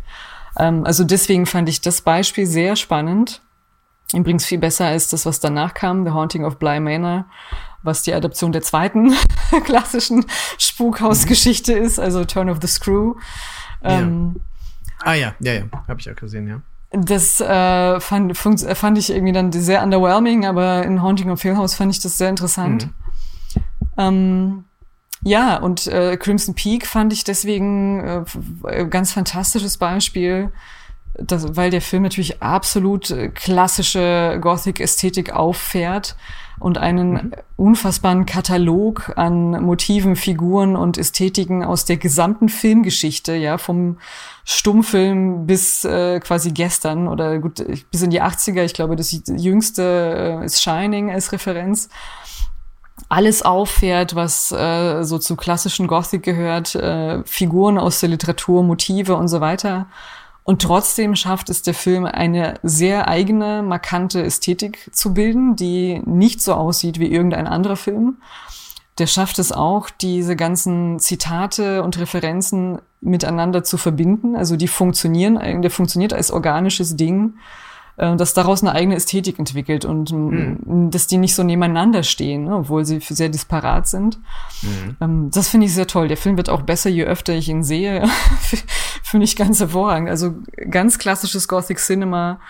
Ähm, 0.56 0.84
also 0.84 1.04
deswegen 1.04 1.46
fand 1.46 1.68
ich 1.68 1.80
das 1.80 2.02
Beispiel 2.02 2.46
sehr 2.46 2.76
spannend. 2.76 3.42
Übrigens 4.12 4.44
viel 4.44 4.58
besser 4.58 4.86
als 4.86 5.08
das, 5.08 5.26
was 5.26 5.40
danach 5.40 5.74
kam, 5.74 6.04
The 6.04 6.12
Haunting 6.12 6.44
of 6.44 6.58
Bly 6.58 6.80
Manor, 6.80 7.26
was 7.82 8.02
die 8.02 8.14
Adaption 8.14 8.52
der 8.52 8.62
zweiten 8.62 9.12
klassischen 9.64 10.26
Spukhausgeschichte 10.58 11.72
ist, 11.72 11.98
also 11.98 12.24
Turn 12.24 12.50
of 12.50 12.58
the 12.60 12.68
Screw. 12.68 13.14
Ähm, 13.82 14.36
Ah 15.02 15.14
ja, 15.14 15.34
ja, 15.40 15.54
ja, 15.54 15.62
habe 15.88 16.00
ich 16.00 16.10
auch 16.10 16.16
gesehen, 16.16 16.46
ja. 16.46 16.60
Das 16.92 17.40
äh, 17.40 18.00
fand, 18.00 18.36
fand 18.36 18.98
ich 18.98 19.10
irgendwie 19.10 19.32
dann 19.32 19.52
sehr 19.52 19.82
underwhelming, 19.82 20.44
aber 20.44 20.84
in 20.84 21.02
Haunting 21.02 21.30
of 21.30 21.42
Hill 21.42 21.56
House 21.56 21.74
fand 21.74 21.94
ich 21.94 22.00
das 22.00 22.18
sehr 22.18 22.28
interessant. 22.28 22.86
Mhm. 22.86 22.92
Ähm, 23.96 24.64
ja, 25.22 25.56
und 25.58 25.86
äh, 25.86 26.16
Crimson 26.16 26.54
Peak 26.54 26.86
fand 26.86 27.12
ich 27.12 27.24
deswegen 27.24 28.24
äh, 28.64 28.86
ganz 28.86 29.12
fantastisches 29.12 29.76
Beispiel, 29.76 30.50
das, 31.14 31.56
weil 31.56 31.70
der 31.70 31.82
Film 31.82 32.02
natürlich 32.02 32.42
absolut 32.42 33.10
äh, 33.10 33.28
klassische 33.28 34.38
Gothic-Ästhetik 34.40 35.32
auffährt 35.32 36.16
und 36.60 36.78
einen 36.78 37.12
mhm. 37.12 37.32
unfassbaren 37.56 38.26
Katalog 38.26 39.12
an 39.16 39.62
Motiven, 39.64 40.14
Figuren 40.14 40.76
und 40.76 40.98
Ästhetiken 40.98 41.64
aus 41.64 41.86
der 41.86 41.96
gesamten 41.96 42.48
Filmgeschichte, 42.48 43.34
ja, 43.34 43.58
vom 43.58 43.98
Stummfilm 44.44 45.46
bis 45.46 45.84
äh, 45.84 46.20
quasi 46.20 46.52
gestern 46.52 47.08
oder 47.08 47.38
gut, 47.38 47.64
bis 47.90 48.02
in 48.02 48.10
die 48.10 48.22
80er. 48.22 48.62
Ich 48.62 48.74
glaube, 48.74 48.94
das 48.94 49.10
jüngste 49.10 50.40
äh, 50.42 50.44
ist 50.44 50.62
Shining 50.62 51.10
als 51.10 51.32
Referenz. 51.32 51.88
Alles 53.08 53.42
auffährt, 53.42 54.14
was 54.14 54.52
äh, 54.52 55.02
so 55.02 55.18
zu 55.18 55.34
klassischen 55.34 55.86
Gothic 55.86 56.22
gehört, 56.22 56.74
äh, 56.74 57.24
Figuren 57.24 57.78
aus 57.78 58.00
der 58.00 58.10
Literatur, 58.10 58.62
Motive 58.62 59.16
und 59.16 59.28
so 59.28 59.40
weiter 59.40 59.86
und 60.50 60.60
trotzdem 60.60 61.14
schafft 61.14 61.48
es 61.48 61.62
der 61.62 61.74
Film, 61.74 62.06
eine 62.06 62.58
sehr 62.64 63.06
eigene, 63.06 63.62
markante 63.62 64.20
Ästhetik 64.20 64.90
zu 64.92 65.14
bilden, 65.14 65.54
die 65.54 66.02
nicht 66.04 66.42
so 66.42 66.54
aussieht 66.54 66.98
wie 66.98 67.06
irgendein 67.06 67.46
anderer 67.46 67.76
Film. 67.76 68.16
Der 68.98 69.06
schafft 69.06 69.38
es 69.38 69.52
auch, 69.52 69.90
diese 69.90 70.34
ganzen 70.34 70.98
Zitate 70.98 71.84
und 71.84 72.00
Referenzen 72.00 72.80
miteinander 73.00 73.62
zu 73.62 73.78
verbinden. 73.78 74.34
Also 74.34 74.56
die 74.56 74.66
funktionieren, 74.66 75.62
der 75.62 75.70
funktioniert 75.70 76.12
als 76.12 76.32
organisches 76.32 76.96
Ding 76.96 77.34
äh, 78.00 78.16
dass 78.16 78.32
daraus 78.32 78.62
eine 78.62 78.72
eigene 78.72 78.96
Ästhetik 78.96 79.38
entwickelt 79.38 79.84
und 79.84 80.10
mhm. 80.10 80.90
dass 80.90 81.06
die 81.06 81.18
nicht 81.18 81.34
so 81.34 81.42
nebeneinander 81.42 82.02
stehen, 82.02 82.44
ne, 82.44 82.56
obwohl 82.56 82.86
sie 82.86 82.98
sehr 83.00 83.28
disparat 83.28 83.88
sind. 83.88 84.18
Mhm. 84.62 84.96
Ähm, 85.02 85.30
das 85.30 85.48
finde 85.48 85.66
ich 85.66 85.74
sehr 85.74 85.86
toll. 85.86 86.08
Der 86.08 86.16
Film 86.16 86.38
wird 86.38 86.48
auch 86.48 86.62
besser, 86.62 86.88
je 86.88 87.04
öfter 87.04 87.34
ich 87.34 87.50
ihn 87.50 87.62
sehe. 87.62 88.02
finde 89.02 89.24
ich 89.24 89.36
ganz 89.36 89.60
hervorragend. 89.60 90.08
Also 90.08 90.34
ganz 90.70 90.98
klassisches 90.98 91.46
Gothic 91.46 91.78
Cinema, 91.78 92.40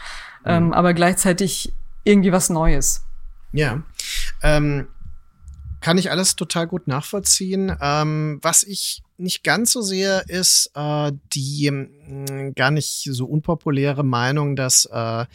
ähm, 0.45 0.67
mhm. 0.67 0.73
aber 0.73 0.95
gleichzeitig 0.95 1.73
irgendwie 2.05 2.31
was 2.31 2.49
Neues. 2.49 3.05
Ja. 3.51 3.83
Ähm 4.45 4.87
kann 5.81 5.99
ich 5.99 6.11
alles 6.11 6.37
total 6.37 6.67
gut 6.67 6.87
nachvollziehen. 6.87 7.77
Ähm, 7.81 8.39
was 8.43 8.63
ich 8.63 9.03
nicht 9.17 9.45
ganz 9.45 9.73
so 9.73 9.83
sehr 9.83 10.29
ist 10.29 10.71
äh, 10.75 11.13
die 11.33 11.71
mh, 11.71 11.89
hm, 12.07 12.55
gar 12.55 12.71
nicht 12.71 13.09
so 13.11 13.27
unpopuläre 13.27 14.05
Meinung, 14.05 14.57
dass 14.57 14.87
äh, 14.87 15.27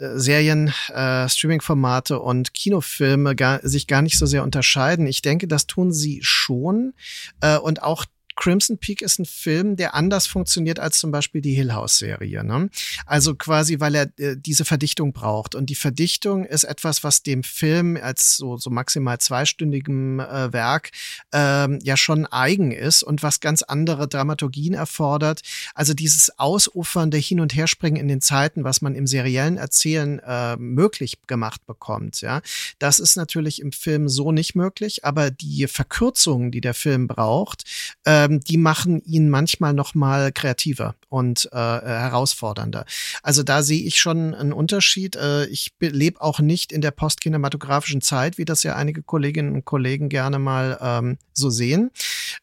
Serien, 0.00 0.72
äh, 0.88 1.28
Streaming-Formate 1.28 2.20
und 2.20 2.54
Kinofilme 2.54 3.36
gar, 3.36 3.60
sich 3.62 3.86
gar 3.86 4.00
nicht 4.00 4.18
so 4.18 4.24
sehr 4.24 4.42
unterscheiden. 4.42 5.06
Ich 5.06 5.20
denke, 5.20 5.46
das 5.46 5.66
tun 5.66 5.92
sie 5.92 6.20
schon. 6.22 6.94
Äh, 7.42 7.58
und 7.58 7.82
auch 7.82 8.06
Crimson 8.40 8.78
Peak 8.78 9.02
ist 9.02 9.18
ein 9.18 9.26
Film, 9.26 9.76
der 9.76 9.94
anders 9.94 10.26
funktioniert 10.26 10.80
als 10.80 10.98
zum 10.98 11.10
Beispiel 11.10 11.42
die 11.42 11.52
Hill 11.52 11.74
House 11.74 11.98
Serie. 11.98 12.42
Ne? 12.42 12.70
Also 13.04 13.34
quasi, 13.34 13.80
weil 13.80 13.94
er 13.94 14.18
äh, 14.18 14.34
diese 14.34 14.64
Verdichtung 14.64 15.12
braucht. 15.12 15.54
Und 15.54 15.68
die 15.68 15.74
Verdichtung 15.74 16.46
ist 16.46 16.64
etwas, 16.64 17.04
was 17.04 17.22
dem 17.22 17.42
Film 17.42 17.98
als 18.00 18.38
so, 18.38 18.56
so 18.56 18.70
maximal 18.70 19.18
zweistündigem 19.18 20.20
äh, 20.20 20.52
Werk 20.54 20.90
ähm, 21.32 21.80
ja 21.82 21.98
schon 21.98 22.24
eigen 22.24 22.72
ist 22.72 23.02
und 23.02 23.22
was 23.22 23.40
ganz 23.40 23.60
andere 23.60 24.08
Dramaturgien 24.08 24.72
erfordert. 24.72 25.42
Also 25.74 25.92
dieses 25.92 26.38
ausufernde 26.38 27.18
Hin- 27.18 27.40
und 27.40 27.54
Herspringen 27.54 28.00
in 28.00 28.08
den 28.08 28.22
Zeiten, 28.22 28.64
was 28.64 28.80
man 28.80 28.94
im 28.94 29.06
seriellen 29.06 29.58
Erzählen 29.58 30.18
äh, 30.20 30.56
möglich 30.56 31.18
gemacht 31.26 31.66
bekommt. 31.66 32.22
Ja, 32.22 32.40
das 32.78 33.00
ist 33.00 33.16
natürlich 33.16 33.60
im 33.60 33.72
Film 33.72 34.08
so 34.08 34.32
nicht 34.32 34.54
möglich, 34.54 35.04
aber 35.04 35.30
die 35.30 35.66
Verkürzungen, 35.66 36.50
die 36.50 36.62
der 36.62 36.74
Film 36.74 37.06
braucht, 37.06 37.64
äh, 38.04 38.29
ähm, 38.30 38.40
die 38.40 38.56
machen 38.56 39.02
ihn 39.04 39.28
manchmal 39.28 39.72
noch 39.72 39.94
mal 39.94 40.32
kreativer 40.32 40.94
und 41.10 41.48
äh, 41.52 41.56
herausfordernder. 41.56 42.86
Also 43.22 43.42
da 43.42 43.62
sehe 43.62 43.82
ich 43.82 44.00
schon 44.00 44.34
einen 44.34 44.52
Unterschied. 44.52 45.16
Äh, 45.16 45.46
ich 45.46 45.72
lebe 45.80 46.20
auch 46.20 46.38
nicht 46.38 46.72
in 46.72 46.80
der 46.80 46.92
postkinematografischen 46.92 48.00
Zeit, 48.00 48.38
wie 48.38 48.44
das 48.44 48.62
ja 48.62 48.76
einige 48.76 49.02
Kolleginnen 49.02 49.54
und 49.54 49.64
Kollegen 49.64 50.08
gerne 50.08 50.38
mal 50.38 50.78
ähm, 50.80 51.18
so 51.32 51.50
sehen, 51.50 51.90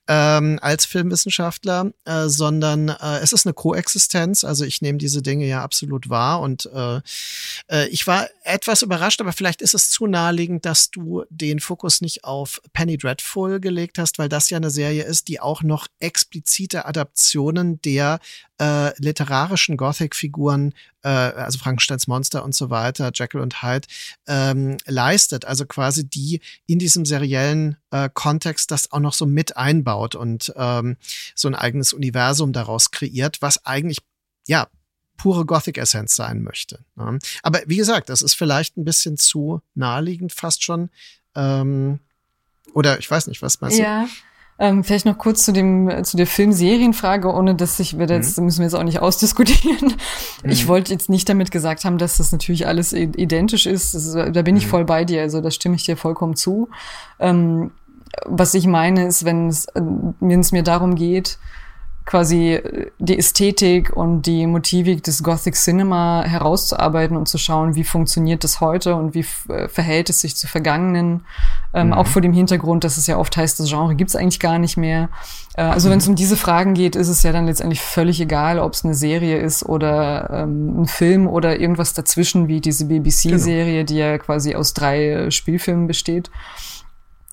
ähm, 0.08 0.60
als 0.62 0.86
Filmwissenschaftler, 0.86 1.92
äh, 2.06 2.28
sondern 2.28 2.90
äh, 2.90 3.20
es 3.22 3.32
ist 3.32 3.46
eine 3.46 3.54
Koexistenz. 3.54 4.44
Also 4.44 4.66
ich 4.66 4.82
nehme 4.82 4.98
diese 4.98 5.22
Dinge 5.22 5.46
ja 5.46 5.64
absolut 5.64 6.10
wahr 6.10 6.42
und 6.42 6.70
äh, 6.74 7.00
äh, 7.70 7.88
ich 7.88 8.06
war 8.06 8.28
etwas 8.44 8.82
überrascht, 8.82 9.22
aber 9.22 9.32
vielleicht 9.32 9.62
ist 9.62 9.74
es 9.74 9.90
zu 9.90 10.08
naheliegend, 10.08 10.66
dass 10.66 10.92
du 10.92 11.24
den 11.30 11.60
Fokus 11.60 12.02
nicht 12.02 12.26
auf 12.26 12.62
Penny 12.74 12.98
Dreadful 12.98 13.62
gelegt 13.62 13.98
hast, 13.98 14.20
weil 14.20 14.30
das 14.30 14.50
ja 14.50 14.58
eine 14.58 14.72
Serie 14.72 15.04
ist, 15.04 15.30
die 15.30 15.40
auch 15.40 15.64
noch 15.64 15.88
explizite 16.00 16.86
Adaptionen 16.86 17.82
der 17.82 18.20
äh, 18.60 18.92
literarischen 19.02 19.78
Gothic-Figuren, 19.78 20.74
äh, 21.04 21.10
also 21.10 21.60
Frankensteins 21.60 22.08
Monster 22.08 22.44
und 22.44 22.56
so 22.56 22.70
weiter, 22.70 23.12
Jekyll 23.14 23.42
und 23.42 23.62
Hyde, 23.62 23.88
ähm, 24.28 24.78
leistet. 24.86 25.46
Also 25.46 25.66
quasi 25.66 26.08
die 26.08 26.42
in 26.66 26.80
diesem 26.80 27.06
seriellen 27.06 27.78
äh, 27.92 28.10
Kontext 28.14 28.72
das 28.72 28.92
auch 28.92 29.00
noch 29.00 29.14
so 29.14 29.26
mit 29.26 29.58
einbaut 29.58 30.16
und 30.16 30.54
ähm, 30.56 30.98
so 31.36 31.48
ein 31.48 31.56
eigenes 31.56 31.94
Universum 31.94 32.54
daraus 32.54 32.92
kreiert, 32.92 33.42
was 33.42 33.66
eigentlich 33.66 34.00
ja 34.48 34.68
pure 35.18 35.46
Gothic-Essenz 35.46 36.16
sein 36.16 36.44
möchte. 36.44 36.80
Ne? 36.96 37.20
Aber 37.44 37.62
wie 37.66 37.78
gesagt, 37.78 38.10
das 38.10 38.22
ist 38.22 38.36
vielleicht 38.36 38.78
ein 38.78 38.86
bisschen 38.86 39.18
zu 39.18 39.62
naheliegend 39.76 40.32
fast 40.32 40.64
schon. 40.64 40.90
Ähm, 41.36 42.00
oder 42.74 43.00
ich 43.00 43.10
weiß 43.10 43.28
nicht, 43.28 43.42
was 43.42 43.62
meinst 43.62 43.78
du? 44.06 44.10
Ähm, 44.60 44.84
vielleicht 44.84 45.06
noch 45.06 45.18
kurz 45.20 45.46
zu 45.46 45.52
dem 45.52 46.04
zu 46.04 46.18
der 46.18 46.26
Filmserienfrage, 46.26 47.32
ohne 47.32 47.54
dass 47.54 47.80
ich 47.80 48.00
wir 48.00 48.08
jetzt 48.08 48.38
mhm. 48.38 48.46
müssen 48.46 48.60
wir 48.60 48.66
jetzt 48.66 48.74
auch 48.74 48.84
nicht 48.84 49.00
ausdiskutieren. 49.00 49.94
Mhm. 50.44 50.50
Ich 50.50 50.68
wollte 50.68 50.92
jetzt 50.92 51.10
nicht 51.10 51.30
damit 51.30 51.52
gesagt 51.52 51.86
haben, 51.86 51.98
dass 51.98 52.18
das 52.18 52.32
natürlich 52.32 52.66
alles 52.66 52.92
identisch 52.94 53.68
ist. 53.68 53.94
ist 53.94 54.16
da 54.16 54.42
bin 54.42 54.56
mhm. 54.56 54.58
ich 54.58 54.68
voll 54.68 54.86
bei 54.86 55.06
dir, 55.06 55.22
also 55.22 55.42
da 55.42 55.52
stimme 55.52 55.76
ich 55.76 55.84
dir 55.84 55.96
vollkommen 55.96 56.36
zu. 56.36 56.70
Ähm, 57.20 57.72
was 58.26 58.54
ich 58.54 58.66
meine 58.66 59.06
ist, 59.06 59.26
wenn 59.26 59.48
es, 59.48 59.68
wenn 59.76 60.40
es 60.40 60.52
mir 60.52 60.64
darum 60.64 60.96
geht, 60.96 61.38
quasi 62.08 62.54
äh, 62.54 62.90
die 62.98 63.20
Ästhetik 63.20 63.96
und 63.96 64.24
die 64.24 64.48
Motivik 64.48 65.04
des 65.04 65.22
Gothic 65.22 65.54
Cinema 65.56 66.24
herauszuarbeiten 66.26 67.16
und 67.16 67.28
zu 67.28 67.38
schauen, 67.38 67.76
wie 67.76 67.84
funktioniert 67.84 68.44
das 68.44 68.62
heute 68.62 68.96
und 68.96 69.14
wie 69.14 69.26
äh, 69.50 69.68
verhält 69.68 70.10
es 70.10 70.22
sich 70.22 70.36
zu 70.36 70.48
Vergangenen. 70.48 71.26
Ähm, 71.74 71.88
mhm. 71.88 71.94
Auch 71.94 72.08
vor 72.08 72.22
dem 72.22 72.34
Hintergrund, 72.34 72.86
dass 72.86 72.98
es 72.98 73.06
ja 73.06 73.18
oft 73.18 73.38
heißt, 73.38 73.60
das 73.60 73.68
Genre 73.70 73.94
gibt 73.94 74.10
es 74.10 74.16
eigentlich 74.16 74.40
gar 74.40 74.58
nicht 74.58 74.78
mehr. 74.78 75.10
Äh, 75.56 75.64
also 75.64 75.90
mhm. 75.90 75.92
wenn 75.92 76.00
es 76.00 76.08
um 76.08 76.16
diese 76.16 76.38
Fragen 76.38 76.74
geht, 76.74 76.96
ist 76.96 77.10
es 77.10 77.22
ja 77.24 77.34
dann 77.34 77.46
letztendlich 77.46 77.82
völlig 77.82 78.22
egal, 78.22 78.58
ob 78.58 78.74
es 78.74 78.86
eine 78.86 78.96
Serie 78.96 79.38
ist 79.38 79.64
oder 79.64 80.30
ähm, 80.32 80.84
ein 80.84 80.88
Film 80.88 81.28
oder 81.28 81.60
irgendwas 81.60 81.94
dazwischen, 81.94 82.48
wie 82.48 82.62
diese 82.62 82.86
BBC-Serie, 82.86 83.84
genau. 83.84 83.86
die 83.86 83.98
ja 83.98 84.18
quasi 84.18 84.56
aus 84.56 84.74
drei 84.74 85.10
äh, 85.10 85.32
Spielfilmen 85.32 85.88
besteht 85.88 86.32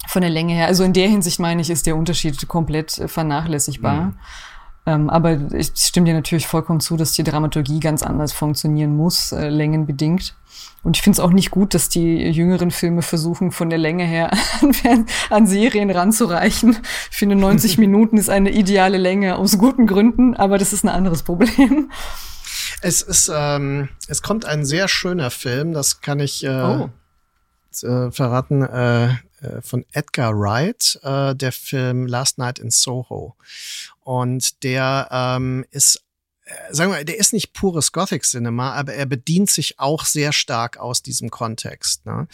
von 0.09 0.21
der 0.21 0.31
Länge 0.31 0.53
her. 0.53 0.67
Also 0.67 0.85
in 0.85 0.93
der 0.93 1.09
Hinsicht 1.09 1.39
meine 1.39 1.63
ich, 1.63 1.71
ist 1.71 1.87
der 1.87 1.97
Unterschied 1.97 2.47
komplett 2.49 3.03
vernachlässigbar. 3.07 4.07
Mhm. 4.07 4.15
Ähm, 4.87 5.09
aber 5.09 5.53
ich 5.53 5.73
stimme 5.77 6.07
dir 6.07 6.15
natürlich 6.15 6.47
vollkommen 6.47 6.81
zu, 6.81 6.97
dass 6.97 7.13
die 7.13 7.25
Dramaturgie 7.25 7.81
ganz 7.81 8.03
anders 8.03 8.33
funktionieren 8.33 8.95
muss, 8.95 9.33
äh, 9.33 9.49
längenbedingt. 9.49 10.35
Und 10.83 10.99
ich 10.99 11.03
finde 11.03 11.17
es 11.17 11.21
auch 11.21 11.31
nicht 11.31 11.51
gut, 11.51 11.73
dass 11.73 11.89
die 11.89 12.29
jüngeren 12.29 12.71
Filme 12.71 13.01
versuchen, 13.01 13.51
von 13.51 13.71
der 13.71 13.79
Länge 13.79 14.05
her 14.05 14.31
an, 14.85 15.07
an 15.31 15.47
Serien 15.47 15.91
ranzureichen. 15.91 16.77
Ich 17.11 17.17
finde, 17.17 17.37
90 17.37 17.79
Minuten 17.79 18.19
ist 18.19 18.29
eine 18.29 18.51
ideale 18.51 18.99
Länge 18.99 19.37
aus 19.37 19.57
guten 19.57 19.87
Gründen, 19.87 20.37
aber 20.37 20.59
das 20.59 20.75
ist 20.75 20.85
ein 20.85 20.91
anderes 20.91 21.23
Problem. 21.23 21.91
Es 22.83 23.01
ist, 23.01 23.31
ähm, 23.35 23.89
es 24.09 24.21
kommt 24.21 24.45
ein 24.45 24.67
sehr 24.67 24.89
schöner 24.89 25.31
Film, 25.31 25.73
das 25.73 26.03
kann 26.03 26.21
ich 26.21 26.45
äh, 26.45 26.49
oh. 26.49 26.91
äh, 27.87 28.11
verraten. 28.11 28.63
Äh, 28.63 29.15
äh, 29.45 29.61
von 29.63 29.85
Edgar 29.93 30.33
Wright, 30.39 30.99
äh, 31.03 31.35
der 31.35 31.53
Film 31.53 32.07
Last 32.07 32.39
Night 32.39 32.59
in 32.59 32.71
Soho. 32.71 33.37
Und 34.05 34.63
der 34.63 35.09
ähm, 35.11 35.65
ist 35.71 36.05
sagen 36.71 36.93
wir, 36.93 37.05
der 37.05 37.19
ist 37.19 37.33
nicht 37.33 37.55
pures 37.55 37.93
Gothic 37.93 38.23
Cinema, 38.23 38.73
aber 38.73 38.93
er 38.93 39.07
bedient 39.07 39.49
sich 39.49 39.79
auch 39.79 40.05
sehr 40.05 40.33
stark 40.33 40.77
aus 40.77 41.03
diesem 41.03 41.31
Kontext. 41.31 42.05
Ne? 42.05 42.29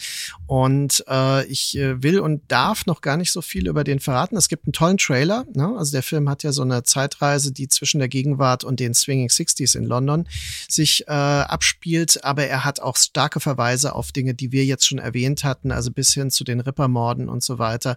Und 0.47 1.03
äh, 1.07 1.45
ich 1.45 1.77
äh, 1.77 2.03
will 2.03 2.19
und 2.19 2.43
darf 2.51 2.85
noch 2.85 3.01
gar 3.01 3.15
nicht 3.15 3.31
so 3.31 3.41
viel 3.41 3.67
über 3.67 3.83
den 3.83 3.99
verraten. 3.99 4.35
Es 4.35 4.49
gibt 4.49 4.65
einen 4.65 4.73
tollen 4.73 4.97
Trailer. 4.97 5.45
Ne? 5.53 5.75
Also 5.77 5.93
der 5.93 6.03
Film 6.03 6.29
hat 6.29 6.43
ja 6.43 6.51
so 6.51 6.61
eine 6.61 6.83
Zeitreise, 6.83 7.53
die 7.53 7.69
zwischen 7.69 7.99
der 7.99 8.09
Gegenwart 8.09 8.65
und 8.65 8.81
den 8.81 8.93
Swinging 8.93 9.29
Sixties 9.29 9.75
in 9.75 9.85
London 9.85 10.27
sich 10.67 11.07
äh, 11.07 11.11
abspielt. 11.11 12.23
Aber 12.25 12.45
er 12.45 12.65
hat 12.65 12.81
auch 12.81 12.97
starke 12.97 13.39
Verweise 13.39 13.95
auf 13.95 14.11
Dinge, 14.11 14.33
die 14.33 14.51
wir 14.51 14.65
jetzt 14.65 14.85
schon 14.85 14.99
erwähnt 14.99 15.45
hatten, 15.45 15.71
also 15.71 15.89
bis 15.89 16.13
hin 16.13 16.31
zu 16.31 16.43
den 16.43 16.59
Rippermorden 16.59 17.29
und 17.29 17.43
so 17.43 17.59
weiter. 17.59 17.95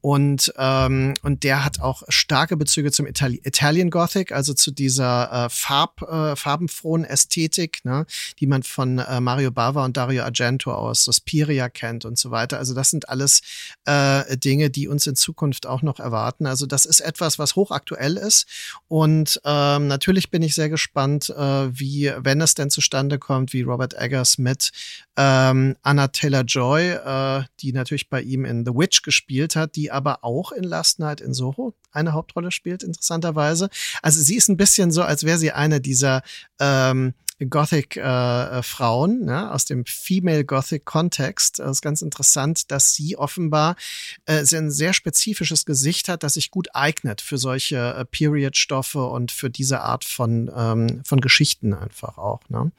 Und 0.00 0.52
ähm, 0.56 1.14
und 1.22 1.42
der 1.42 1.64
hat 1.64 1.80
auch 1.80 2.04
starke 2.08 2.56
Bezüge 2.56 2.92
zum 2.92 3.06
Itali 3.06 3.40
Italian 3.42 3.90
Gothic, 3.90 4.30
also 4.30 4.54
zu 4.54 4.70
dieser 4.70 5.46
äh, 5.46 5.48
Farb, 5.56 6.02
äh, 6.02 6.36
farbenfrohen 6.36 7.04
Ästhetik, 7.04 7.84
ne, 7.84 8.06
die 8.38 8.46
man 8.46 8.62
von 8.62 8.98
äh, 8.98 9.20
Mario 9.20 9.50
Bava 9.50 9.84
und 9.84 9.96
Dario 9.96 10.22
Argento 10.22 10.72
aus 10.72 11.04
Suspiria 11.04 11.68
kennt 11.68 12.04
und 12.04 12.18
so 12.18 12.30
weiter. 12.30 12.58
Also 12.58 12.74
das 12.74 12.90
sind 12.90 13.08
alles 13.08 13.40
äh, 13.84 14.36
Dinge, 14.36 14.70
die 14.70 14.88
uns 14.88 15.06
in 15.06 15.16
Zukunft 15.16 15.66
auch 15.66 15.82
noch 15.82 15.98
erwarten. 15.98 16.46
Also 16.46 16.66
das 16.66 16.84
ist 16.84 17.00
etwas, 17.00 17.38
was 17.38 17.56
hochaktuell 17.56 18.16
ist. 18.16 18.46
Und 18.88 19.40
ähm, 19.44 19.88
natürlich 19.88 20.30
bin 20.30 20.42
ich 20.42 20.54
sehr 20.54 20.68
gespannt, 20.68 21.30
äh, 21.30 21.78
wie, 21.78 22.12
wenn 22.18 22.40
es 22.40 22.54
denn 22.54 22.70
zustande 22.70 23.18
kommt, 23.18 23.52
wie 23.52 23.62
Robert 23.62 23.94
Eggers 23.94 24.38
mit 24.38 24.70
ähm, 25.16 25.76
Anna 25.82 26.08
Taylor-Joy, 26.08 26.90
äh, 26.90 27.44
die 27.60 27.72
natürlich 27.72 28.10
bei 28.10 28.20
ihm 28.20 28.44
in 28.44 28.64
The 28.64 28.72
Witch 28.74 29.02
gespielt 29.02 29.56
hat, 29.56 29.76
die 29.76 29.90
aber 29.90 30.22
auch 30.22 30.52
in 30.52 30.64
Last 30.64 30.98
Night 30.98 31.20
in 31.20 31.32
Soho 31.32 31.74
eine 31.92 32.12
Hauptrolle 32.12 32.52
spielt, 32.52 32.82
interessanterweise. 32.82 33.70
Also 34.02 34.20
sie 34.20 34.36
ist 34.36 34.48
ein 34.48 34.58
bisschen 34.58 34.92
so, 34.92 35.02
als 35.02 35.24
wäre 35.24 35.38
sie 35.38 35.45
eine 35.52 35.80
dieser 35.80 36.22
ähm, 36.58 37.14
Gothic-Frauen 37.38 39.22
äh, 39.22 39.24
ne, 39.24 39.52
aus 39.52 39.66
dem 39.66 39.84
Female 39.84 40.44
Gothic-Kontext. 40.44 41.60
Es 41.60 41.70
ist 41.70 41.82
ganz 41.82 42.00
interessant, 42.00 42.70
dass 42.70 42.94
sie 42.94 43.16
offenbar 43.18 43.76
äh, 44.24 44.42
ein 44.54 44.70
sehr 44.70 44.94
spezifisches 44.94 45.66
Gesicht 45.66 46.08
hat, 46.08 46.22
das 46.22 46.34
sich 46.34 46.50
gut 46.50 46.68
eignet 46.74 47.20
für 47.20 47.36
solche 47.36 47.94
äh, 47.94 48.04
Period-Stoffe 48.06 49.04
und 49.04 49.32
für 49.32 49.50
diese 49.50 49.82
Art 49.82 50.04
von, 50.04 50.50
ähm, 50.54 51.02
von 51.04 51.20
Geschichten 51.20 51.74
einfach 51.74 52.16
auch. 52.16 52.40
Ne? 52.48 52.72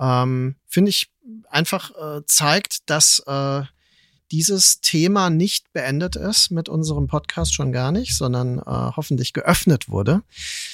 Ähm, 0.00 0.56
Finde 0.66 0.90
ich 0.90 1.10
einfach 1.50 1.90
äh, 1.90 2.22
zeigt, 2.26 2.88
dass 2.88 3.22
äh, 3.26 3.62
dieses 4.30 4.80
Thema 4.80 5.30
nicht 5.30 5.72
beendet 5.72 6.16
ist 6.16 6.50
mit 6.50 6.68
unserem 6.68 7.06
Podcast 7.06 7.54
schon 7.54 7.72
gar 7.72 7.92
nicht, 7.92 8.16
sondern 8.16 8.58
äh, 8.58 8.62
hoffentlich 8.66 9.32
geöffnet 9.32 9.88
wurde 9.88 10.22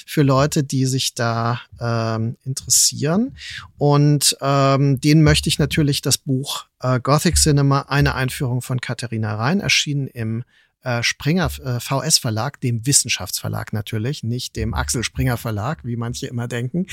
für 0.05 0.23
Leute, 0.23 0.63
die 0.63 0.85
sich 0.85 1.13
da 1.13 1.61
ähm, 1.79 2.37
interessieren. 2.43 3.37
Und 3.77 4.37
ähm, 4.41 4.99
denen 4.99 5.23
möchte 5.23 5.49
ich 5.49 5.59
natürlich 5.59 6.01
das 6.01 6.17
Buch 6.17 6.65
äh, 6.81 6.99
Gothic 6.99 7.35
Cinema, 7.35 7.81
eine 7.87 8.15
Einführung 8.15 8.61
von 8.61 8.81
Katharina 8.81 9.35
Rhein, 9.35 9.59
erschienen 9.59 10.07
im 10.07 10.43
äh, 10.83 11.01
Springer 11.01 11.49
äh, 11.63 11.79
VS 11.79 12.17
Verlag, 12.17 12.61
dem 12.61 12.85
Wissenschaftsverlag 12.85 13.73
natürlich, 13.73 14.23
nicht 14.23 14.55
dem 14.55 14.73
Axel 14.73 15.03
Springer 15.03 15.37
Verlag, 15.37 15.83
wie 15.83 15.95
manche 15.95 16.27
immer 16.27 16.47
denken. 16.47 16.87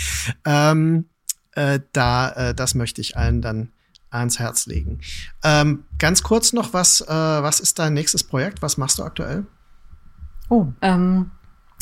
Ähm, 0.45 1.07
äh, 1.53 1.81
da, 1.93 2.31
äh, 2.31 2.55
das 2.55 2.75
möchte 2.75 3.01
ich 3.01 3.17
allen 3.17 3.43
dann 3.43 3.73
ans 4.13 4.39
Herz 4.39 4.67
legen. 4.67 5.01
Ähm, 5.43 5.85
ganz 5.99 6.23
kurz 6.23 6.53
noch, 6.53 6.73
was, 6.73 7.01
äh, 7.01 7.07
was 7.09 7.61
ist 7.61 7.79
dein 7.79 7.95
nächstes 7.95 8.23
Projekt? 8.23 8.63
Was 8.63 8.77
machst 8.77 8.99
du 8.99 9.03
aktuell? 9.03 9.47
Oh, 10.49 10.67
ähm, 10.83 11.31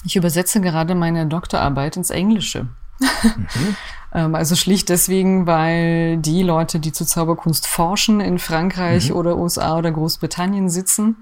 ich 0.05 0.16
übersetze 0.16 0.61
gerade 0.61 0.95
meine 0.95 1.26
Doktorarbeit 1.26 1.97
ins 1.97 2.11
Englische. 2.11 2.68
Mhm. 3.01 3.76
ähm, 4.14 4.35
also 4.35 4.55
schlicht 4.57 4.89
deswegen, 4.89 5.47
weil 5.47 6.18
die 6.18 6.43
Leute, 6.43 6.81
die 6.81 6.93
zur 6.93 7.07
Zauberkunst 7.07 7.66
forschen 7.66 8.20
in 8.20 8.39
Frankreich 8.39 9.11
mhm. 9.11 9.16
oder 9.16 9.37
USA 9.37 9.76
oder 9.76 9.91
Großbritannien 9.91 10.70
sitzen, 10.70 11.16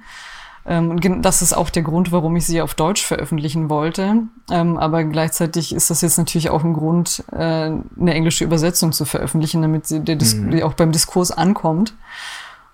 ähm, 0.66 0.90
und 0.90 1.22
das 1.22 1.42
ist 1.42 1.52
auch 1.52 1.70
der 1.70 1.82
Grund, 1.82 2.12
warum 2.12 2.36
ich 2.36 2.46
sie 2.46 2.60
auf 2.60 2.74
Deutsch 2.74 3.04
veröffentlichen 3.04 3.70
wollte. 3.70 4.22
Ähm, 4.50 4.76
aber 4.76 5.04
gleichzeitig 5.04 5.74
ist 5.74 5.90
das 5.90 6.00
jetzt 6.02 6.18
natürlich 6.18 6.50
auch 6.50 6.64
ein 6.64 6.74
Grund, 6.74 7.24
äh, 7.32 7.36
eine 7.36 8.14
englische 8.14 8.44
Übersetzung 8.44 8.92
zu 8.92 9.04
veröffentlichen, 9.04 9.62
damit 9.62 9.86
sie 9.86 10.00
mhm. 10.00 10.62
auch 10.62 10.74
beim 10.74 10.92
Diskurs 10.92 11.30
ankommt. 11.30 11.94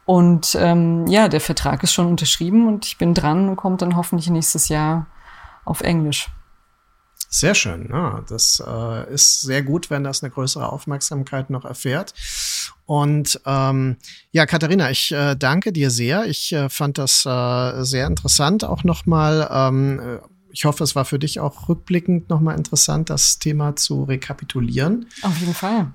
Und 0.07 0.57
ähm, 0.61 1.07
ja, 1.07 1.28
der 1.28 1.41
Vertrag 1.41 1.82
ist 1.82 1.95
schon 1.95 2.07
unterschrieben 2.07 2.68
und 2.68 2.85
ich 2.85 2.99
bin 2.99 3.14
dran 3.14 3.49
und 3.49 3.57
kommt 3.57 3.80
dann 3.80 3.97
hoffentlich 3.97 4.28
nächstes 4.28 4.68
Jahr 4.68 5.07
auf 5.64 5.80
Englisch. 5.80 6.28
Sehr 7.30 7.55
schön. 7.55 7.89
Ja, 7.91 8.22
das 8.28 8.62
äh, 8.64 9.12
ist 9.12 9.41
sehr 9.41 9.62
gut, 9.62 9.91
wenn 9.91 10.05
das 10.05 10.22
eine 10.22 10.30
größere 10.30 10.70
Aufmerksamkeit 10.70 11.51
noch 11.51 11.64
erfährt. 11.64 12.14
Und 12.87 13.41
ähm, 13.47 13.97
ja, 14.30 14.47
Katharina, 14.47 14.91
ich 14.91 15.12
äh, 15.12 15.37
danke 15.37 15.72
dir 15.72 15.91
sehr. 15.91 16.26
Ich 16.26 16.53
äh, 16.53 16.68
fand 16.68 16.99
das 16.99 17.24
äh, 17.24 17.85
sehr 17.85 18.07
interessant 18.07 18.64
auch 18.64 18.85
nochmal. 18.85 19.49
Ähm, 19.51 20.01
äh, 20.01 20.18
ich 20.51 20.66
hoffe, 20.66 20.85
es 20.85 20.95
war 20.95 21.05
für 21.05 21.18
dich 21.18 21.41
auch 21.41 21.68
rückblickend 21.68 22.28
nochmal 22.28 22.57
interessant, 22.57 23.11
das 23.11 23.39
Thema 23.39 23.74
zu 23.74 24.05
rekapitulieren. 24.05 25.07
Auf 25.22 25.37
jeden 25.39 25.55
Fall. 25.55 25.93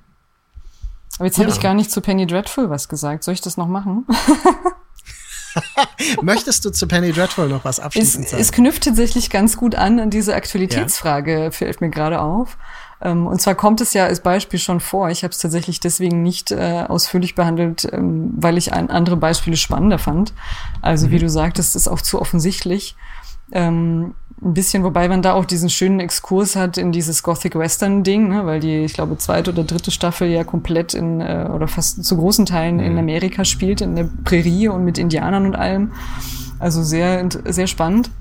Aber 1.18 1.26
jetzt 1.26 1.38
ja. 1.38 1.44
habe 1.44 1.54
ich 1.54 1.62
gar 1.62 1.74
nicht 1.74 1.92
zu 1.92 2.02
Penny 2.02 2.26
Dreadful 2.26 2.70
was 2.70 2.90
gesagt. 2.90 3.24
Soll 3.24 3.36
ich 3.36 3.42
das 3.42 3.58
noch 3.58 3.68
machen? 3.68 4.06
Möchtest 6.22 6.66
du 6.66 6.72
zu 6.72 6.88
Penny 6.88 7.12
Dreadful 7.12 7.50
noch 7.50 7.66
was 7.66 7.80
abschließend 7.80 8.30
sagen? 8.30 8.42
Es 8.42 8.52
knüpft 8.52 8.84
tatsächlich 8.84 9.30
ganz 9.30 9.58
gut 9.58 9.76
an 9.76 10.00
an 10.00 10.10
diese 10.10 10.36
Aktualitätsfrage, 10.36 11.44
ja. 11.44 11.52
fällt 11.52 11.82
mir 11.82 11.90
gerade 11.90 12.22
auf. 12.22 12.58
Ähm, 13.02 13.28
und 13.28 13.42
zwar 13.42 13.56
kommt 13.56 13.82
es 13.82 13.94
ja 13.94 14.06
als 14.06 14.22
Beispiel 14.22 14.60
schon 14.60 14.80
vor. 14.80 15.10
Ich 15.10 15.24
habe 15.24 15.32
es 15.32 15.40
tatsächlich 15.40 15.80
deswegen 15.80 16.22
nicht 16.22 16.52
äh, 16.52 16.86
ausführlich 16.88 17.36
behandelt, 17.36 17.88
ähm, 17.92 18.32
weil 18.36 18.58
ich 18.58 18.74
ein, 18.74 18.90
andere 18.90 19.18
Beispiele 19.18 19.58
spannender 19.58 20.00
fand. 20.00 20.34
Also 20.82 21.08
mhm. 21.08 21.12
wie 21.12 21.20
du 21.20 21.30
sagtest, 21.30 21.76
ist 21.76 21.88
auch 21.88 22.02
zu 22.02 22.20
offensichtlich. 22.20 22.96
Ähm, 23.52 24.14
ein 24.42 24.54
bisschen, 24.54 24.84
wobei 24.84 25.10
man 25.10 25.22
da 25.22 25.34
auch 25.34 25.46
diesen 25.46 25.70
schönen 25.70 26.00
Exkurs 26.00 26.56
hat 26.56 26.78
in 26.78 26.92
dieses 26.92 27.24
Gothic 27.24 27.56
Western 27.56 28.04
Ding, 28.04 28.30
ne, 28.30 28.46
weil 28.46 28.60
die, 28.60 28.86
ich 28.86 28.94
glaube, 28.94 29.18
zweite 29.18 29.52
oder 29.52 29.64
dritte 29.64 29.92
Staffel 29.92 30.30
ja 30.30 30.44
komplett 30.44 30.94
in 30.94 31.20
äh, 31.20 31.50
oder 31.54 31.68
fast 31.68 32.04
zu 32.06 32.18
großen 32.18 32.46
Teilen 32.46 32.76
mhm. 32.78 32.84
in 32.84 32.98
Amerika 32.98 33.44
spielt, 33.44 33.82
in 33.82 33.96
der 33.96 34.10
Prärie 34.24 34.70
und 34.70 34.86
mit 34.86 34.98
Indianern 34.98 35.46
und 35.46 35.56
allem. 35.56 35.92
Also 36.60 36.84
sehr, 36.84 37.28
sehr 37.46 37.68
spannend. 37.68 38.12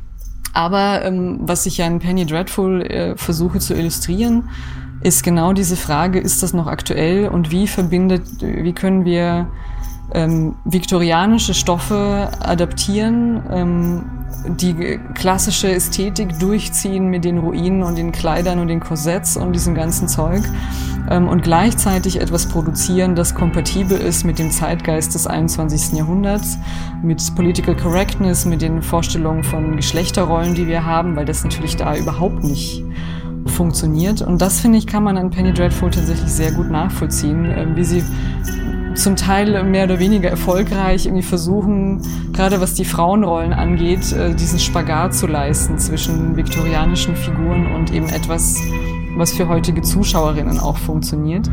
Aber 0.59 1.05
ähm, 1.05 1.39
was 1.43 1.67
ich 1.67 1.79
ja 1.79 1.87
in 1.87 2.01
Penny 2.01 2.27
Dreadful 2.27 2.83
äh, 2.83 3.17
versuche 3.17 3.61
zu 3.61 3.75
illustrieren, 3.75 4.51
ist 5.01 5.23
genau 5.23 5.53
diese 5.53 5.77
Frage, 5.77 6.19
ist 6.19 6.43
das 6.43 6.53
noch 6.53 6.67
aktuell 6.67 7.29
und 7.29 7.53
wie 7.53 7.69
verbindet, 7.69 8.25
wie 8.41 8.73
können 8.73 9.05
wir 9.05 9.47
ähm, 10.15 10.57
viktorianische 10.65 11.55
Stoffe 11.55 12.31
adaptieren, 12.41 13.43
ähm, 13.51 14.05
die 14.47 14.99
klassische 15.15 15.71
Ästhetik 15.71 16.39
durchziehen 16.39 17.09
mit 17.09 17.25
den 17.25 17.39
Ruinen 17.39 17.83
und 17.83 17.97
den 17.97 18.13
Kleidern 18.13 18.59
und 18.59 18.69
den 18.69 18.81
Korsetts 18.81 19.37
und 19.37 19.53
diesem 19.53 19.75
ganzen 19.75 20.09
Zeug 20.09 20.43
ähm, 21.11 21.29
und 21.29 21.43
gleichzeitig 21.43 22.21
etwas 22.21 22.47
produzieren, 22.47 23.15
das 23.15 23.35
kompatibel 23.35 23.99
ist 23.99 24.25
mit 24.25 24.39
dem 24.39 24.51
Zeitgeist 24.51 25.15
des 25.15 25.27
21. 25.27 25.99
Jahrhunderts, 25.99 26.59
mit 27.03 27.35
Political 27.35 27.77
Correctness, 27.77 28.45
mit 28.45 28.63
den 28.63 28.83
Vorstellungen 28.83 29.43
von 29.43 29.77
Geschlechterrollen, 29.77 30.55
die 30.55 30.67
wir 30.67 30.85
haben, 30.85 31.17
weil 31.17 31.25
das 31.25 31.45
natürlich 31.45 31.77
da 31.77 31.97
überhaupt 31.97 32.45
nicht 32.45 32.85
funktioniert. 33.47 34.23
Und 34.23 34.41
das, 34.43 34.61
finde 34.61 34.79
ich, 34.79 34.87
kann 34.87 35.03
man 35.03 35.17
an 35.17 35.31
Penny 35.31 35.53
Dreadful 35.53 35.91
tatsächlich 35.91 36.31
sehr 36.31 36.53
gut 36.53 36.71
nachvollziehen, 36.71 37.47
äh, 37.47 37.67
wie 37.75 37.85
sie 37.85 38.05
zum 38.99 39.17
Teil 39.17 39.63
mehr 39.65 39.85
oder 39.85 39.99
weniger 39.99 40.29
erfolgreich 40.29 41.07
irgendwie 41.07 41.23
versuchen, 41.23 42.03
gerade 42.33 42.61
was 42.61 42.75
die 42.75 42.85
Frauenrollen 42.85 43.53
angeht, 43.53 44.13
äh, 44.13 44.35
diesen 44.35 44.59
Spagat 44.59 45.15
zu 45.15 45.27
leisten 45.27 45.79
zwischen 45.79 46.37
viktorianischen 46.37 47.15
Figuren 47.15 47.75
und 47.75 47.93
eben 47.93 48.09
etwas, 48.09 48.57
was 49.17 49.33
für 49.33 49.49
heutige 49.49 49.83
Zuschauerinnen 49.83 50.59
auch 50.59 50.77
funktioniert. 50.77 51.49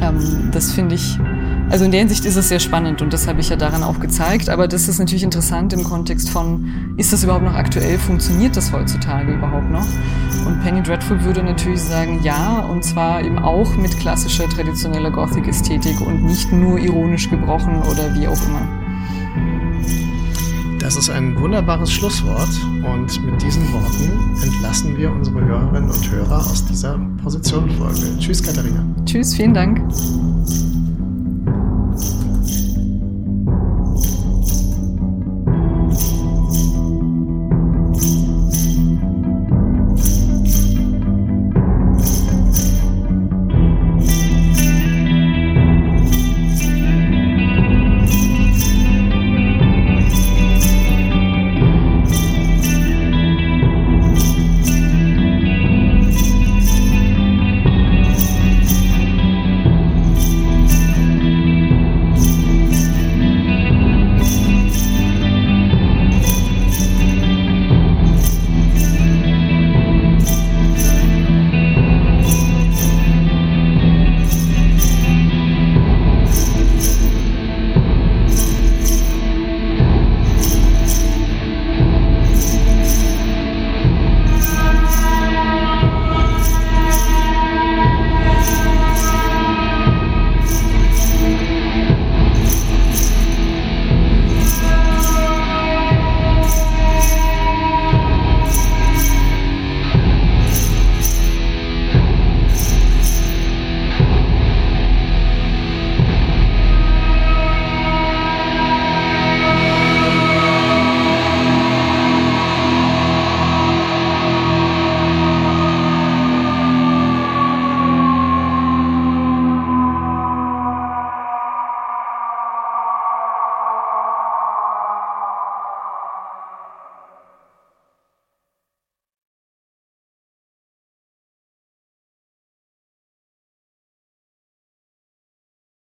Ähm, 0.00 0.50
das 0.52 0.72
finde 0.72 0.94
ich 0.94 1.18
also 1.72 1.86
in 1.86 1.90
der 1.90 2.00
Hinsicht 2.00 2.26
ist 2.26 2.36
es 2.36 2.50
sehr 2.50 2.60
spannend 2.60 3.00
und 3.00 3.14
das 3.14 3.26
habe 3.26 3.40
ich 3.40 3.48
ja 3.48 3.56
daran 3.56 3.82
auch 3.82 3.98
gezeigt. 3.98 4.50
Aber 4.50 4.68
das 4.68 4.88
ist 4.88 4.98
natürlich 4.98 5.22
interessant 5.22 5.72
im 5.72 5.82
Kontext 5.82 6.28
von, 6.28 6.94
ist 6.98 7.14
das 7.14 7.24
überhaupt 7.24 7.46
noch 7.46 7.54
aktuell? 7.54 7.98
Funktioniert 7.98 8.54
das 8.58 8.70
heutzutage 8.72 9.32
überhaupt 9.32 9.70
noch? 9.70 9.86
Und 10.46 10.62
Penny 10.62 10.82
Dreadful 10.82 11.24
würde 11.24 11.42
natürlich 11.42 11.80
sagen, 11.80 12.20
ja, 12.22 12.58
und 12.58 12.84
zwar 12.84 13.24
eben 13.24 13.38
auch 13.38 13.74
mit 13.76 13.98
klassischer 13.98 14.46
traditioneller 14.50 15.10
Gothic-Ästhetik 15.10 15.98
und 16.02 16.24
nicht 16.24 16.52
nur 16.52 16.78
ironisch 16.78 17.30
gebrochen 17.30 17.80
oder 17.90 18.14
wie 18.16 18.28
auch 18.28 18.46
immer. 18.48 18.68
Das 20.78 20.96
ist 20.96 21.08
ein 21.08 21.40
wunderbares 21.40 21.90
Schlusswort 21.90 22.50
und 22.84 23.24
mit 23.24 23.40
diesen 23.40 23.72
Worten 23.72 24.10
entlassen 24.42 24.94
wir 24.98 25.10
unsere 25.10 25.42
Hörerinnen 25.42 25.90
und 25.90 26.10
Hörer 26.10 26.36
aus 26.36 26.66
dieser 26.66 27.00
Positionfolge. 27.22 28.18
Tschüss, 28.18 28.42
Katharina. 28.42 28.84
Tschüss, 29.06 29.34
vielen 29.34 29.54
Dank. 29.54 29.80